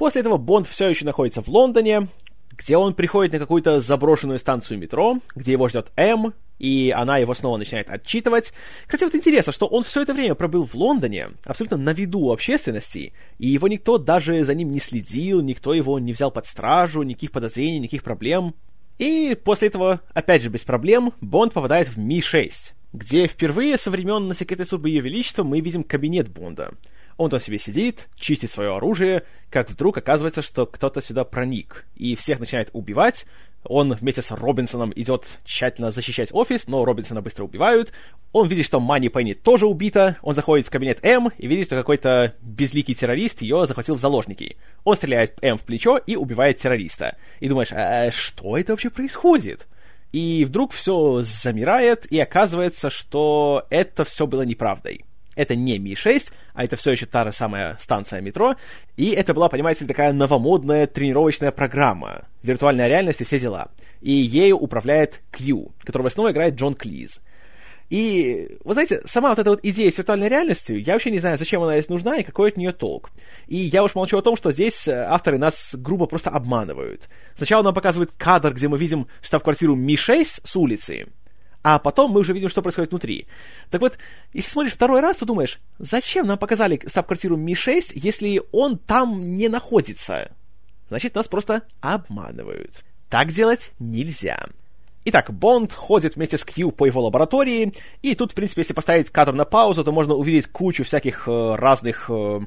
После 0.00 0.22
этого 0.22 0.38
Бонд 0.38 0.66
все 0.66 0.88
еще 0.88 1.04
находится 1.04 1.42
в 1.42 1.48
Лондоне, 1.48 2.08
где 2.56 2.78
он 2.78 2.94
приходит 2.94 3.34
на 3.34 3.38
какую-то 3.38 3.80
заброшенную 3.80 4.38
станцию 4.38 4.78
метро, 4.78 5.18
где 5.34 5.52
его 5.52 5.68
ждет 5.68 5.92
М, 5.94 6.32
и 6.58 6.90
она 6.96 7.18
его 7.18 7.34
снова 7.34 7.58
начинает 7.58 7.90
отчитывать. 7.90 8.54
Кстати, 8.86 9.04
вот 9.04 9.14
интересно, 9.14 9.52
что 9.52 9.66
он 9.66 9.82
все 9.82 10.00
это 10.00 10.14
время 10.14 10.34
пробыл 10.34 10.64
в 10.64 10.74
Лондоне, 10.74 11.28
абсолютно 11.44 11.76
на 11.76 11.92
виду 11.92 12.32
общественности, 12.32 13.12
и 13.36 13.48
его 13.48 13.68
никто 13.68 13.98
даже 13.98 14.42
за 14.42 14.54
ним 14.54 14.72
не 14.72 14.80
следил, 14.80 15.42
никто 15.42 15.74
его 15.74 15.98
не 15.98 16.14
взял 16.14 16.30
под 16.30 16.46
стражу, 16.46 17.02
никаких 17.02 17.30
подозрений, 17.30 17.80
никаких 17.80 18.02
проблем. 18.02 18.54
И 18.96 19.36
после 19.44 19.68
этого, 19.68 20.00
опять 20.14 20.40
же 20.40 20.48
без 20.48 20.64
проблем, 20.64 21.12
Бонд 21.20 21.52
попадает 21.52 21.88
в 21.88 21.98
Ми-6, 21.98 22.72
где 22.94 23.26
впервые 23.26 23.76
со 23.76 23.90
времен 23.90 24.32
секретной 24.32 24.64
службы 24.64 24.88
Ее 24.88 25.02
Величества 25.02 25.44
мы 25.44 25.60
видим 25.60 25.84
кабинет 25.84 26.30
Бонда— 26.30 26.72
он 27.20 27.28
там 27.28 27.38
себе 27.38 27.58
сидит, 27.58 28.08
чистит 28.16 28.50
свое 28.50 28.74
оружие, 28.74 29.24
как 29.50 29.68
вдруг 29.68 29.98
оказывается, 29.98 30.40
что 30.40 30.64
кто-то 30.64 31.02
сюда 31.02 31.24
проник, 31.24 31.84
и 31.94 32.16
всех 32.16 32.40
начинает 32.40 32.70
убивать. 32.72 33.26
Он 33.64 33.92
вместе 33.92 34.22
с 34.22 34.30
Робинсоном 34.30 34.90
идет 34.96 35.38
тщательно 35.44 35.90
защищать 35.90 36.30
офис, 36.32 36.66
но 36.66 36.82
Робинсона 36.82 37.20
быстро 37.20 37.44
убивают. 37.44 37.92
Он 38.32 38.48
видит, 38.48 38.64
что 38.64 38.80
Мани 38.80 39.10
Пенни 39.10 39.34
тоже 39.34 39.66
убита. 39.66 40.16
Он 40.22 40.34
заходит 40.34 40.66
в 40.66 40.70
кабинет 40.70 41.04
М 41.04 41.30
и 41.36 41.46
видит, 41.46 41.66
что 41.66 41.76
какой-то 41.76 42.36
безликий 42.40 42.94
террорист 42.94 43.42
ее 43.42 43.66
захватил 43.66 43.96
в 43.96 44.00
заложники. 44.00 44.56
Он 44.84 44.96
стреляет 44.96 45.36
М 45.42 45.58
в 45.58 45.62
плечо 45.64 45.98
и 45.98 46.16
убивает 46.16 46.56
террориста. 46.56 47.18
И 47.40 47.50
думаешь, 47.50 47.70
а 47.70 48.10
что 48.12 48.56
это 48.56 48.72
вообще 48.72 48.88
происходит? 48.88 49.68
И 50.10 50.46
вдруг 50.46 50.72
все 50.72 51.20
замирает, 51.20 52.10
и 52.10 52.18
оказывается, 52.18 52.88
что 52.88 53.66
это 53.68 54.06
все 54.06 54.26
было 54.26 54.40
неправдой. 54.40 55.04
Это 55.36 55.54
не 55.54 55.78
Ми-6, 55.78 56.32
а 56.54 56.64
это 56.64 56.76
все 56.76 56.92
еще 56.92 57.06
та 57.06 57.24
же 57.24 57.32
самая 57.32 57.76
станция 57.78 58.20
метро, 58.20 58.56
и 58.96 59.10
это 59.10 59.32
была, 59.32 59.48
понимаете, 59.48 59.86
такая 59.86 60.12
новомодная 60.12 60.86
тренировочная 60.86 61.52
программа, 61.52 62.24
виртуальная 62.42 62.88
реальность 62.88 63.20
и 63.20 63.24
все 63.24 63.38
дела. 63.38 63.70
И 64.00 64.12
ею 64.12 64.56
управляет 64.56 65.22
Q, 65.30 65.72
которого 65.84 66.08
снова 66.08 66.32
играет 66.32 66.54
Джон 66.54 66.74
Клиз. 66.74 67.20
И, 67.90 68.56
вы 68.62 68.72
знаете, 68.74 69.00
сама 69.04 69.30
вот 69.30 69.40
эта 69.40 69.50
вот 69.50 69.60
идея 69.64 69.90
с 69.90 69.98
виртуальной 69.98 70.28
реальностью, 70.28 70.80
я 70.80 70.92
вообще 70.92 71.10
не 71.10 71.18
знаю, 71.18 71.36
зачем 71.36 71.60
она 71.62 71.72
здесь 71.72 71.88
нужна 71.88 72.18
и 72.18 72.22
какой 72.22 72.50
от 72.50 72.56
нее 72.56 72.70
толк. 72.70 73.10
И 73.48 73.56
я 73.56 73.82
уж 73.82 73.96
молчу 73.96 74.16
о 74.16 74.22
том, 74.22 74.36
что 74.36 74.52
здесь 74.52 74.86
э, 74.86 74.92
авторы 74.92 75.38
нас 75.38 75.74
грубо 75.74 76.06
просто 76.06 76.30
обманывают. 76.30 77.08
Сначала 77.34 77.64
нам 77.64 77.74
показывают 77.74 78.12
кадр, 78.16 78.54
где 78.54 78.68
мы 78.68 78.78
видим 78.78 79.08
штаб-квартиру 79.22 79.74
Ми-6 79.74 80.40
с 80.44 80.54
улицы, 80.54 81.08
а 81.62 81.78
потом 81.78 82.12
мы 82.12 82.20
уже 82.20 82.32
видим, 82.32 82.48
что 82.48 82.62
происходит 82.62 82.90
внутри. 82.90 83.26
Так 83.70 83.80
вот, 83.80 83.98
если 84.32 84.50
смотришь 84.50 84.72
второй 84.72 85.00
раз, 85.00 85.18
то 85.18 85.26
думаешь, 85.26 85.60
зачем 85.78 86.26
нам 86.26 86.38
показали 86.38 86.80
штаб-квартиру 86.86 87.36
Ми-6, 87.36 87.92
если 87.94 88.42
он 88.52 88.78
там 88.78 89.36
не 89.36 89.48
находится? 89.48 90.32
Значит, 90.88 91.14
нас 91.14 91.28
просто 91.28 91.62
обманывают. 91.80 92.82
Так 93.08 93.28
делать 93.28 93.72
нельзя. 93.78 94.48
Итак, 95.04 95.32
Бонд 95.32 95.72
ходит 95.72 96.16
вместе 96.16 96.36
с 96.36 96.44
Кью 96.44 96.70
по 96.70 96.84
его 96.84 97.02
лаборатории, 97.02 97.72
и 98.02 98.14
тут, 98.14 98.32
в 98.32 98.34
принципе, 98.34 98.60
если 98.60 98.74
поставить 98.74 99.10
кадр 99.10 99.32
на 99.32 99.46
паузу, 99.46 99.82
то 99.82 99.92
можно 99.92 100.14
увидеть 100.14 100.46
кучу 100.46 100.84
всяких 100.84 101.26
э, 101.26 101.54
разных 101.54 102.10
э, 102.10 102.40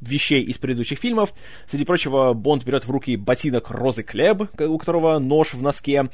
вещей 0.00 0.42
из 0.42 0.58
предыдущих 0.58 0.98
фильмов. 0.98 1.32
Среди 1.66 1.84
прочего, 1.84 2.32
Бонд 2.32 2.64
берет 2.64 2.84
в 2.84 2.90
руки 2.90 3.16
ботинок 3.16 3.70
Розы 3.70 4.02
Клеб, 4.02 4.42
у 4.60 4.78
которого 4.78 5.18
нож 5.20 5.54
в 5.54 5.62
носке. 5.62 6.08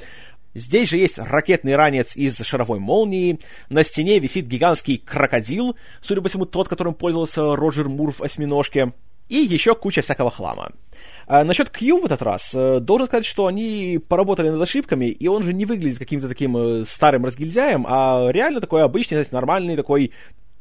Здесь 0.54 0.88
же 0.88 0.98
есть 0.98 1.18
ракетный 1.18 1.76
ранец 1.76 2.16
из 2.16 2.38
шаровой 2.38 2.78
молнии, 2.78 3.40
на 3.68 3.84
стене 3.84 4.18
висит 4.18 4.46
гигантский 4.46 4.98
крокодил, 4.98 5.76
судя 6.00 6.20
по 6.20 6.28
всему, 6.28 6.46
тот, 6.46 6.68
которым 6.68 6.94
пользовался 6.94 7.54
Роджер 7.54 7.88
Мур 7.88 8.12
в 8.12 8.22
«Осьминожке», 8.22 8.92
и 9.28 9.36
еще 9.36 9.74
куча 9.74 10.02
всякого 10.02 10.30
хлама. 10.30 10.72
А 11.26 11.44
насчет 11.44 11.70
Кью 11.70 12.00
в 12.00 12.06
этот 12.06 12.22
раз, 12.22 12.54
э, 12.54 12.80
должен 12.80 13.06
сказать, 13.06 13.26
что 13.26 13.46
они 13.46 14.00
поработали 14.08 14.48
над 14.48 14.60
ошибками, 14.60 15.06
и 15.06 15.28
он 15.28 15.42
же 15.42 15.52
не 15.52 15.66
выглядит 15.66 15.98
каким-то 15.98 16.28
таким 16.28 16.56
э, 16.56 16.84
старым 16.86 17.26
разгильдяем, 17.26 17.84
а 17.86 18.28
реально 18.30 18.60
такой 18.60 18.82
обычный, 18.82 19.16
знаете, 19.16 19.34
нормальный 19.34 19.76
такой 19.76 20.12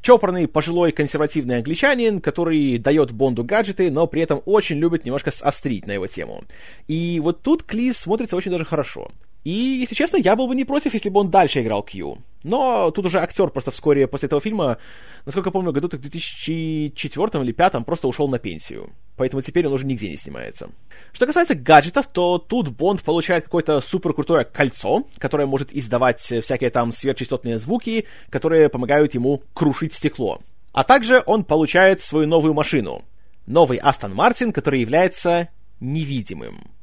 чопорный, 0.01 0.47
пожилой, 0.47 0.91
консервативный 0.91 1.57
англичанин, 1.57 2.21
который 2.21 2.77
дает 2.77 3.11
Бонду 3.11 3.43
гаджеты, 3.43 3.89
но 3.89 4.07
при 4.07 4.21
этом 4.21 4.41
очень 4.45 4.77
любит 4.77 5.05
немножко 5.05 5.31
острить 5.41 5.87
на 5.87 5.93
его 5.93 6.07
тему. 6.07 6.43
И 6.87 7.19
вот 7.21 7.41
тут 7.41 7.63
Клиз 7.63 7.97
смотрится 7.97 8.35
очень 8.35 8.51
даже 8.51 8.65
хорошо. 8.65 9.09
И, 9.47 9.77
если 9.79 9.95
честно, 9.95 10.17
я 10.17 10.35
был 10.35 10.45
бы 10.49 10.55
не 10.55 10.65
против, 10.65 10.93
если 10.93 11.07
бы 11.07 11.21
он 11.21 11.29
дальше 11.29 11.61
играл 11.61 11.81
Кью. 11.81 12.17
Но 12.43 12.91
тут 12.91 13.05
уже 13.05 13.19
актер 13.19 13.47
просто 13.47 13.71
вскоре 13.71 14.05
после 14.05 14.27
этого 14.27 14.41
фильма, 14.41 14.77
насколько 15.25 15.47
я 15.47 15.51
помню, 15.53 15.71
году 15.71 15.87
в 15.87 15.91
2004 15.91 16.91
или 16.91 17.53
2005 17.53 17.85
просто 17.85 18.09
ушел 18.09 18.27
на 18.27 18.39
пенсию. 18.39 18.89
Поэтому 19.15 19.41
теперь 19.41 19.65
он 19.65 19.71
уже 19.71 19.85
нигде 19.85 20.09
не 20.09 20.17
снимается. 20.17 20.69
Что 21.13 21.25
касается 21.25 21.55
гаджетов, 21.55 22.07
то 22.07 22.39
тут 22.39 22.67
Бонд 22.75 23.01
получает 23.03 23.45
какое-то 23.45 23.79
супер 23.79 24.11
крутое 24.11 24.43
кольцо, 24.43 25.05
которое 25.17 25.45
может 25.45 25.73
издавать 25.73 26.19
всякие 26.19 26.69
там 26.69 26.91
сверхчастотные 26.91 27.57
звуки, 27.57 28.03
которые 28.29 28.67
помогают 28.67 29.13
ему 29.13 29.43
крушить 29.53 29.93
стекло. 29.93 30.41
А 30.73 30.83
также 30.83 31.23
он 31.25 31.45
получает 31.45 32.01
свою 32.01 32.27
новую 32.27 32.53
машину. 32.53 33.05
Новый 33.45 33.77
Астон 33.77 34.13
Мартин, 34.13 34.51
который 34.51 34.81
является 34.81 35.47
невидимым. 35.79 36.76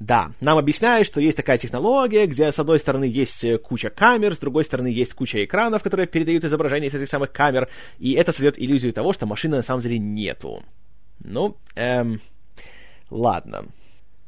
Да, 0.00 0.32
нам 0.40 0.58
объясняют, 0.58 1.06
что 1.06 1.20
есть 1.20 1.36
такая 1.36 1.56
технология, 1.56 2.26
где 2.26 2.50
с 2.50 2.58
одной 2.58 2.80
стороны 2.80 3.04
есть 3.04 3.44
э, 3.44 3.58
куча 3.58 3.90
камер, 3.90 4.34
с 4.34 4.40
другой 4.40 4.64
стороны 4.64 4.88
есть 4.88 5.14
куча 5.14 5.44
экранов, 5.44 5.84
которые 5.84 6.08
передают 6.08 6.42
изображение 6.42 6.90
с 6.90 6.94
этих 6.94 7.08
самых 7.08 7.30
камер, 7.30 7.68
и 7.98 8.14
это 8.14 8.32
создает 8.32 8.60
иллюзию 8.60 8.92
того, 8.92 9.12
что 9.12 9.26
машины 9.26 9.56
на 9.56 9.62
самом 9.62 9.80
деле 9.80 9.98
нету. 9.98 10.64
Ну, 11.20 11.56
эм... 11.76 12.20
Ладно. 13.10 13.66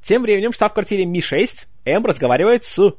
Тем 0.03 0.23
временем 0.23 0.53
в 0.53 0.55
штаб-квартире 0.55 1.05
Ми-6 1.05 1.67
М 1.85 2.07
разговаривает 2.07 2.65
с 2.65 2.79
о, 2.79 2.95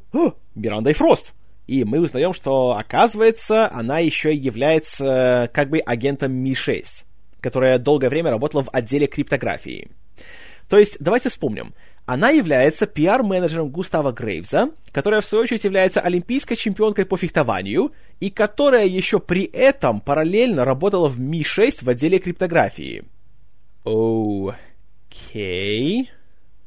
Мирандой 0.55 0.93
Фрост. 0.93 1.34
И 1.68 1.86
мы 1.86 1.99
узнаем, 1.99 2.34
что, 2.34 2.78
оказывается, 2.78 3.72
она 3.72 3.99
еще 3.99 4.34
является 4.34 5.49
как 5.53 5.70
бы 5.70 5.80
агентом 5.80 6.34
Ми-6, 6.34 7.05
которая 7.39 7.80
долгое 7.80 8.09
время 8.09 8.32
работала 8.32 8.63
в 8.63 8.70
отделе 8.74 9.07
криптографии. 9.07 9.89
То 10.68 10.78
есть, 10.78 10.97
давайте 10.99 11.30
вспомним. 11.30 11.74
Она 12.08 12.30
является 12.30 12.88
пиар-менеджером 12.88 13.70
Густава 13.70 14.14
Грейвза, 14.14 14.72
которая, 14.93 15.20
в 15.20 15.26
свою 15.26 15.43
очередь, 15.43 15.66
является 15.66 15.99
олимпийской 15.99 16.55
чемпионкой 16.55 17.05
по 17.05 17.18
фехтованию, 17.18 17.91
и 18.22 18.30
которая 18.30 18.88
еще 18.88 19.20
при 19.20 19.43
этом 19.43 19.99
параллельно 19.99 20.64
работала 20.64 21.10
в 21.10 21.20
Ми-6 21.20 21.84
в 21.84 21.89
отделе 21.89 22.20
криптографии. 22.20 23.03
Окей... 23.84 24.53
Okay. 25.10 26.16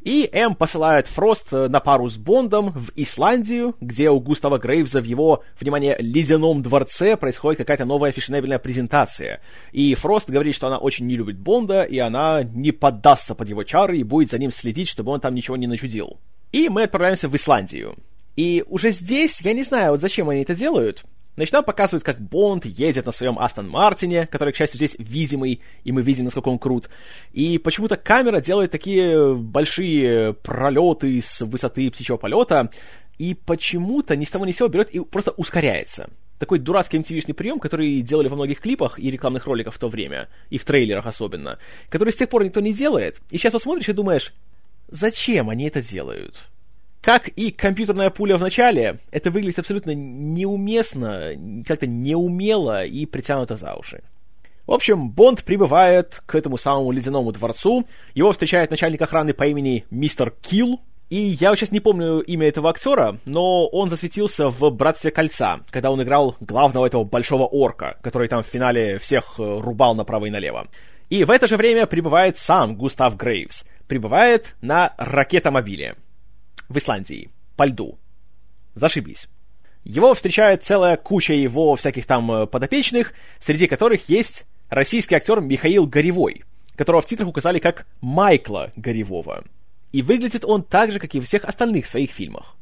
И 0.02 0.28
М 0.32 0.54
посылает 0.54 1.06
Фрост 1.06 1.52
э, 1.52 1.68
на 1.68 1.80
пару 1.80 2.08
с 2.08 2.16
Бондом 2.16 2.72
в 2.72 2.90
Исландию, 2.96 3.76
где 3.80 4.08
у 4.08 4.18
Густава 4.18 4.58
Грейвза 4.58 5.00
в 5.00 5.04
его, 5.04 5.42
внимание, 5.60 5.96
ледяном 5.98 6.62
дворце 6.62 7.16
происходит 7.16 7.58
какая-то 7.58 7.84
новая 7.84 8.10
фешенебельная 8.10 8.58
презентация. 8.58 9.40
И 9.72 9.94
Фрост 9.94 10.30
говорит, 10.30 10.54
что 10.54 10.68
она 10.68 10.78
очень 10.78 11.06
не 11.06 11.16
любит 11.16 11.38
Бонда, 11.38 11.82
и 11.82 11.98
она 11.98 12.42
не 12.42 12.72
поддастся 12.72 13.34
под 13.34 13.50
его 13.50 13.62
чары 13.62 13.98
и 13.98 14.02
будет 14.02 14.30
за 14.30 14.38
ним 14.38 14.50
следить, 14.50 14.88
чтобы 14.88 15.12
он 15.12 15.20
там 15.20 15.34
ничего 15.34 15.56
не 15.56 15.66
начудил. 15.66 16.18
И 16.52 16.70
мы 16.70 16.84
отправляемся 16.84 17.28
в 17.28 17.36
Исландию. 17.36 17.96
И 18.36 18.64
уже 18.68 18.92
здесь, 18.92 19.40
я 19.42 19.52
не 19.52 19.64
знаю, 19.64 19.92
вот 19.92 20.00
зачем 20.00 20.30
они 20.30 20.42
это 20.42 20.54
делают, 20.54 21.04
Значит, 21.40 21.54
нам 21.54 21.64
показывают, 21.64 22.04
как 22.04 22.20
Бонд 22.20 22.66
едет 22.66 23.06
на 23.06 23.12
своем 23.12 23.38
Астон 23.38 23.66
Мартине, 23.66 24.26
который, 24.26 24.52
к 24.52 24.56
счастью, 24.56 24.76
здесь 24.76 24.94
видимый, 24.98 25.62
и 25.84 25.90
мы 25.90 26.02
видим, 26.02 26.26
насколько 26.26 26.48
он 26.48 26.58
крут. 26.58 26.90
И 27.32 27.56
почему-то 27.56 27.96
камера 27.96 28.42
делает 28.42 28.70
такие 28.72 29.34
большие 29.34 30.34
пролеты 30.34 31.18
с 31.22 31.40
высоты 31.40 31.90
птичьего 31.90 32.18
полета, 32.18 32.70
и 33.16 33.32
почему-то 33.32 34.16
ни 34.16 34.24
с 34.24 34.30
того 34.30 34.44
ни 34.44 34.50
с 34.50 34.56
сего 34.56 34.68
берет 34.68 34.90
и 34.90 35.00
просто 35.00 35.30
ускоряется. 35.30 36.10
Такой 36.38 36.58
дурацкий 36.58 36.98
MTV-шный 36.98 37.32
прием, 37.32 37.58
который 37.58 38.02
делали 38.02 38.28
во 38.28 38.36
многих 38.36 38.60
клипах 38.60 38.98
и 38.98 39.10
рекламных 39.10 39.46
роликах 39.46 39.72
в 39.72 39.78
то 39.78 39.88
время, 39.88 40.28
и 40.50 40.58
в 40.58 40.66
трейлерах 40.66 41.06
особенно, 41.06 41.58
который 41.88 42.12
с 42.12 42.16
тех 42.16 42.28
пор 42.28 42.44
никто 42.44 42.60
не 42.60 42.74
делает. 42.74 43.18
И 43.30 43.38
сейчас 43.38 43.54
посмотришь 43.54 43.88
и 43.88 43.94
думаешь, 43.94 44.34
зачем 44.88 45.48
они 45.48 45.68
это 45.68 45.80
делают? 45.80 46.50
Как 47.00 47.28
и 47.28 47.50
компьютерная 47.50 48.10
пуля 48.10 48.36
в 48.36 48.42
начале, 48.42 48.98
это 49.10 49.30
выглядит 49.30 49.58
абсолютно 49.58 49.94
неуместно, 49.94 51.32
как-то 51.66 51.86
неумело 51.86 52.84
и 52.84 53.06
притянуто 53.06 53.56
за 53.56 53.74
уши. 53.74 54.02
В 54.66 54.72
общем, 54.72 55.10
Бонд 55.10 55.42
прибывает 55.44 56.22
к 56.26 56.34
этому 56.34 56.58
самому 56.58 56.92
ледяному 56.92 57.32
дворцу, 57.32 57.86
его 58.14 58.32
встречает 58.32 58.70
начальник 58.70 59.00
охраны 59.00 59.32
по 59.32 59.46
имени 59.46 59.86
Мистер 59.90 60.30
Килл, 60.42 60.80
и 61.08 61.16
я 61.16 61.56
сейчас 61.56 61.72
не 61.72 61.80
помню 61.80 62.20
имя 62.20 62.46
этого 62.46 62.68
актера, 62.68 63.18
но 63.24 63.66
он 63.66 63.88
засветился 63.88 64.48
в 64.48 64.70
«Братстве 64.70 65.10
кольца», 65.10 65.60
когда 65.70 65.90
он 65.90 66.02
играл 66.02 66.36
главного 66.38 66.86
этого 66.86 67.02
большого 67.02 67.46
орка, 67.46 67.96
который 68.02 68.28
там 68.28 68.42
в 68.44 68.46
финале 68.46 68.98
всех 68.98 69.34
э, 69.38 69.60
рубал 69.60 69.96
направо 69.96 70.26
и 70.26 70.30
налево. 70.30 70.68
И 71.08 71.24
в 71.24 71.30
это 71.30 71.48
же 71.48 71.56
время 71.56 71.86
прибывает 71.86 72.38
сам 72.38 72.76
Густав 72.76 73.16
Грейвс, 73.16 73.64
прибывает 73.88 74.54
на 74.60 74.94
ракетомобиле 74.98 75.96
в 76.70 76.78
Исландии, 76.78 77.30
по 77.56 77.66
льду. 77.66 77.98
Зашибись. 78.74 79.28
Его 79.84 80.14
встречает 80.14 80.64
целая 80.64 80.96
куча 80.96 81.34
его 81.34 81.74
всяких 81.74 82.06
там 82.06 82.30
э, 82.30 82.46
подопечных, 82.46 83.12
среди 83.38 83.66
которых 83.66 84.08
есть 84.08 84.46
российский 84.68 85.16
актер 85.16 85.40
Михаил 85.40 85.86
Горевой, 85.86 86.44
которого 86.76 87.02
в 87.02 87.06
титрах 87.06 87.28
указали 87.28 87.58
как 87.58 87.86
Майкла 88.00 88.72
Горевого. 88.76 89.44
И 89.92 90.02
выглядит 90.02 90.44
он 90.44 90.62
так 90.62 90.92
же, 90.92 91.00
как 91.00 91.14
и 91.14 91.20
в 91.20 91.24
всех 91.24 91.44
остальных 91.44 91.86
своих 91.86 92.12
фильмах. 92.12 92.56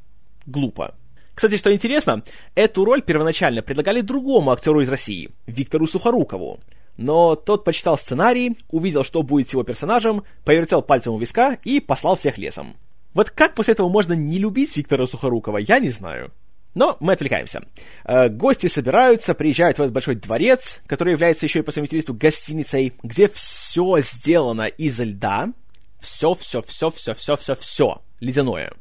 Глупо. 0.46 0.94
Кстати, 1.34 1.56
что 1.56 1.72
интересно, 1.72 2.24
эту 2.54 2.84
роль 2.84 3.02
первоначально 3.02 3.62
предлагали 3.62 4.00
другому 4.00 4.50
актеру 4.50 4.80
из 4.80 4.88
России, 4.88 5.30
Виктору 5.46 5.86
Сухорукову. 5.86 6.59
Но 6.96 7.36
тот 7.36 7.64
почитал 7.64 7.98
сценарий, 7.98 8.56
увидел, 8.70 9.04
что 9.04 9.22
будет 9.22 9.48
с 9.48 9.52
его 9.52 9.62
персонажем, 9.62 10.24
повертел 10.44 10.82
пальцем 10.82 11.12
у 11.12 11.18
виска 11.18 11.59
и 11.62 11.78
послал 11.78 12.16
всех 12.16 12.38
лесом. 12.38 12.74
Вот 13.14 13.30
как 13.30 13.54
после 13.54 13.72
этого 13.72 13.88
можно 13.88 14.12
не 14.12 14.38
любить 14.38 14.76
Виктора 14.76 15.06
Сухорукова, 15.06 15.59
я 15.59 15.78
не 15.78 15.88
знаю. 15.88 16.32
Но 16.74 16.96
мы 17.00 17.14
отвлекаемся. 17.14 17.64
Э, 18.04 18.28
гости 18.28 18.66
собираются, 18.66 19.34
приезжают 19.34 19.78
в 19.78 19.82
этот 19.82 19.92
большой 19.92 20.14
дворец, 20.16 20.80
который 20.86 21.12
является 21.12 21.46
еще 21.46 21.61
и 21.61 21.62
по 21.62 21.72
совместительству 21.72 22.14
гостиницей, 22.14 22.94
где 23.02 23.28
все 23.28 23.98
сделано 24.00 24.66
из 24.66 25.00
льда. 25.00 25.52
Все, 25.98 26.34
все, 26.34 26.62
все, 26.62 26.90
все, 26.90 27.14
все, 27.14 27.36
все, 27.36 27.54
все. 27.54 28.02
Ледяное. 28.20 28.72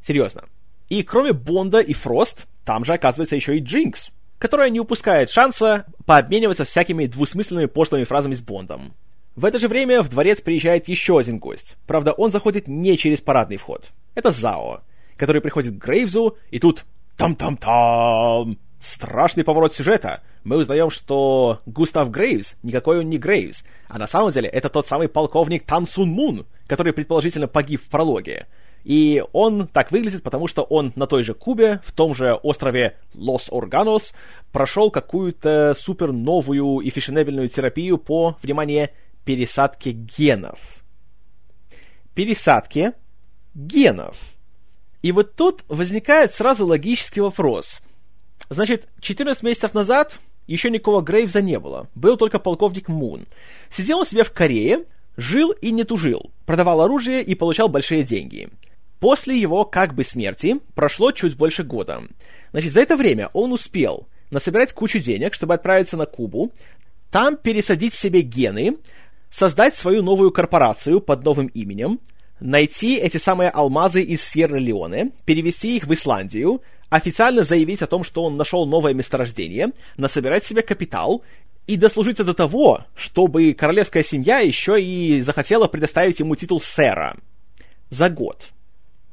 Серьезно. 0.00 0.44
И 0.88 1.02
кроме 1.02 1.32
Бонда 1.32 1.80
и 1.80 1.92
Фрост, 1.92 2.46
там 2.64 2.84
же 2.84 2.92
оказывается 2.92 3.36
еще 3.36 3.56
и 3.56 3.60
Джинкс, 3.60 4.10
которая 4.38 4.70
не 4.70 4.80
упускает 4.80 5.30
шанса 5.30 5.86
пообмениваться 6.06 6.64
всякими 6.64 7.06
двусмысленными 7.06 7.66
пошлыми 7.66 8.04
фразами 8.04 8.34
с 8.34 8.42
Бондом. 8.42 8.94
В 9.38 9.44
это 9.44 9.60
же 9.60 9.68
время 9.68 10.02
в 10.02 10.08
дворец 10.08 10.40
приезжает 10.40 10.88
еще 10.88 11.16
один 11.16 11.38
гость. 11.38 11.76
Правда, 11.86 12.10
он 12.10 12.32
заходит 12.32 12.66
не 12.66 12.98
через 12.98 13.20
парадный 13.20 13.56
вход. 13.56 13.90
Это 14.16 14.32
Зао, 14.32 14.80
который 15.16 15.40
приходит 15.40 15.74
к 15.74 15.84
Грейвзу, 15.84 16.36
и 16.50 16.58
тут 16.58 16.84
там-там-там! 17.16 18.58
Страшный 18.80 19.44
поворот 19.44 19.72
сюжета. 19.72 20.22
Мы 20.42 20.56
узнаем, 20.56 20.90
что 20.90 21.60
Густав 21.66 22.10
Грейвс 22.10 22.56
никакой 22.64 22.98
он 22.98 23.10
не 23.10 23.18
Грейвс, 23.18 23.62
а 23.86 24.00
на 24.00 24.08
самом 24.08 24.32
деле 24.32 24.48
это 24.48 24.70
тот 24.70 24.88
самый 24.88 25.06
полковник 25.06 25.64
Тан 25.64 25.86
Сун 25.86 26.08
Мун, 26.08 26.44
который 26.66 26.92
предположительно 26.92 27.46
погиб 27.46 27.80
в 27.80 27.88
прологе. 27.88 28.48
И 28.82 29.22
он 29.32 29.68
так 29.68 29.92
выглядит, 29.92 30.24
потому 30.24 30.48
что 30.48 30.62
он 30.62 30.92
на 30.96 31.06
той 31.06 31.22
же 31.22 31.34
Кубе, 31.34 31.80
в 31.84 31.92
том 31.92 32.12
же 32.12 32.34
острове 32.34 32.96
Лос 33.14 33.50
Органос, 33.52 34.14
прошел 34.50 34.90
какую-то 34.90 35.74
супер 35.76 36.10
новую 36.10 36.80
и 36.80 36.90
фешенебельную 36.90 37.48
терапию 37.48 37.98
по, 37.98 38.36
внимание, 38.42 38.90
пересадке 39.28 39.90
генов. 39.90 40.58
Пересадке 42.14 42.94
генов. 43.54 44.16
И 45.02 45.12
вот 45.12 45.36
тут 45.36 45.64
возникает 45.68 46.32
сразу 46.32 46.64
логический 46.64 47.20
вопрос. 47.20 47.80
Значит, 48.48 48.88
14 49.02 49.42
месяцев 49.42 49.74
назад 49.74 50.18
еще 50.46 50.70
никакого 50.70 51.02
Грейвза 51.02 51.42
не 51.42 51.58
было. 51.58 51.88
Был 51.94 52.16
только 52.16 52.38
полковник 52.38 52.88
Мун. 52.88 53.26
Сидел 53.68 53.98
он 53.98 54.06
себе 54.06 54.24
в 54.24 54.32
Корее, 54.32 54.86
жил 55.18 55.50
и 55.50 55.72
не 55.72 55.84
тужил, 55.84 56.30
продавал 56.46 56.80
оружие 56.80 57.22
и 57.22 57.34
получал 57.34 57.68
большие 57.68 58.04
деньги. 58.04 58.48
После 58.98 59.38
его 59.38 59.66
как 59.66 59.94
бы 59.94 60.04
смерти 60.04 60.58
прошло 60.74 61.12
чуть 61.12 61.36
больше 61.36 61.64
года. 61.64 62.02
Значит, 62.52 62.72
за 62.72 62.80
это 62.80 62.96
время 62.96 63.28
он 63.34 63.52
успел 63.52 64.08
насобирать 64.30 64.72
кучу 64.72 65.00
денег, 65.00 65.34
чтобы 65.34 65.52
отправиться 65.52 65.98
на 65.98 66.06
Кубу, 66.06 66.50
там 67.10 67.36
пересадить 67.36 67.94
себе 67.94 68.20
гены, 68.20 68.78
создать 69.30 69.76
свою 69.76 70.02
новую 70.02 70.30
корпорацию 70.30 71.00
под 71.00 71.24
новым 71.24 71.46
именем, 71.48 72.00
найти 72.40 72.96
эти 72.96 73.16
самые 73.16 73.50
алмазы 73.50 74.02
из 74.02 74.22
Сьерра-Леоне, 74.22 75.12
перевести 75.24 75.76
их 75.76 75.86
в 75.86 75.92
Исландию, 75.92 76.62
официально 76.88 77.44
заявить 77.44 77.82
о 77.82 77.86
том, 77.86 78.04
что 78.04 78.24
он 78.24 78.36
нашел 78.36 78.66
новое 78.66 78.94
месторождение, 78.94 79.72
насобирать 79.96 80.44
себе 80.44 80.62
капитал 80.62 81.22
и 81.66 81.76
дослужиться 81.76 82.24
до 82.24 82.34
того, 82.34 82.84
чтобы 82.94 83.52
королевская 83.52 84.02
семья 84.02 84.38
еще 84.38 84.80
и 84.80 85.20
захотела 85.20 85.66
предоставить 85.66 86.20
ему 86.20 86.34
титул 86.34 86.60
сэра. 86.60 87.16
За 87.90 88.08
год. 88.08 88.48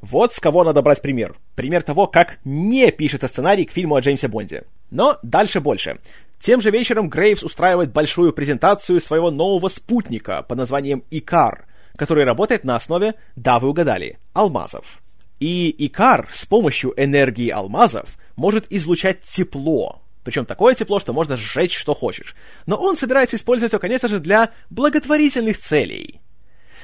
Вот 0.01 0.35
с 0.35 0.39
кого 0.39 0.63
надо 0.63 0.81
брать 0.81 1.01
пример. 1.01 1.35
Пример 1.55 1.81
того, 1.81 2.05
как 2.07 2.37
не 2.45 2.91
пишется 2.91 3.27
сценарий 3.27 3.65
к 3.65 3.71
фильму 3.71 3.95
о 3.95 4.01
Джеймсе 4.01 4.27
Бонде. 4.27 4.65
Но 4.91 5.17
дальше 5.23 5.59
больше. 5.59 5.99
Тем 6.45 6.61
же 6.61 6.69
вечером 6.69 7.09
Грейвс 7.09 7.41
устраивает 7.41 7.91
большую 7.91 8.31
презентацию 8.31 9.01
своего 9.01 9.31
нового 9.31 9.67
спутника 9.67 10.43
под 10.43 10.59
названием 10.59 11.03
Икар, 11.09 11.65
который 11.97 12.23
работает 12.23 12.63
на 12.63 12.75
основе, 12.75 13.15
да 13.35 13.57
вы 13.57 13.69
угадали, 13.69 14.19
алмазов. 14.33 15.01
И 15.39 15.75
Икар 15.87 16.29
с 16.31 16.45
помощью 16.45 16.93
энергии 16.97 17.49
алмазов 17.49 18.19
может 18.35 18.71
излучать 18.71 19.23
тепло, 19.23 20.03
причем 20.23 20.45
такое 20.45 20.75
тепло, 20.75 20.99
что 20.99 21.13
можно 21.13 21.35
сжечь 21.35 21.75
что 21.75 21.95
хочешь. 21.95 22.35
Но 22.67 22.75
он 22.75 22.95
собирается 22.95 23.37
использовать 23.37 23.73
его, 23.73 23.79
конечно 23.79 24.07
же, 24.07 24.19
для 24.19 24.51
благотворительных 24.69 25.57
целей. 25.57 26.21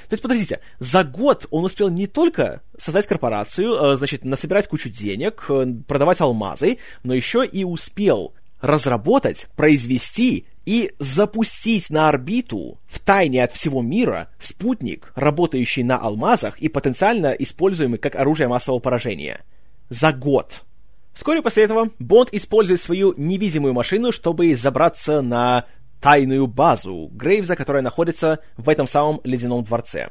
То 0.09 0.15
есть, 0.15 0.23
подождите, 0.23 0.59
за 0.79 1.03
год 1.03 1.45
он 1.51 1.65
успел 1.65 1.89
не 1.89 2.07
только 2.07 2.63
создать 2.79 3.05
корпорацию, 3.05 3.75
э, 3.75 3.95
значит, 3.95 4.25
насобирать 4.25 4.67
кучу 4.67 4.89
денег, 4.89 5.45
э, 5.49 5.67
продавать 5.87 6.19
алмазы, 6.19 6.79
но 7.03 7.13
еще 7.13 7.45
и 7.45 7.63
успел 7.63 8.33
разработать, 8.61 9.47
произвести 9.55 10.45
и 10.65 10.91
запустить 10.99 11.89
на 11.89 12.09
орбиту 12.09 12.79
в 12.87 12.99
тайне 12.99 13.43
от 13.43 13.51
всего 13.51 13.81
мира 13.81 14.29
спутник, 14.37 15.11
работающий 15.15 15.83
на 15.83 15.97
алмазах 15.97 16.59
и 16.59 16.69
потенциально 16.69 17.27
используемый 17.27 17.99
как 17.99 18.15
оружие 18.15 18.47
массового 18.47 18.79
поражения. 18.79 19.41
За 19.89 20.13
год. 20.13 20.63
Вскоре 21.13 21.41
после 21.41 21.63
этого 21.63 21.89
Бонд 21.99 22.29
использует 22.31 22.79
свою 22.79 23.13
невидимую 23.17 23.73
машину, 23.73 24.11
чтобы 24.11 24.55
забраться 24.55 25.21
на 25.21 25.65
тайную 25.99 26.47
базу 26.47 27.09
Грейвза, 27.13 27.55
которая 27.55 27.83
находится 27.83 28.39
в 28.57 28.69
этом 28.69 28.87
самом 28.87 29.21
ледяном 29.23 29.63
дворце. 29.63 30.09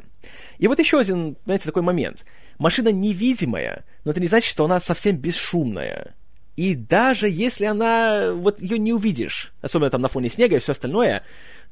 И 0.59 0.69
вот 0.69 0.79
еще 0.79 1.01
один, 1.01 1.37
знаете, 1.45 1.65
такой 1.65 1.83
момент. 1.83 2.25
Машина 2.59 2.91
невидимая, 2.91 3.85
но 4.05 4.11
это 4.11 4.21
не 4.21 4.29
значит, 4.29 4.51
что 4.51 4.65
она 4.65 4.81
совсем 4.81 5.17
бесшумная. 5.17 6.15
И 6.61 6.75
даже 6.75 7.27
если 7.27 7.65
она, 7.65 8.35
вот 8.35 8.61
ее 8.61 8.79
не 8.79 8.93
увидишь, 8.93 9.51
особенно 9.63 9.89
там 9.89 10.03
на 10.03 10.09
фоне 10.09 10.29
снега 10.29 10.57
и 10.57 10.59
все 10.59 10.73
остальное, 10.73 11.25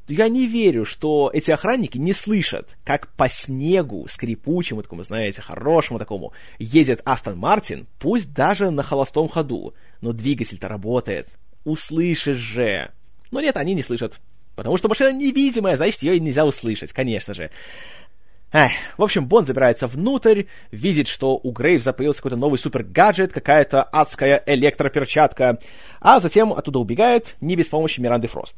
я 0.08 0.28
не 0.30 0.46
верю, 0.46 0.86
что 0.86 1.30
эти 1.30 1.50
охранники 1.50 1.98
не 1.98 2.14
слышат, 2.14 2.78
как 2.84 3.08
по 3.08 3.28
снегу, 3.28 4.06
скрипучему 4.08 4.82
такому, 4.82 5.02
знаете, 5.02 5.42
хорошему 5.42 5.98
такому, 5.98 6.32
едет 6.58 7.02
Астон 7.04 7.36
Мартин, 7.36 7.86
пусть 7.98 8.32
даже 8.32 8.70
на 8.70 8.82
холостом 8.82 9.28
ходу, 9.28 9.74
но 10.00 10.14
двигатель-то 10.14 10.68
работает. 10.68 11.28
Услышишь 11.66 12.38
же. 12.38 12.90
Но 13.30 13.42
нет, 13.42 13.58
они 13.58 13.74
не 13.74 13.82
слышат. 13.82 14.18
Потому 14.56 14.78
что 14.78 14.88
машина 14.88 15.12
невидимая, 15.12 15.76
значит, 15.76 16.02
ее 16.02 16.18
нельзя 16.18 16.46
услышать, 16.46 16.94
конечно 16.94 17.34
же. 17.34 17.50
Эх, 18.50 18.72
в 18.96 19.02
общем, 19.02 19.26
Бонд 19.26 19.46
забирается 19.46 19.86
внутрь, 19.86 20.44
видит, 20.70 21.06
что 21.06 21.38
у 21.42 21.50
Грейвза 21.52 21.92
появился 21.92 22.20
какой-то 22.20 22.36
новый 22.36 22.58
супер-гаджет, 22.58 23.32
какая-то 23.32 23.82
адская 23.82 24.42
электроперчатка, 24.46 25.58
а 26.00 26.18
затем 26.18 26.54
оттуда 26.54 26.78
убегает, 26.78 27.36
не 27.42 27.56
без 27.56 27.68
помощи 27.68 28.00
Миранды 28.00 28.26
Фрост. 28.26 28.56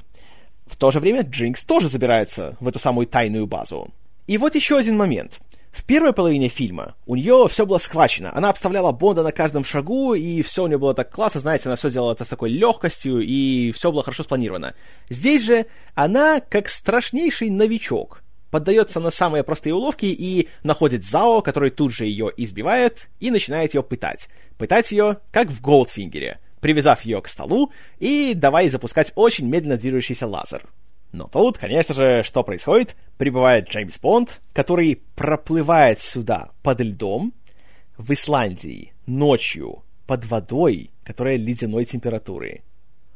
В 0.67 0.77
то 0.77 0.93
же 0.93 1.01
время 1.01 1.23
Джинкс 1.23 1.65
тоже 1.65 1.89
забирается 1.89 2.57
в 2.61 2.69
эту 2.69 2.79
самую 2.79 3.09
тайную 3.09 3.49
базу. 3.49 3.89
И 4.29 4.39
вот 4.39 4.55
еще 4.55 4.79
один 4.79 4.97
момент. 4.97 5.41
В 5.73 5.85
первой 5.85 6.13
половине 6.13 6.49
фильма 6.49 6.95
у 7.07 7.17
нее 7.17 7.47
все 7.49 7.67
было 7.67 7.79
схвачено. 7.79 8.33
Она 8.35 8.51
обставляла 8.51 8.93
Бонда 8.93 9.25
на 9.25 9.33
каждом 9.33 9.65
шагу, 9.65 10.15
и 10.15 10.43
все 10.43 10.65
у 10.65 10.67
нее 10.69 10.79
было 10.79 10.95
так 10.95 11.11
классно, 11.11 11.41
знаете, 11.41 11.69
она 11.69 11.75
все 11.75 11.91
делала 11.91 12.13
это 12.13 12.25
с 12.25 12.29
такой 12.29 12.51
легкостью, 12.51 13.21
и 13.21 13.73
все 13.73 13.91
было 13.91 14.05
хорошо 14.05 14.23
спланировано. 14.23 14.75
Здесь 15.09 15.43
же 15.43 15.67
она 15.95 16.41
как 16.41 16.69
страшнейший 16.69 17.51
новичок. 17.51 18.23
Поддается 18.51 18.99
на 18.99 19.11
самые 19.11 19.45
простые 19.45 19.75
уловки 19.75 20.07
и 20.07 20.49
находит 20.63 21.05
Зао, 21.05 21.41
который 21.41 21.71
тут 21.71 21.93
же 21.93 22.05
ее 22.05 22.33
избивает 22.37 23.09
и 23.21 23.31
начинает 23.31 23.75
ее 23.75 23.83
пытать. 23.83 24.29
Пытать 24.59 24.91
ее, 24.91 25.19
как 25.31 25.51
в 25.51 25.61
Голдфингере, 25.61 26.41
привязав 26.61 27.03
ее 27.03 27.23
к 27.23 27.29
столу 27.29 27.73
и 27.99 28.35
давай 28.35 28.69
запускать 28.69 29.13
очень 29.15 29.47
медленно 29.47 29.77
движущийся 29.77 30.27
лазер. 30.27 30.69
Но 31.13 31.27
тут, 31.27 31.59
конечно 31.59 31.95
же, 31.95 32.23
что 32.25 32.43
происходит? 32.43 32.97
Прибывает 33.19 33.69
Джеймс 33.69 33.99
Бонд, 33.99 34.41
который 34.53 35.03
проплывает 35.15 36.01
сюда 36.01 36.51
под 36.63 36.81
льдом, 36.81 37.33
в 37.97 38.13
Исландии, 38.13 38.93
ночью, 39.07 39.83
под 40.07 40.25
водой, 40.27 40.91
которая 41.05 41.37
ледяной 41.37 41.85
температуры. 41.85 42.63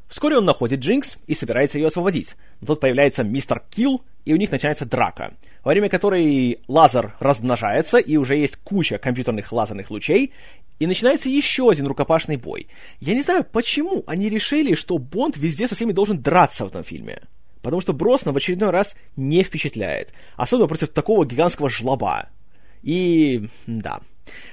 Вскоре 0.08 0.36
он 0.36 0.44
находит 0.44 0.80
Джинкс 0.80 1.16
и 1.26 1.34
собирается 1.34 1.78
ее 1.78 1.86
освободить. 1.86 2.36
Но 2.60 2.68
тут 2.68 2.80
появляется 2.80 3.24
мистер 3.24 3.62
Килл, 3.70 4.02
и 4.24 4.32
у 4.32 4.36
них 4.36 4.50
начинается 4.50 4.86
драка, 4.86 5.34
во 5.62 5.72
время 5.72 5.88
которой 5.88 6.60
лазер 6.68 7.14
размножается, 7.20 7.98
и 7.98 8.16
уже 8.16 8.36
есть 8.36 8.56
куча 8.56 8.98
компьютерных 8.98 9.52
лазерных 9.52 9.90
лучей, 9.90 10.32
и 10.78 10.86
начинается 10.86 11.28
еще 11.28 11.70
один 11.70 11.86
рукопашный 11.86 12.36
бой. 12.36 12.68
Я 13.00 13.14
не 13.14 13.22
знаю, 13.22 13.44
почему 13.44 14.02
они 14.06 14.28
решили, 14.28 14.74
что 14.74 14.98
Бонд 14.98 15.36
везде 15.36 15.68
со 15.68 15.74
всеми 15.74 15.92
должен 15.92 16.20
драться 16.20 16.64
в 16.64 16.68
этом 16.68 16.84
фильме 16.84 17.20
потому 17.64 17.80
что 17.80 17.94
Броснан 17.94 18.34
в 18.34 18.36
очередной 18.36 18.70
раз 18.70 18.94
не 19.16 19.42
впечатляет, 19.42 20.12
особенно 20.36 20.68
против 20.68 20.90
такого 20.90 21.24
гигантского 21.24 21.70
жлоба. 21.70 22.28
И 22.82 23.48
да. 23.66 24.00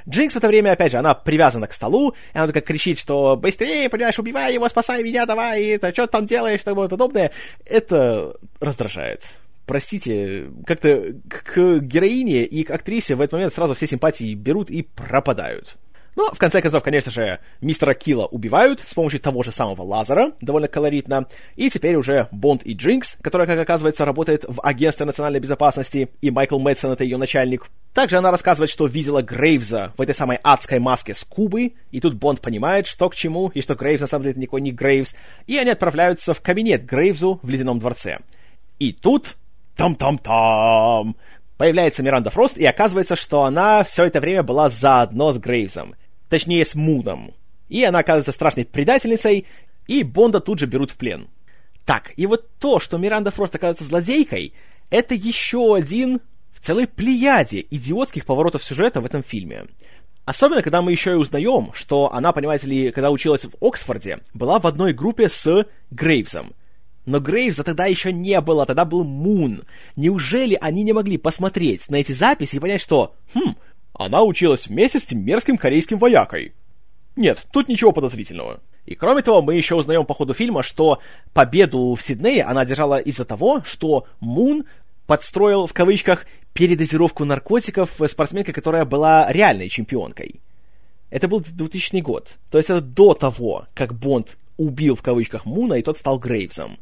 Джинкс 0.10 0.34
в 0.34 0.38
это 0.38 0.48
время, 0.48 0.72
опять 0.72 0.94
же, 0.94 0.98
она 0.98 1.14
привязана 1.14 1.68
к 1.68 1.74
столу, 1.74 2.16
и 2.34 2.38
она 2.38 2.48
только 2.48 2.62
кричит, 2.62 2.98
что 2.98 3.36
«Быстрее, 3.36 3.90
понимаешь, 3.90 4.18
убивай 4.18 4.54
его, 4.54 4.68
спасай 4.70 5.04
меня, 5.04 5.26
давай, 5.26 5.66
это, 5.66 5.92
что 5.92 6.08
ты 6.08 6.12
там 6.14 6.26
делаешь?» 6.26 6.62
и 6.62 6.64
тому 6.64 6.88
подобное. 6.88 7.32
Это 7.66 8.34
раздражает. 8.60 9.30
Простите, 9.66 10.50
как-то 10.66 11.14
к 11.28 11.80
героине 11.80 12.44
и 12.44 12.64
к 12.64 12.72
актрисе 12.72 13.16
в 13.16 13.22
этот 13.22 13.34
момент 13.34 13.54
сразу 13.54 13.74
все 13.74 13.88
симпатии 13.88 14.34
берут 14.34 14.70
и 14.70 14.82
пропадают. 14.82 15.78
Но, 16.16 16.30
в 16.34 16.38
конце 16.38 16.62
концов, 16.62 16.84
конечно 16.84 17.10
же, 17.12 17.40
мистера 17.62 17.94
Килла 17.94 18.26
убивают 18.26 18.82
с 18.82 18.94
помощью 18.94 19.22
того 19.22 19.44
же 19.44 19.52
самого 19.52 19.82
лазера, 19.82 20.34
довольно 20.42 20.68
колоритно, 20.68 21.28
и 21.56 21.70
теперь 21.70 21.96
уже 21.96 22.28
Бонд 22.32 22.64
и 22.66 22.74
Джинкс, 22.74 23.18
которая, 23.22 23.48
как 23.48 23.58
оказывается, 23.60 24.04
работает 24.04 24.44
в 24.48 24.62
Агентстве 24.62 25.06
национальной 25.06 25.40
безопасности, 25.40 26.10
и 26.22 26.30
Майкл 26.30 26.60
Мэтсон— 26.60 26.92
это 26.94 27.06
ее 27.06 27.18
начальник. 27.18 27.68
Также 27.94 28.18
она 28.18 28.30
рассказывает, 28.30 28.70
что 28.70 28.88
видела 28.88 29.22
Грейвза 29.22 29.94
в 29.98 30.02
этой 30.02 30.14
самой 30.14 30.38
адской 30.44 30.80
маске 30.80 31.14
с 31.14 31.24
Кубы, 31.24 31.74
и 31.92 32.02
тут 32.02 32.16
Бонд 32.16 32.42
понимает, 32.42 32.88
что 32.88 33.10
к 33.10 33.16
чему, 33.16 33.50
и 33.54 33.62
что 33.62 33.76
Грейвз 33.76 34.02
на 34.02 34.08
самом 34.08 34.24
деле 34.24 34.36
никакой 34.38 34.62
не 34.62 34.72
Грейвз, 34.72 35.16
и 35.48 35.58
они 35.58 35.72
отправляются 35.72 36.34
в 36.34 36.42
кабинет 36.42 36.86
Грейвзу 36.86 37.40
в 37.42 37.50
Ледяном 37.50 37.80
дворце. 37.80 38.20
И 38.80 38.92
тут 38.92 39.38
там-там-там! 39.82 41.16
Появляется 41.58 42.04
Миранда 42.04 42.30
Фрост, 42.30 42.58
и 42.58 42.66
оказывается, 42.66 43.16
что 43.16 43.44
она 43.44 43.84
все 43.84 44.06
это 44.06 44.20
время 44.20 44.44
была 44.44 44.70
заодно 44.70 45.32
с 45.32 45.40
Грейвзом. 45.40 45.96
Точнее, 46.30 46.64
с 46.66 46.76
Муном. 46.76 47.34
И 47.68 47.84
она 47.84 48.00
оказывается 48.00 48.32
страшной 48.32 48.66
предательницей, 48.66 49.48
и 49.88 50.04
Бонда 50.04 50.40
тут 50.40 50.60
же 50.60 50.68
берут 50.68 50.92
в 50.92 50.98
плен. 50.98 51.30
Так, 51.86 52.14
и 52.16 52.28
вот 52.28 52.48
то, 52.60 52.80
что 52.80 52.98
Миранда 52.98 53.32
Фрост 53.32 53.56
оказывается 53.56 53.84
злодейкой, 53.86 54.54
это 54.92 55.16
еще 55.16 55.76
один 55.76 56.22
в 56.52 56.60
целой 56.60 56.88
плеяде 56.88 57.66
идиотских 57.72 58.26
поворотов 58.26 58.64
сюжета 58.64 59.02
в 59.02 59.06
этом 59.06 59.24
фильме. 59.24 59.66
Особенно, 60.26 60.62
когда 60.62 60.82
мы 60.82 60.92
еще 60.92 61.12
и 61.12 61.16
узнаем, 61.16 61.72
что 61.74 62.14
она, 62.14 62.32
понимаете 62.32 62.68
ли, 62.68 62.92
когда 62.92 63.10
училась 63.10 63.46
в 63.46 63.56
Оксфорде, 63.66 64.20
была 64.36 64.60
в 64.60 64.68
одной 64.68 64.94
группе 64.94 65.28
с 65.28 65.66
Грейвзом. 65.90 66.54
Но 67.12 67.20
Грейвза 67.20 67.66
тогда 67.66 67.88
еще 67.88 68.14
не 68.14 68.40
было, 68.40 68.66
тогда 68.66 68.86
был 68.86 69.04
Мун. 69.04 69.64
Неужели 69.98 70.58
они 70.62 70.82
не 70.84 70.94
могли 70.94 71.18
посмотреть 71.18 71.90
на 71.90 71.98
эти 71.98 72.14
записи 72.14 72.56
и 72.56 72.60
понять, 72.60 72.80
что, 72.80 73.14
хм, 73.34 73.56
она 73.92 74.24
училась 74.24 74.68
вместе 74.68 74.98
с 74.98 75.04
тем 75.04 75.26
мерзким 75.26 75.58
корейским 75.58 75.98
воякой? 75.98 76.54
Нет, 77.18 77.46
тут 77.52 77.68
ничего 77.68 77.92
подозрительного. 77.92 78.62
И 78.86 78.96
кроме 78.96 79.24
того, 79.24 79.42
мы 79.42 79.56
еще 79.56 79.76
узнаем 79.76 80.06
по 80.06 80.14
ходу 80.14 80.34
фильма, 80.34 80.64
что 80.64 81.00
победу 81.34 81.96
в 81.96 82.02
Сиднее 82.02 82.46
она 82.46 82.64
держала 82.64 82.98
из-за 82.98 83.26
того, 83.26 83.62
что 83.66 84.08
Мун 84.22 84.64
подстроил, 85.06 85.68
в 85.68 85.74
кавычках, 85.74 86.26
передозировку 86.54 87.26
наркотиков 87.26 87.92
спортсменкой, 88.08 88.54
которая 88.54 88.86
была 88.86 89.30
реальной 89.30 89.68
чемпионкой. 89.68 90.40
Это 91.10 91.28
был 91.28 91.42
2000 91.42 92.00
год. 92.00 92.38
То 92.50 92.58
есть 92.58 92.70
это 92.70 92.80
до 92.80 93.14
того, 93.14 93.66
как 93.74 93.94
Бонд 93.94 94.38
убил, 94.62 94.96
в 94.96 95.02
кавычках, 95.02 95.46
Муна, 95.46 95.78
и 95.78 95.82
тот 95.82 95.98
стал 95.98 96.20
Грейвсом. 96.20 96.78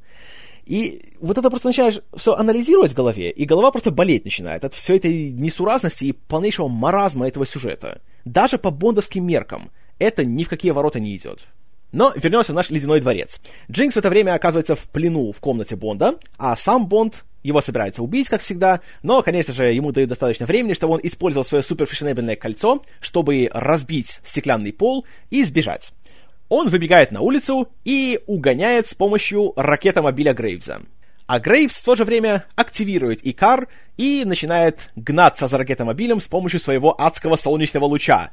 И 0.69 1.01
вот 1.19 1.35
это 1.35 1.49
просто 1.49 1.69
начинаешь 1.69 1.99
все 2.15 2.35
анализировать 2.35 2.91
в 2.91 2.93
голове, 2.93 3.31
и 3.31 3.45
голова 3.45 3.71
просто 3.71 3.89
болеть 3.89 4.23
начинает 4.23 4.63
от 4.63 4.75
всей 4.75 4.97
этой 4.97 5.31
несуразности 5.31 6.05
и 6.05 6.11
полнейшего 6.11 6.67
маразма 6.67 7.27
этого 7.27 7.47
сюжета. 7.47 8.01
Даже 8.23 8.59
по 8.59 8.69
бондовским 8.69 9.25
меркам 9.25 9.71
это 9.97 10.23
ни 10.23 10.43
в 10.43 10.49
какие 10.49 10.71
ворота 10.71 10.99
не 10.99 11.15
идет. 11.15 11.47
Но 11.91 12.13
вернемся 12.15 12.51
в 12.51 12.55
наш 12.55 12.69
ледяной 12.69 13.01
дворец. 13.01 13.41
Джинкс 13.71 13.95
в 13.95 13.97
это 13.97 14.11
время 14.11 14.35
оказывается 14.35 14.75
в 14.75 14.87
плену 14.89 15.31
в 15.31 15.39
комнате 15.39 15.75
Бонда, 15.75 16.19
а 16.37 16.55
сам 16.55 16.85
Бонд 16.85 17.25
его 17.41 17.61
собирается 17.61 18.03
убить, 18.03 18.29
как 18.29 18.41
всегда, 18.41 18.81
но, 19.01 19.23
конечно 19.23 19.55
же, 19.55 19.73
ему 19.73 19.91
дают 19.91 20.09
достаточно 20.09 20.45
времени, 20.45 20.73
чтобы 20.73 20.93
он 20.93 20.99
использовал 21.01 21.45
свое 21.45 21.63
суперфешенебельное 21.63 22.35
кольцо, 22.35 22.83
чтобы 22.99 23.49
разбить 23.51 24.19
стеклянный 24.23 24.71
пол 24.71 25.03
и 25.31 25.43
сбежать 25.43 25.93
он 26.49 26.69
выбегает 26.69 27.11
на 27.11 27.21
улицу 27.21 27.69
и 27.85 28.19
угоняет 28.27 28.87
с 28.87 28.93
помощью 28.93 29.53
ракетомобиля 29.55 30.33
Грейвза. 30.33 30.81
А 31.27 31.39
Грейвс 31.39 31.75
в 31.75 31.85
то 31.85 31.95
же 31.95 32.05
время 32.05 32.45
активирует 32.55 33.19
Икар 33.25 33.67
и 33.97 34.23
начинает 34.25 34.89
гнаться 34.95 35.45
за 35.47 35.59
ракетомобилем 35.59 36.19
с 36.19 36.27
помощью 36.27 36.59
своего 36.59 36.99
адского 36.99 37.35
солнечного 37.35 37.85
луча. 37.85 38.31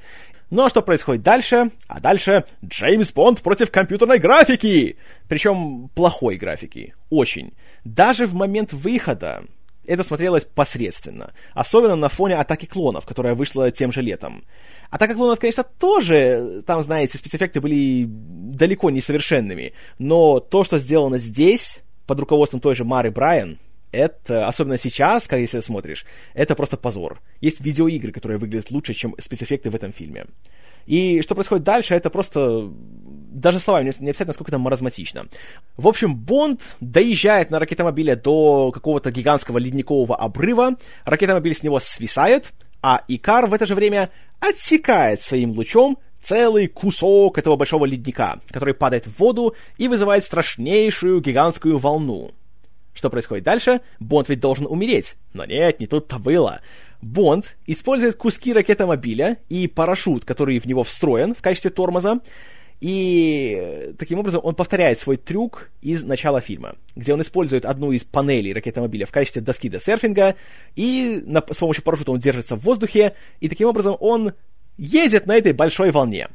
Ну 0.49 0.65
а 0.65 0.71
что 0.71 0.81
происходит 0.81 1.23
дальше? 1.23 1.73
А 1.89 2.01
дальше 2.01 2.45
Джеймс 2.65 3.13
Бонд 3.13 3.43
против 3.43 3.71
компьютерной 3.71 4.19
графики! 4.19 4.97
Причем 5.29 5.91
плохой 5.95 6.37
графики. 6.37 6.95
Очень. 7.11 7.53
Даже 7.85 8.27
в 8.27 8.33
момент 8.33 8.73
выхода 8.73 9.45
это 9.87 10.03
смотрелось 10.03 10.45
посредственно. 10.45 11.33
Особенно 11.55 11.97
на 11.97 12.09
фоне 12.09 12.37
атаки 12.37 12.67
клонов, 12.67 13.07
которая 13.07 13.35
вышла 13.35 13.71
тем 13.71 13.93
же 13.93 14.03
летом. 14.03 14.45
Атака 14.91 15.15
клонов, 15.15 15.39
конечно, 15.39 15.65
тоже, 15.65 16.63
там, 16.67 16.83
знаете, 16.83 17.19
спецэффекты 17.19 17.61
были 17.61 18.07
далеко 18.07 18.91
не 18.91 19.01
совершенными, 19.01 19.73
но 19.99 20.41
то, 20.41 20.65
что 20.65 20.79
сделано 20.79 21.19
здесь, 21.19 21.81
под 22.07 22.21
руководством 22.21 22.61
той 22.61 22.75
же 22.75 22.85
Мары 22.85 23.11
Брайан, 23.11 23.59
это, 23.93 24.47
особенно 24.47 24.79
сейчас, 24.79 25.27
как 25.27 25.41
если 25.41 25.61
смотришь, 25.61 26.05
это 26.35 26.55
просто 26.55 26.77
позор. 26.77 27.21
Есть 27.41 27.61
видеоигры, 27.61 28.13
которые 28.13 28.39
выглядят 28.39 28.71
лучше, 28.71 28.95
чем 28.95 29.15
спецэффекты 29.19 29.71
в 29.71 29.75
этом 29.75 29.93
фильме. 29.93 30.27
И 30.87 31.21
что 31.23 31.35
происходит 31.35 31.65
дальше, 31.65 31.95
это 31.95 32.11
просто 32.11 32.71
даже 33.37 33.61
словами 33.61 33.93
не 34.01 34.11
описать, 34.11 34.27
насколько 34.27 34.51
это 34.51 34.59
маразматично. 34.59 35.27
В 35.77 35.87
общем, 35.87 36.17
Бонд 36.17 36.77
доезжает 36.81 37.51
на 37.51 37.59
ракетомобиле 37.59 38.17
до 38.17 38.73
какого-то 38.73 39.11
гигантского 39.11 39.59
ледникового 39.59 40.17
обрыва, 40.17 40.77
ракетомобиль 41.05 41.55
с 41.55 41.63
него 41.63 41.79
свисает, 41.79 42.53
а 42.83 43.03
Икар 43.09 43.47
в 43.47 43.55
это 43.55 43.67
же 43.67 43.75
время 43.75 44.11
отсекает 44.41 45.21
своим 45.21 45.51
лучом 45.53 45.99
целый 46.23 46.67
кусок 46.67 47.39
этого 47.39 47.57
большого 47.57 47.85
ледника, 47.85 48.41
который 48.51 48.75
падает 48.75 49.07
в 49.07 49.19
воду 49.21 49.55
и 49.77 49.87
вызывает 49.87 50.25
страшнейшую 50.25 51.21
гигантскую 51.21 51.79
волну. 51.79 52.33
Что 52.95 53.11
происходит 53.11 53.45
дальше? 53.45 53.83
Бонд 54.01 54.31
ведь 54.31 54.41
должен 54.41 54.67
умереть. 54.67 55.17
Но 55.35 55.45
нет, 55.45 55.79
не 55.79 55.87
тут-то 55.87 56.19
было. 56.19 56.63
Бонд 57.03 57.57
использует 57.67 58.17
куски 58.17 58.55
ракетомобиля 58.55 59.37
и 59.51 59.69
парашют, 59.69 60.25
который 60.25 60.59
в 60.59 60.65
него 60.65 60.83
встроен 60.83 61.35
в 61.35 61.43
качестве 61.43 61.71
тормоза, 61.71 62.21
и 62.81 63.95
таким 63.99 64.19
образом 64.19 64.41
он 64.45 64.55
повторяет 64.55 64.99
свой 64.99 65.17
трюк 65.17 65.71
из 65.81 66.03
начала 66.05 66.41
фильма, 66.41 66.77
где 66.95 67.15
он 67.15 67.21
использует 67.21 67.65
одну 67.65 67.93
из 67.93 68.05
панелей 68.05 68.53
ракетомобиля 68.53 69.07
в 69.07 69.13
качестве 69.13 69.41
доски 69.41 69.69
для 69.69 69.81
серфинга, 69.81 70.37
и 70.75 71.23
на, 71.25 71.43
с 71.51 71.59
помощью 71.59 71.83
парашюта 71.83 72.13
он 72.13 72.19
держится 72.19 72.57
в 72.57 72.63
воздухе, 72.63 73.15
и 73.41 73.49
таким 73.49 73.69
образом 73.69 73.97
он 74.01 74.35
едет 74.77 75.27
на 75.27 75.37
этой 75.37 75.53
большой 75.53 75.91
волне. 75.91 76.29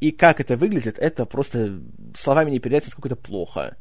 И 0.00 0.10
как 0.10 0.40
это 0.40 0.56
выглядит, 0.56 0.98
это 0.98 1.24
просто 1.24 1.80
словами 2.14 2.50
не 2.50 2.58
передать, 2.58 2.84
насколько 2.84 3.08
это 3.08 3.16
плохо 3.16 3.76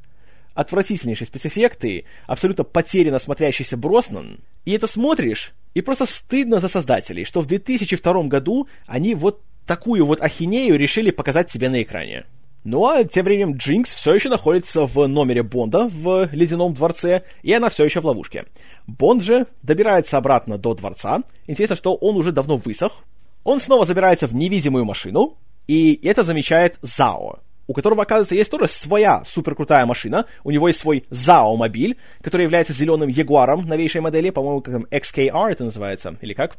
отвратительнейшие 0.56 1.28
спецэффекты, 1.28 2.06
абсолютно 2.26 2.64
потерянно 2.64 3.20
смотрящийся 3.20 3.78
Броснан. 3.78 4.39
И 4.64 4.72
это 4.72 4.88
смотришь, 4.88 5.53
и 5.74 5.82
просто 5.82 6.06
стыдно 6.06 6.60
за 6.60 6.70
создателей, 6.70 7.26
что 7.26 7.41
в 7.41 7.45
2002 7.45 8.24
году 8.24 8.68
они 8.88 9.14
вот 9.14 9.43
такую 9.66 10.05
вот 10.05 10.22
ахинею 10.22 10.78
решили 10.78 11.11
показать 11.11 11.51
себе 11.51 11.70
на 11.70 11.82
экране. 11.82 12.26
Ну 12.63 12.88
а 12.88 13.03
тем 13.03 13.26
временем 13.26 13.57
Джинкс 13.57 13.93
все 13.93 14.16
еще 14.16 14.30
находится 14.30 14.86
в 14.86 15.07
номере 15.07 15.43
Бонда 15.43 15.88
в 15.88 16.28
Ледяном 16.32 16.74
дворце, 16.74 17.22
и 17.43 17.53
она 17.53 17.70
все 17.70 17.86
еще 17.86 18.01
в 18.01 18.05
ловушке. 18.05 18.45
Бонд 18.88 19.22
же 19.22 19.45
добирается 19.61 20.18
обратно 20.18 20.57
до 20.57 20.74
дворца. 20.74 21.22
Интересно, 21.45 21.76
что 21.76 21.93
он 21.93 22.16
уже 22.16 22.32
давно 22.32 22.57
высох. 22.57 23.03
Он 23.43 23.59
снова 23.59 23.86
забирается 23.86 24.26
в 24.26 24.34
невидимую 24.34 24.84
машину, 24.84 25.38
и 25.68 25.99
это 26.03 26.24
замечает 26.24 26.78
Зао 26.82 27.39
у 27.68 27.74
которого, 27.74 28.03
оказывается, 28.03 28.36
есть 28.36 28.51
тоже 28.51 28.68
своя 28.68 29.24
суперкрутая 29.26 29.86
машина. 29.86 30.26
У 30.43 30.51
него 30.51 30.68
есть 30.68 30.80
свой 30.80 31.05
ZAO-мобиль, 31.09 31.97
который 32.22 32.43
является 32.43 32.74
зеленым 32.74 33.09
Ягуаром 33.09 33.66
новейшей 33.66 34.01
модели, 34.01 34.30
по-моему, 34.30 34.61
как 34.61 34.74
там 34.74 34.86
XKR 34.91 35.51
это 35.51 35.63
называется, 35.63 36.16
или 36.22 36.34
как. 36.34 36.57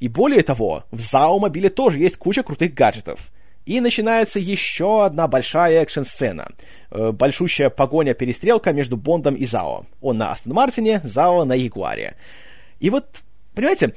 И 0.00 0.08
более 0.08 0.42
того, 0.42 0.84
в 0.90 0.98
ZAO-мобиле 0.98 1.68
тоже 1.68 1.98
есть 1.98 2.16
куча 2.16 2.42
крутых 2.42 2.74
гаджетов. 2.74 3.30
И 3.66 3.80
начинается 3.80 4.40
еще 4.40 5.04
одна 5.04 5.28
большая 5.28 5.82
экшн-сцена. 5.82 6.52
Э, 6.90 7.12
большущая 7.12 7.70
погоня-перестрелка 7.70 8.72
между 8.72 8.96
Бондом 8.96 9.34
и 9.34 9.44
Зао. 9.44 9.84
Он 10.00 10.16
на 10.16 10.32
Астон 10.32 10.54
Мартине, 10.54 11.00
Зао 11.04 11.44
на 11.44 11.52
Ягуаре. 11.52 12.16
И 12.80 12.90
вот, 12.90 13.22
понимаете, 13.54 13.94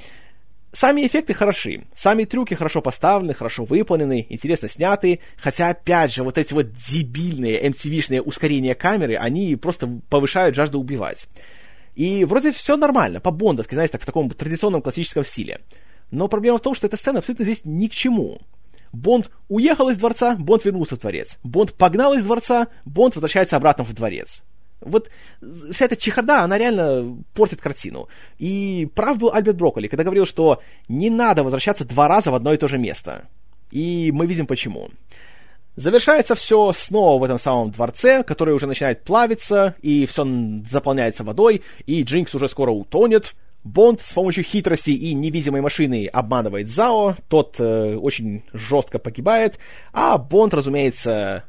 Сами 0.75 1.05
эффекты 1.05 1.35
хороши, 1.35 1.83
сами 1.93 2.23
трюки 2.23 2.55
хорошо 2.55 2.81
поставлены, 2.81 3.35
хорошо 3.35 3.63
выполнены, 3.63 4.25
интересно 4.29 4.67
сняты, 4.67 5.19
хотя, 5.37 5.69
опять 5.69 6.11
же, 6.11 6.23
вот 6.23 6.39
эти 6.39 6.51
вот 6.51 6.73
дебильные 6.73 7.61
MTV-шные 7.69 8.21
ускорения 8.21 8.73
камеры, 8.73 9.15
они 9.15 9.55
просто 9.55 9.87
повышают 10.09 10.55
жажду 10.55 10.79
убивать. 10.79 11.27
И 11.93 12.25
вроде 12.25 12.51
все 12.51 12.75
нормально, 12.75 13.19
по-бондовски, 13.19 13.75
знаете, 13.75 13.91
так, 13.91 14.01
в 14.01 14.05
таком 14.07 14.31
традиционном 14.31 14.81
классическом 14.81 15.23
стиле. 15.23 15.59
Но 16.11 16.27
проблема 16.27 16.57
в 16.57 16.61
том, 16.61 16.75
что 16.75 16.87
эта 16.87 16.97
сцена 16.97 17.19
абсолютно 17.19 17.45
здесь 17.45 17.61
ни 17.63 17.87
к 17.87 17.91
чему. 17.91 18.39
Бонд 18.91 19.31
уехал 19.49 19.89
из 19.89 19.97
дворца, 19.97 20.35
Бонд 20.35 20.63
вернулся 20.65 20.95
в 20.95 20.99
дворец. 20.99 21.37
Бонд 21.43 21.73
погнал 21.73 22.13
из 22.13 22.23
дворца, 22.23 22.67
Бонд 22.85 23.15
возвращается 23.15 23.57
обратно 23.57 23.83
в 23.83 23.93
дворец. 23.93 24.43
Вот 24.81 25.09
вся 25.71 25.85
эта 25.85 25.95
чехарда, 25.95 26.41
она 26.41 26.57
реально 26.57 27.17
портит 27.33 27.61
картину. 27.61 28.07
И 28.37 28.87
прав 28.93 29.17
был 29.17 29.33
Альберт 29.33 29.57
Брокколи, 29.57 29.87
когда 29.87 30.03
говорил, 30.03 30.25
что 30.25 30.61
не 30.87 31.09
надо 31.09 31.43
возвращаться 31.43 31.85
два 31.85 32.07
раза 32.07 32.31
в 32.31 32.35
одно 32.35 32.53
и 32.53 32.57
то 32.57 32.67
же 32.67 32.77
место. 32.77 33.27
И 33.71 34.11
мы 34.13 34.27
видим 34.27 34.45
почему. 34.45 34.89
Завершается 35.75 36.35
все 36.35 36.71
снова 36.73 37.19
в 37.19 37.23
этом 37.23 37.39
самом 37.39 37.71
дворце, 37.71 38.23
который 38.23 38.53
уже 38.53 38.67
начинает 38.67 39.03
плавиться, 39.03 39.73
и 39.81 40.05
все 40.05 40.27
заполняется 40.67 41.23
водой, 41.23 41.63
и 41.87 42.03
Джинкс 42.03 42.35
уже 42.35 42.47
скоро 42.47 42.69
утонет. 42.71 43.33
Бонд 43.64 44.01
с 44.01 44.14
помощью 44.14 44.43
хитрости 44.43 44.91
и 44.91 45.14
невидимой 45.14 45.61
машины 45.61 46.07
обманывает 46.07 46.70
Зао, 46.70 47.16
тот 47.30 47.59
э, 47.59 47.95
очень 47.95 48.43
жестко 48.51 48.99
погибает, 48.99 49.57
а 49.93 50.18
Бонд, 50.18 50.53
разумеется, 50.53 51.45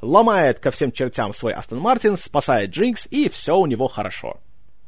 ломает 0.00 0.60
ко 0.60 0.70
всем 0.70 0.92
чертям 0.92 1.32
свой 1.32 1.52
Астон 1.52 1.80
Мартин, 1.80 2.16
спасает 2.16 2.70
Джинкс, 2.70 3.08
и 3.10 3.28
все 3.28 3.56
у 3.56 3.66
него 3.66 3.88
хорошо. 3.88 4.38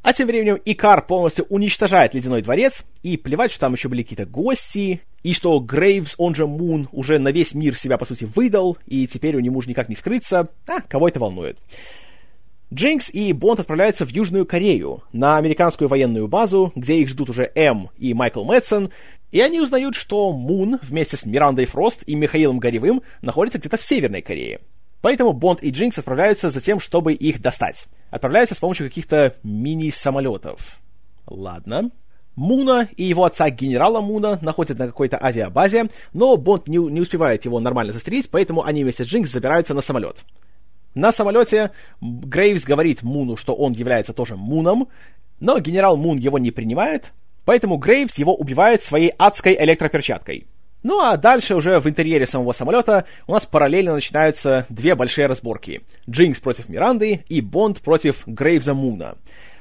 А 0.01 0.13
тем 0.13 0.27
временем 0.27 0.57
Икар 0.63 1.05
полностью 1.05 1.45
уничтожает 1.49 2.13
Ледяной 2.13 2.41
дворец, 2.41 2.85
и 3.03 3.17
плевать, 3.17 3.51
что 3.51 3.59
там 3.59 3.73
еще 3.73 3.89
были 3.89 4.03
какие-то 4.03 4.25
гости, 4.25 5.01
и 5.23 5.33
что 5.33 5.59
Грейвс, 5.59 6.15
он 6.17 6.35
же 6.35 6.47
Мун, 6.47 6.87
уже 6.93 7.19
на 7.19 7.29
весь 7.29 7.53
мир 7.53 7.77
себя, 7.77 7.97
по 7.97 8.05
сути, 8.05 8.23
выдал, 8.23 8.77
и 8.85 9.07
теперь 9.07 9.35
у 9.35 9.41
него 9.41 9.57
уже 9.57 9.67
никак 9.67 9.89
не 9.89 9.95
скрыться. 9.95 10.47
А, 10.67 10.79
кого 10.81 11.09
это 11.09 11.19
волнует? 11.19 11.57
Джинкс 12.71 13.09
и 13.09 13.33
Бонд 13.33 13.59
отправляются 13.59 14.05
в 14.05 14.09
Южную 14.09 14.45
Корею, 14.45 15.01
на 15.11 15.37
американскую 15.37 15.87
военную 15.87 16.27
базу, 16.27 16.71
где 16.75 16.97
их 16.99 17.09
ждут 17.09 17.29
уже 17.29 17.51
М 17.55 17.89
и 17.97 18.13
Майкл 18.13 18.43
Мэтсон, 18.43 18.91
и 19.31 19.41
они 19.41 19.59
узнают, 19.59 19.95
что 19.95 20.31
Мун 20.31 20.79
вместе 20.83 21.17
с 21.17 21.25
Мирандой 21.25 21.65
Фрост 21.65 22.03
и 22.05 22.15
Михаилом 22.15 22.59
Горевым 22.59 23.01
находится 23.23 23.57
где-то 23.57 23.77
в 23.77 23.83
Северной 23.83 24.21
Корее. 24.21 24.59
Поэтому 25.01 25.33
Бонд 25.33 25.63
и 25.63 25.71
Джинкс 25.71 25.97
отправляются 25.97 26.51
за 26.51 26.61
тем, 26.61 26.79
чтобы 26.79 27.13
их 27.13 27.41
достать. 27.41 27.87
Отправляются 28.11 28.53
с 28.53 28.59
помощью 28.59 28.87
каких-то 28.87 29.35
мини-самолетов. 29.43 30.79
Ладно. 31.25 31.89
Муна 32.35 32.87
и 32.95 33.03
его 33.03 33.25
отца 33.25 33.49
генерала 33.49 33.99
Муна 33.99 34.37
находят 34.41 34.77
на 34.77 34.85
какой-то 34.85 35.21
авиабазе, 35.21 35.89
но 36.13 36.37
Бонд 36.37 36.67
не, 36.67 36.77
не 36.77 37.01
успевает 37.01 37.45
его 37.45 37.59
нормально 37.59 37.93
застрелить, 37.93 38.29
поэтому 38.29 38.63
они 38.63 38.83
вместе 38.83 39.03
с 39.03 39.07
Джинкс 39.07 39.31
забираются 39.31 39.73
на 39.73 39.81
самолет. 39.81 40.23
На 40.95 41.11
самолете 41.11 41.71
Грейвс 42.01 42.63
говорит 42.63 43.03
Муну, 43.03 43.37
что 43.37 43.53
он 43.53 43.73
является 43.73 44.13
тоже 44.13 44.35
Муном, 44.35 44.87
но 45.39 45.59
генерал 45.59 45.97
Мун 45.97 46.17
его 46.17 46.39
не 46.39 46.51
принимает, 46.51 47.13
поэтому 47.45 47.77
Грейвс 47.77 48.17
его 48.17 48.35
убивает 48.35 48.83
своей 48.83 49.13
адской 49.17 49.55
электроперчаткой. 49.59 50.47
Ну 50.81 51.01
а 51.01 51.17
дальше 51.17 51.55
уже 51.55 51.79
в 51.79 51.87
интерьере 51.87 52.25
самого 52.25 52.53
самолета 52.53 53.05
у 53.27 53.33
нас 53.33 53.45
параллельно 53.45 53.93
начинаются 53.93 54.65
две 54.69 54.95
большие 54.95 55.27
разборки. 55.27 55.81
Джинкс 56.09 56.39
против 56.39 56.69
Миранды 56.69 57.25
и 57.27 57.41
Бонд 57.41 57.81
против 57.81 58.23
Грейвза 58.25 58.73
Муна. 58.73 59.15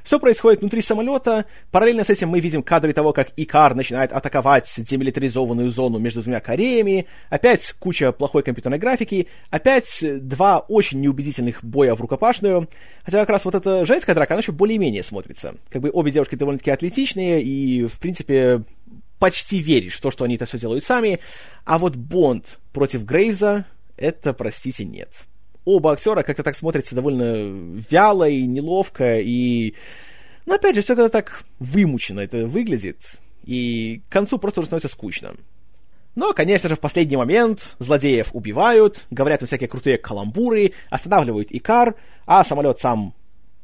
Все 0.09 0.19
происходит 0.19 0.61
внутри 0.61 0.81
самолета. 0.81 1.45
Параллельно 1.71 2.03
с 2.03 2.09
этим 2.09 2.31
мы 2.31 2.41
видим 2.41 2.63
кадры 2.63 2.95
того, 2.95 3.13
как 3.13 3.29
Икар 3.37 3.75
начинает 3.75 4.11
атаковать 4.11 4.75
демилитаризованную 4.79 5.69
зону 5.69 5.99
между 5.99 6.23
двумя 6.23 6.41
Кореями. 6.41 7.05
Опять 7.29 7.75
куча 7.79 8.11
плохой 8.13 8.43
компьютерной 8.43 8.79
графики. 8.79 9.29
Опять 9.51 10.03
два 10.27 10.61
очень 10.61 11.03
неубедительных 11.03 11.63
боя 11.63 11.95
в 11.95 12.01
рукопашную. 12.01 12.71
Хотя 13.05 13.21
как 13.21 13.29
раз 13.29 13.45
вот 13.45 13.55
эта 13.55 13.85
женская 13.85 14.15
драка, 14.15 14.33
она 14.33 14.41
еще 14.41 14.53
более-менее 14.53 15.03
смотрится. 15.03 15.57
Как 15.69 15.83
бы 15.83 15.91
обе 15.93 16.11
девушки 16.11 16.37
довольно-таки 16.37 16.71
атлетичные 16.71 17.43
и, 17.43 17.87
в 17.87 17.99
принципе, 17.99 18.63
почти 19.19 19.59
веришь 19.59 19.97
в 19.97 20.01
то, 20.01 20.11
что 20.11 20.25
они 20.25 20.37
это 20.37 20.47
все 20.47 20.59
делают 20.59 20.85
сами, 20.85 21.21
а 21.67 21.77
вот 21.77 21.97
Бонд 21.97 22.61
против 22.73 23.05
Грейвза, 23.05 23.67
это, 23.99 24.33
простите, 24.33 24.87
нет. 24.87 25.27
Оба 25.69 25.93
актера 25.93 26.23
как-то 26.23 26.43
так 26.43 26.57
смотрятся 26.57 26.95
довольно 26.95 27.83
вяло 27.91 28.27
и 28.27 28.47
неловко, 28.47 29.19
и... 29.19 29.75
Но 30.47 30.55
опять 30.55 30.75
же, 30.75 30.81
все 30.81 30.97
когда 30.97 31.11
так 31.11 31.45
вымучено 31.59 32.21
это 32.21 32.47
выглядит, 32.47 33.17
и 33.45 34.01
к 34.09 34.11
концу 34.11 34.39
просто 34.39 34.61
уже 34.61 34.69
становится 34.69 34.89
скучно. 34.89 35.35
Но, 36.15 36.33
конечно 36.33 36.71
же, 36.71 36.77
в 36.77 36.81
последний 36.81 37.19
момент 37.19 37.77
злодеев 37.81 38.31
убивают, 38.33 39.05
говорят 39.11 39.43
всякие 39.43 39.69
крутые 39.69 39.99
каламбуры, 39.99 40.73
останавливают 40.89 41.49
Икар, 41.51 41.97
а 42.25 42.45
самолет 42.45 42.79
сам 42.79 43.13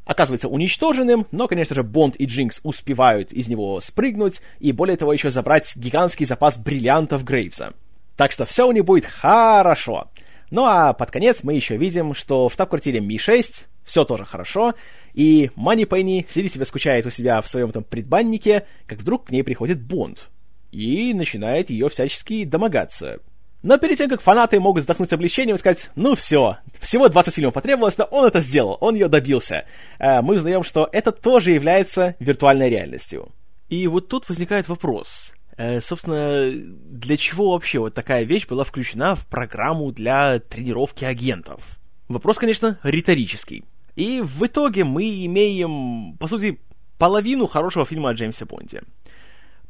оказывается 0.04 0.48
уничтоженным, 0.48 1.26
но, 1.32 1.48
конечно 1.48 1.74
же, 1.74 1.84
Бонд 1.84 2.16
и 2.16 2.26
Джинкс 2.26 2.60
успевают 2.64 3.32
из 3.32 3.48
него 3.48 3.80
спрыгнуть 3.80 4.42
и, 4.60 4.72
более 4.72 4.98
того, 4.98 5.14
еще 5.14 5.30
забрать 5.30 5.74
гигантский 5.74 6.26
запас 6.26 6.58
бриллиантов 6.58 7.24
Грейвса. 7.24 7.72
Так 8.16 8.30
что 8.30 8.44
все 8.44 8.68
у 8.68 8.72
них 8.72 8.84
будет 8.84 9.06
хорошо. 9.06 10.08
Ну 10.50 10.64
а 10.64 10.92
под 10.92 11.10
конец 11.10 11.42
мы 11.42 11.54
еще 11.54 11.76
видим, 11.76 12.14
что 12.14 12.48
в 12.48 12.54
штаб-квартире 12.54 13.00
Ми-6 13.00 13.64
все 13.84 14.04
тоже 14.04 14.24
хорошо, 14.24 14.74
и 15.12 15.50
Мани 15.56 15.84
Пенни 15.84 16.26
сидит 16.28 16.52
себе 16.52 16.64
скучает 16.64 17.06
у 17.06 17.10
себя 17.10 17.40
в 17.40 17.48
своем 17.48 17.70
этом 17.70 17.84
предбаннике, 17.84 18.66
как 18.86 18.98
вдруг 18.98 19.26
к 19.26 19.30
ней 19.30 19.42
приходит 19.42 19.82
Бонд 19.82 20.28
и 20.72 21.14
начинает 21.14 21.70
ее 21.70 21.88
всячески 21.88 22.44
домогаться. 22.44 23.20
Но 23.62 23.78
перед 23.78 23.96
тем, 23.96 24.10
как 24.10 24.20
фанаты 24.20 24.60
могут 24.60 24.82
вздохнуть 24.82 25.08
с 25.08 25.12
облегчением 25.14 25.56
и 25.56 25.58
сказать, 25.58 25.90
ну 25.94 26.14
все, 26.14 26.58
всего 26.80 27.08
20 27.08 27.34
фильмов 27.34 27.54
потребовалось, 27.54 27.96
но 27.96 28.04
он 28.04 28.26
это 28.26 28.40
сделал, 28.40 28.76
он 28.80 28.94
ее 28.94 29.08
добился, 29.08 29.64
э, 29.98 30.20
мы 30.20 30.34
узнаем, 30.34 30.62
что 30.64 30.88
это 30.92 31.12
тоже 31.12 31.52
является 31.52 32.14
виртуальной 32.18 32.68
реальностью. 32.68 33.28
И 33.70 33.86
вот 33.86 34.08
тут 34.08 34.28
возникает 34.28 34.68
вопрос. 34.68 35.32
Э, 35.56 35.80
собственно, 35.80 36.50
для 36.52 37.16
чего 37.16 37.52
вообще 37.52 37.78
вот 37.78 37.94
такая 37.94 38.24
вещь 38.24 38.46
была 38.46 38.64
включена 38.64 39.14
в 39.14 39.26
программу 39.26 39.92
для 39.92 40.40
тренировки 40.40 41.04
агентов? 41.04 41.78
Вопрос, 42.08 42.38
конечно, 42.38 42.78
риторический. 42.82 43.64
И 43.96 44.20
в 44.22 44.44
итоге 44.44 44.84
мы 44.84 45.24
имеем, 45.26 46.16
по 46.18 46.26
сути, 46.26 46.60
половину 46.98 47.46
хорошего 47.46 47.86
фильма 47.86 48.10
о 48.10 48.14
Джеймсе 48.14 48.44
Бонде. 48.44 48.82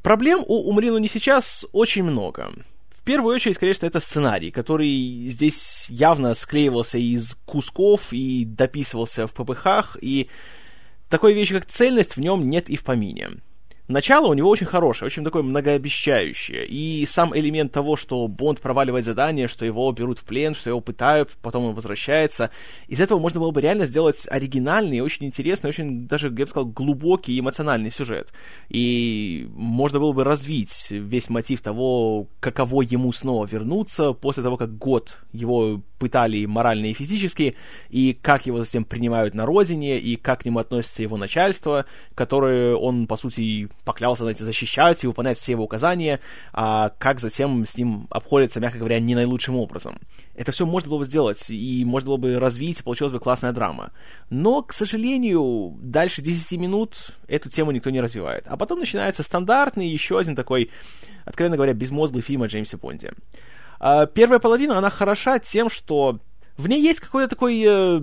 Проблем 0.03 0.43
у 0.47 0.69
«Умри, 0.69 0.91
но 0.91 0.99
не 0.99 1.09
сейчас» 1.09 1.67
очень 1.73 2.03
много. 2.03 2.53
В 2.91 3.03
первую 3.05 3.35
очередь, 3.35 3.59
конечно, 3.59 3.85
это 3.85 4.01
сценарий, 4.01 4.51
который 4.51 5.29
здесь 5.29 5.87
явно 5.91 6.35
склеивался 6.35 6.97
из 6.97 7.37
кусков 7.45 8.13
и 8.13 8.47
дописывался 8.47 9.27
в 9.27 9.35
ППХ, 9.35 9.99
и 10.01 10.31
такой 11.11 11.35
вещи, 11.35 11.53
как 11.53 11.67
цельность, 11.67 12.17
в 12.17 12.21
нем 12.21 12.49
нет 12.49 12.71
и 12.71 12.77
в 12.77 12.85
помине. 12.85 13.29
Начало 13.87 14.29
у 14.29 14.35
него 14.35 14.49
очень 14.49 14.67
хорошее, 14.67 15.09
очень 15.09 15.25
такое 15.25 15.43
многообещающее. 15.43 16.65
И 16.67 17.05
сам 17.05 17.37
элемент 17.37 17.71
того, 17.71 17.97
что 17.97 18.27
Бонд 18.29 18.63
проваливает 18.63 19.05
задание, 19.05 19.47
что 19.47 19.67
его 19.67 19.93
берут 19.93 20.19
в 20.19 20.25
плен, 20.25 20.55
что 20.55 20.71
его 20.71 20.81
пытают, 20.81 21.33
потом 21.43 21.67
он 21.67 21.75
возвращается. 21.75 22.51
Из 22.89 22.99
этого 23.03 23.19
можно 23.19 23.41
было 23.41 23.51
бы 23.51 23.61
реально 23.61 23.85
сделать 23.85 24.27
оригинальный, 24.31 25.01
очень 25.01 25.27
интересный, 25.27 25.69
очень 25.69 26.09
даже, 26.09 26.29
я 26.29 26.33
бы 26.33 26.47
сказал, 26.47 26.65
глубокий 26.65 27.39
эмоциональный 27.39 27.91
сюжет. 27.91 28.33
И 28.71 29.47
можно 29.53 30.01
было 30.01 30.13
бы 30.13 30.25
развить 30.25 30.87
весь 30.89 31.29
мотив 31.29 31.61
того, 31.61 32.29
каково 32.41 32.81
ему 32.81 33.13
снова 33.13 33.45
вернуться 33.45 34.15
после 34.15 34.43
того, 34.43 34.57
как 34.57 34.79
год 34.79 35.19
его 35.33 35.83
пытали 35.99 36.47
морально 36.47 36.87
и 36.87 36.95
физически, 36.95 37.55
и 37.91 38.15
как 38.15 38.47
его 38.47 38.63
затем 38.63 38.85
принимают 38.85 39.35
на 39.35 39.45
родине, 39.45 39.99
и 39.99 40.17
как 40.17 40.41
к 40.41 40.45
нему 40.47 40.59
относится 40.59 41.03
его 41.03 41.19
начальство, 41.19 41.85
которое 42.15 42.77
он, 42.77 43.07
по 43.07 43.17
сути, 43.17 43.69
поклялся, 43.85 44.23
знаете, 44.23 44.45
защищать 44.45 45.05
и 45.05 45.07
выполнять 45.07 45.39
все 45.39 45.53
его 45.53 45.65
указания, 45.65 46.21
а 46.53 46.91
как 46.99 47.21
затем 47.21 47.67
с 47.67 47.77
ним 47.77 48.07
обходятся, 48.11 48.61
мягко 48.61 48.79
говоря, 48.79 48.99
не 49.01 49.15
наилучшим 49.15 49.57
образом. 49.57 49.99
Это 50.35 50.53
все 50.53 50.67
можно 50.67 50.91
было 50.91 50.99
бы 50.99 51.05
сделать, 51.05 51.51
и 51.51 51.85
можно 51.85 52.09
было 52.09 52.17
бы 52.17 52.39
развить, 52.39 52.81
и 52.81 52.83
получилась 52.83 53.13
бы 53.13 53.21
классная 53.21 53.53
драма. 53.53 53.93
Но, 54.31 54.63
к 54.63 54.73
сожалению, 54.73 55.77
дальше 55.81 56.23
10 56.23 56.59
минут 56.59 57.11
эту 57.29 57.51
тему 57.51 57.71
никто 57.71 57.91
не 57.91 58.01
развивает. 58.01 58.45
А 58.47 58.57
потом 58.57 58.81
начинается 58.81 59.23
стандартный, 59.23 59.89
еще 59.89 60.19
один 60.19 60.35
такой, 60.35 60.71
откровенно 61.25 61.57
говоря, 61.57 61.75
безмозглый 61.75 62.23
фильм 62.23 62.43
о 62.43 62.47
Джеймсе 62.47 62.77
Бонде. 62.77 63.13
А, 63.81 64.07
первая 64.07 64.39
половина, 64.39 64.79
она 64.79 64.91
хороша 64.91 65.39
тем, 65.39 65.69
что 65.69 66.21
в 66.57 66.69
ней 66.69 66.81
есть 66.81 67.01
какой-то 67.01 67.29
такой 67.29 67.63
э, 67.67 68.01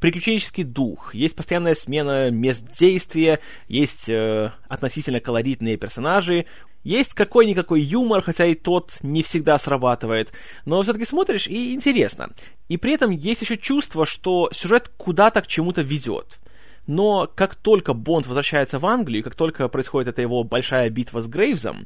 приключенческий 0.00 0.64
дух, 0.64 1.14
есть 1.14 1.34
постоянная 1.36 1.74
смена 1.74 2.30
мест 2.30 2.64
действия, 2.78 3.40
есть 3.66 4.08
э, 4.08 4.52
относительно 4.68 5.20
колоритные 5.20 5.76
персонажи, 5.76 6.46
есть 6.84 7.14
какой-никакой 7.14 7.80
юмор, 7.80 8.22
хотя 8.22 8.46
и 8.46 8.54
тот 8.54 8.98
не 9.02 9.22
всегда 9.22 9.58
срабатывает, 9.58 10.32
но 10.64 10.80
все-таки 10.82 11.04
смотришь 11.04 11.46
и 11.46 11.74
интересно. 11.74 12.30
И 12.68 12.76
при 12.76 12.94
этом 12.94 13.10
есть 13.10 13.42
еще 13.42 13.56
чувство, 13.56 14.06
что 14.06 14.48
сюжет 14.52 14.88
куда-то 14.96 15.40
к 15.42 15.46
чему-то 15.46 15.82
ведет. 15.82 16.38
Но 16.86 17.30
как 17.34 17.54
только 17.54 17.92
Бонд 17.92 18.26
возвращается 18.26 18.78
в 18.78 18.86
Англию, 18.86 19.22
как 19.22 19.34
только 19.34 19.68
происходит 19.68 20.08
эта 20.08 20.22
его 20.22 20.42
большая 20.42 20.88
битва 20.88 21.20
с 21.20 21.28
Грейвзом, 21.28 21.84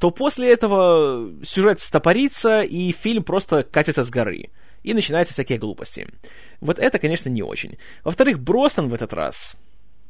то 0.00 0.10
после 0.10 0.50
этого 0.50 1.30
сюжет 1.44 1.80
стопорится, 1.80 2.62
и 2.62 2.90
фильм 2.90 3.22
просто 3.22 3.62
катится 3.62 4.02
с 4.02 4.10
горы. 4.10 4.48
И 4.82 4.94
начинаются 4.94 5.34
всякие 5.34 5.58
глупости. 5.58 6.08
Вот 6.62 6.78
это, 6.78 6.98
конечно, 6.98 7.28
не 7.28 7.42
очень. 7.42 7.76
Во-вторых, 8.02 8.40
Бростон 8.40 8.88
в 8.88 8.94
этот 8.94 9.12
раз 9.12 9.54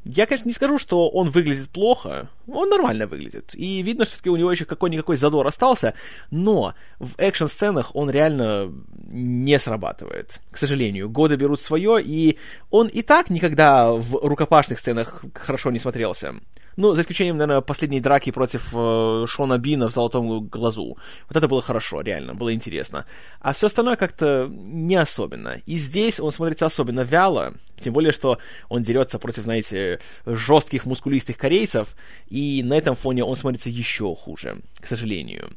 я, 0.04 0.24
конечно, 0.24 0.48
не 0.48 0.54
скажу, 0.54 0.78
что 0.78 1.10
он 1.10 1.28
выглядит 1.28 1.68
плохо. 1.68 2.30
Он 2.48 2.70
нормально 2.70 3.06
выглядит. 3.06 3.54
И 3.54 3.82
видно, 3.82 4.04
что 4.04 4.12
все-таки 4.12 4.30
у 4.30 4.36
него 4.36 4.50
еще 4.50 4.64
какой-никакой 4.64 5.16
задор 5.16 5.46
остался. 5.46 5.94
Но 6.30 6.74
в 6.98 7.18
экшн-сценах 7.18 7.94
он 7.94 8.08
реально 8.10 8.72
не 9.08 9.58
срабатывает. 9.58 10.40
К 10.50 10.56
сожалению. 10.56 11.10
Годы 11.10 11.36
берут 11.36 11.60
свое, 11.60 12.02
и 12.02 12.38
он 12.70 12.86
и 12.86 13.02
так 13.02 13.28
никогда 13.28 13.92
в 13.92 14.26
рукопашных 14.26 14.78
сценах 14.78 15.22
хорошо 15.34 15.70
не 15.70 15.78
смотрелся. 15.78 16.34
Ну, 16.80 16.94
за 16.94 17.02
исключением, 17.02 17.36
наверное, 17.36 17.60
последней 17.60 18.00
драки 18.00 18.30
против 18.30 18.70
э, 18.72 19.26
Шона 19.28 19.58
Бина 19.58 19.88
в 19.88 19.92
«Золотом 19.92 20.46
глазу». 20.46 20.96
Вот 21.28 21.36
это 21.36 21.46
было 21.46 21.60
хорошо, 21.60 22.00
реально, 22.00 22.34
было 22.34 22.54
интересно. 22.54 23.04
А 23.38 23.52
все 23.52 23.66
остальное 23.66 23.96
как-то 23.96 24.48
не 24.50 24.96
особенно. 24.96 25.58
И 25.66 25.76
здесь 25.76 26.18
он 26.20 26.30
смотрится 26.30 26.64
особенно 26.64 27.00
вяло, 27.00 27.52
тем 27.78 27.92
более, 27.92 28.12
что 28.12 28.38
он 28.70 28.82
дерется 28.82 29.18
против, 29.18 29.42
знаете, 29.42 29.98
жестких 30.24 30.86
мускулистых 30.86 31.36
корейцев, 31.36 31.88
и 32.28 32.62
на 32.62 32.78
этом 32.78 32.94
фоне 32.94 33.24
он 33.24 33.36
смотрится 33.36 33.68
еще 33.68 34.16
хуже, 34.16 34.62
к 34.80 34.86
сожалению. 34.86 35.50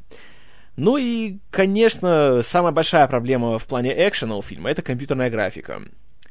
Ну 0.76 0.98
и, 0.98 1.38
конечно, 1.52 2.42
самая 2.42 2.74
большая 2.74 3.08
проблема 3.08 3.60
в 3.60 3.66
плане 3.66 3.94
экшена 3.96 4.36
у 4.36 4.42
фильма— 4.42 4.70
это 4.72 4.82
компьютерная 4.82 5.30
графика. 5.30 5.84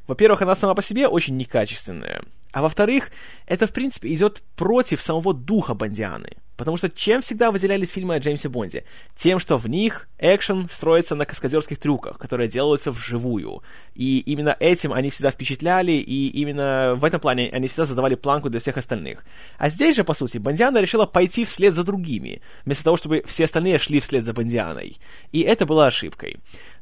Во-первых, 0.07 0.41
она 0.41 0.55
сама 0.55 0.73
по 0.75 0.81
себе 0.81 1.07
очень 1.07 1.37
некачественная. 1.37 2.21
А 2.51 2.61
во-вторых, 2.61 3.09
это, 3.47 3.65
в 3.65 3.73
принципе, 3.73 4.13
идет 4.13 4.43
против 4.55 5.01
самого 5.01 5.33
духа 5.33 5.73
Бондианы. 5.73 6.37
Потому 6.55 6.77
что 6.77 6.89
чем 6.89 7.21
всегда 7.21 7.51
выделялись 7.51 7.89
фильмы 7.89 8.13
о 8.13 8.19
Джеймсе 8.19 8.47
Бонде? 8.47 8.83
Тем, 9.15 9.39
что 9.39 9.57
в 9.57 9.67
них 9.67 10.07
экшен 10.19 10.69
строится 10.69 11.15
на 11.15 11.25
каскадерских 11.25 11.79
трюках, 11.79 12.19
которые 12.19 12.47
делаются 12.47 12.91
вживую. 12.91 13.63
И 13.95 14.19
именно 14.19 14.55
этим 14.59 14.93
они 14.93 15.09
всегда 15.09 15.31
впечатляли, 15.31 15.93
и 15.93 16.27
именно 16.29 16.93
в 16.95 17.05
этом 17.05 17.19
плане 17.19 17.49
они 17.51 17.67
всегда 17.67 17.85
задавали 17.85 18.13
планку 18.13 18.51
для 18.51 18.59
всех 18.59 18.77
остальных. 18.77 19.25
А 19.57 19.69
здесь 19.69 19.95
же, 19.95 20.03
по 20.03 20.13
сути, 20.13 20.37
Бондиана 20.37 20.77
решила 20.77 21.07
пойти 21.07 21.43
вслед 21.43 21.73
за 21.73 21.83
другими, 21.83 22.41
вместо 22.65 22.83
того, 22.83 22.97
чтобы 22.97 23.23
все 23.25 23.45
остальные 23.45 23.79
шли 23.79 23.99
вслед 23.99 24.23
за 24.23 24.33
Бондианой. 24.33 24.97
И 25.31 25.41
это 25.41 25.65
было 25.65 25.87
ошибкой. 25.87 26.37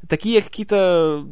Такие 0.10 0.42
какие-то 0.42 1.26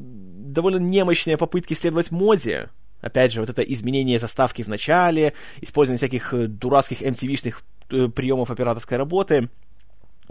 довольно 0.54 0.78
немощные 0.78 1.38
попытки 1.38 1.74
следовать 1.74 2.12
моде, 2.12 2.70
Опять 3.02 3.32
же, 3.32 3.40
вот 3.40 3.50
это 3.50 3.62
изменение 3.62 4.20
заставки 4.20 4.62
в 4.62 4.68
начале, 4.68 5.34
использование 5.62 5.98
всяких 5.98 6.34
э, 6.34 6.48
дурацких 6.48 7.02
MTV-шных 7.02 7.56
э, 7.92 8.10
приемов 8.10 8.52
операторской 8.52 8.98
работы, 8.98 9.48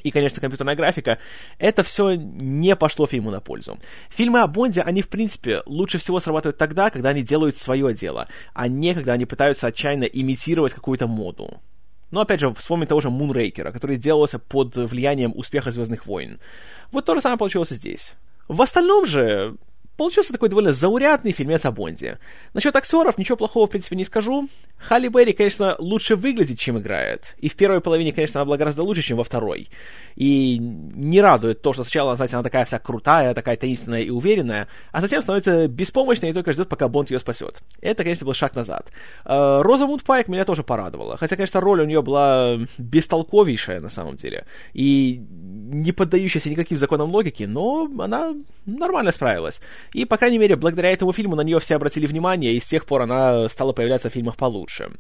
и, 0.03 0.11
конечно, 0.11 0.41
компьютерная 0.41 0.77
графика, 0.77 1.19
это 1.59 1.83
все 1.83 2.15
не 2.15 2.77
пошло 2.77 3.07
фильму 3.07 3.31
на 3.31 3.41
пользу. 3.41 3.79
Фильмы 4.11 4.43
о 4.43 4.47
Бонде, 4.47 4.83
они, 4.83 5.03
в 5.03 5.09
принципе, 5.09 5.63
лучше 5.67 5.99
всего 5.99 6.21
срабатывают 6.21 6.57
тогда, 6.57 6.91
когда 6.91 7.09
они 7.09 7.23
делают 7.23 7.57
свое 7.57 7.93
дело, 7.95 8.29
а 8.55 8.69
не 8.69 8.95
когда 8.95 9.15
они 9.15 9.25
пытаются 9.25 9.67
отчаянно 9.67 10.05
имитировать 10.05 10.73
какую-то 10.73 11.09
моду. 11.09 11.61
Но, 12.11 12.21
опять 12.21 12.41
же, 12.41 12.55
вспомним 12.55 12.87
того 12.87 13.01
же 13.01 13.11
Мунрейкера, 13.11 13.73
который 13.73 13.97
делался 13.97 14.39
под 14.39 14.77
влиянием 14.77 15.33
успеха 15.35 15.71
«Звездных 15.71 16.07
войн». 16.07 16.39
Вот 16.93 17.05
то 17.05 17.15
же 17.15 17.21
самое 17.21 17.39
получилось 17.39 17.71
здесь. 17.71 18.15
В 18.47 18.63
остальном 18.63 19.05
же, 19.05 19.57
Получился 19.99 20.33
такой 20.33 20.49
довольно 20.49 20.73
заурядный 20.73 21.33
фильмец 21.33 21.65
о 21.67 21.73
Бонде. 21.73 22.21
Насчет 22.55 22.77
актеров 22.77 23.19
ничего 23.19 23.37
плохого, 23.37 23.67
в 23.67 23.71
принципе, 23.71 23.97
не 23.97 24.05
скажу. 24.05 24.49
Халли 24.77 25.09
Берри, 25.09 25.33
конечно, 25.33 25.75
лучше 25.81 26.15
выглядит, 26.15 26.57
чем 26.57 26.79
играет. 26.79 27.35
И 27.39 27.49
в 27.49 27.57
первой 27.57 27.81
половине, 27.81 28.13
конечно, 28.13 28.41
она 28.41 28.45
была 28.45 28.57
гораздо 28.57 28.85
лучше, 28.85 29.03
чем 29.03 29.17
во 29.17 29.25
второй. 29.25 29.69
И 30.15 30.57
не 30.59 31.21
радует 31.21 31.63
то, 31.63 31.73
что 31.73 31.83
сначала, 31.83 32.15
знаете, 32.15 32.37
она 32.37 32.45
такая 32.45 32.65
вся 32.65 32.79
крутая, 32.79 33.35
такая 33.35 33.57
таинственная 33.57 34.03
и 34.03 34.11
уверенная, 34.11 34.69
а 34.93 35.01
затем 35.01 35.21
становится 35.21 35.67
беспомощной 35.67 36.31
и 36.31 36.33
только 36.33 36.53
ждет, 36.53 36.69
пока 36.69 36.87
Бонд 36.87 37.11
ее 37.11 37.19
спасет. 37.19 37.61
Это, 37.81 38.05
конечно, 38.05 38.25
был 38.25 38.35
шаг 38.35 38.55
назад. 38.55 38.93
Э, 39.25 39.63
Роза 39.63 39.89
Мундпайк 39.89 40.29
меня 40.29 40.45
тоже 40.45 40.63
порадовала. 40.63 41.17
Хотя, 41.17 41.35
конечно, 41.35 41.61
роль 41.61 41.81
у 41.81 41.85
нее 41.85 42.03
была 42.03 42.57
бестолковейшая 42.79 43.81
на 43.81 43.91
самом 43.91 44.15
деле. 44.15 44.47
И 44.75 45.21
не 45.29 45.91
поддающаяся 45.91 46.51
никаким 46.51 46.79
законам 46.79 47.11
логики, 47.11 47.43
но 47.43 47.91
она 47.99 48.37
нормально 48.65 49.11
справилась. 49.11 49.61
И, 49.93 50.05
по 50.05 50.17
крайней 50.17 50.39
мере, 50.39 50.57
благодаря 50.57 50.91
этому 50.91 51.13
фильму 51.13 51.37
на 51.37 51.43
нее 51.43 51.59
все 51.61 51.77
обратили 51.77 52.07
внимание, 52.07 52.53
и 52.53 52.61
с 52.61 52.67
тех 52.67 52.87
пор 52.87 53.03
она 53.03 53.49
стала 53.49 53.73
появляться 53.73 54.11
в 54.11 54.13
фильмах 54.13 54.37
получше. 54.37 54.91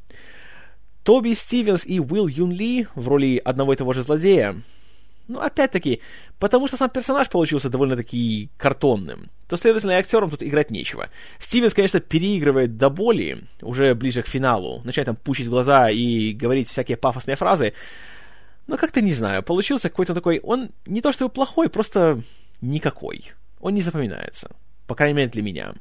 Тоби 1.02 1.32
Стивенс 1.32 1.86
и 1.86 2.00
Уилл 2.00 2.26
Юн 2.26 2.52
Ли 2.52 2.86
в 2.94 3.08
роли 3.08 3.40
одного 3.42 3.72
и 3.72 3.76
того 3.76 3.92
же 3.92 4.02
злодея. 4.02 4.62
Ну, 5.28 5.40
опять-таки, 5.40 6.00
потому 6.38 6.68
что 6.68 6.78
сам 6.78 6.88
персонаж 6.88 7.28
получился 7.28 7.68
довольно-таки 7.68 8.48
картонным, 8.56 9.30
то, 9.46 9.58
следовательно, 9.58 9.92
и 9.92 9.96
актерам 9.96 10.30
тут 10.30 10.42
играть 10.42 10.70
нечего. 10.70 11.10
Стивенс, 11.38 11.74
конечно, 11.74 12.00
переигрывает 12.00 12.78
до 12.78 12.88
боли, 12.88 13.38
уже 13.60 13.94
ближе 13.94 14.22
к 14.22 14.26
финалу, 14.26 14.80
начинает 14.84 15.06
там 15.06 15.16
пучить 15.16 15.48
глаза 15.48 15.90
и 15.90 16.32
говорить 16.32 16.70
всякие 16.70 16.96
пафосные 16.96 17.36
фразы, 17.36 17.74
но 18.66 18.78
как-то 18.78 19.02
не 19.02 19.12
знаю, 19.12 19.42
получился 19.42 19.90
какой-то 19.90 20.14
такой... 20.14 20.40
Он 20.42 20.70
не 20.86 21.00
то 21.00 21.12
что 21.12 21.28
плохой, 21.28 21.68
просто 21.68 22.22
никакой. 22.60 23.32
Он 23.60 23.74
не 23.74 23.82
запоминается. 23.82 24.50
По 24.88 24.96
крайней 24.96 25.14
мере, 25.14 25.30
для 25.30 25.42
меня. 25.42 25.74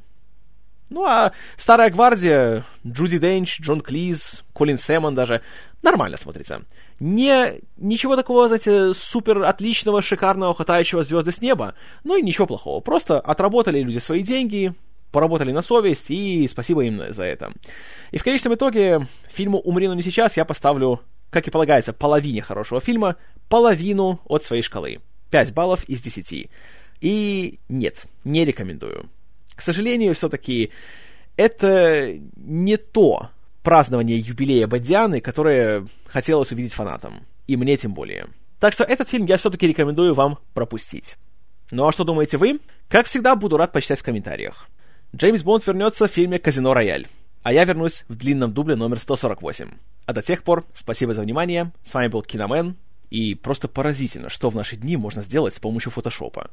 Ну, 0.90 1.04
а 1.04 1.32
старая 1.58 1.90
гвардия, 1.90 2.64
Джуди 2.86 3.18
Денч, 3.18 3.60
Джон 3.60 3.82
Клиз, 3.82 4.44
Колин 4.54 4.78
Сэмон 4.78 5.16
даже, 5.16 5.42
нормально 5.82 6.18
смотрится. 6.18 6.62
Не, 7.00 7.62
ничего 7.78 8.16
такого, 8.16 8.48
знаете, 8.48 8.94
супер 8.94 9.44
отличного, 9.44 10.02
шикарного, 10.02 10.54
хватающего 10.54 11.04
звезды 11.04 11.32
с 11.32 11.42
неба, 11.42 11.74
но 12.04 12.16
и 12.16 12.22
ничего 12.22 12.46
плохого. 12.46 12.80
Просто 12.80 13.20
отработали 13.20 13.80
люди 13.80 13.98
свои 13.98 14.22
деньги, 14.22 14.74
поработали 15.12 15.52
на 15.52 15.62
совесть, 15.62 16.10
и 16.10 16.48
спасибо 16.48 16.84
им 16.84 17.02
за 17.14 17.24
это. 17.24 17.52
И 18.12 18.18
в 18.18 18.24
конечном 18.24 18.54
итоге 18.54 19.08
фильму 19.30 19.60
«Умри, 19.60 19.88
но 19.88 19.94
не 19.94 20.04
сейчас» 20.04 20.38
я 20.38 20.46
поставлю 20.46 21.02
как 21.30 21.48
и 21.48 21.52
полагается 21.52 21.92
половине 21.92 22.42
хорошего 22.42 22.80
фильма, 22.80 23.18
половину 23.50 24.22
от 24.26 24.44
своей 24.44 24.62
шкалы. 24.62 25.02
5 25.30 25.54
баллов 25.54 25.84
из 25.86 26.02
10. 26.02 26.50
И 27.02 27.60
нет, 27.70 28.06
не 28.24 28.46
рекомендую. 28.46 29.10
К 29.56 29.62
сожалению, 29.62 30.14
все-таки 30.16 30.72
это 31.36 32.18
не 32.36 32.78
то 32.78 33.30
празднование 33.64 34.18
юбилея 34.18 34.68
Бодианы, 34.68 35.22
которое 35.22 35.88
хотелось 36.08 36.52
увидеть 36.52 36.74
фанатам. 36.74 37.26
И 37.48 37.58
мне 37.58 37.78
тем 37.78 37.94
более. 37.94 38.28
Так 38.60 38.74
что 38.74 38.84
этот 38.84 39.10
фильм 39.10 39.26
я 39.26 39.38
все-таки 39.38 39.68
рекомендую 39.68 40.14
вам 40.14 40.40
пропустить. 40.54 41.18
Ну 41.72 41.88
а 41.88 41.92
что 41.92 42.04
думаете 42.04 42.38
вы? 42.38 42.60
Как 42.88 43.06
всегда, 43.06 43.36
буду 43.36 43.58
рад 43.58 43.72
почитать 43.72 44.00
в 44.00 44.04
комментариях. 44.04 44.68
Джеймс 45.16 45.44
Бонд 45.44 45.66
вернется 45.68 46.08
в 46.08 46.12
фильме 46.12 46.40
«Казино 46.40 46.74
Рояль», 46.74 47.08
а 47.44 47.54
я 47.54 47.66
вернусь 47.66 48.04
в 48.08 48.16
длинном 48.16 48.52
дубле 48.52 48.76
номер 48.76 49.00
148. 49.00 49.70
А 50.06 50.14
до 50.14 50.22
тех 50.22 50.44
пор, 50.44 50.66
спасибо 50.74 51.14
за 51.14 51.22
внимание, 51.22 51.72
с 51.84 51.94
вами 51.94 52.08
был 52.08 52.22
Киномен, 52.22 52.76
и 53.10 53.36
просто 53.36 53.68
поразительно, 53.68 54.30
что 54.30 54.50
в 54.50 54.56
наши 54.56 54.76
дни 54.76 54.98
можно 54.98 55.22
сделать 55.22 55.56
с 55.56 55.60
помощью 55.60 55.92
фотошопа. 55.92 56.50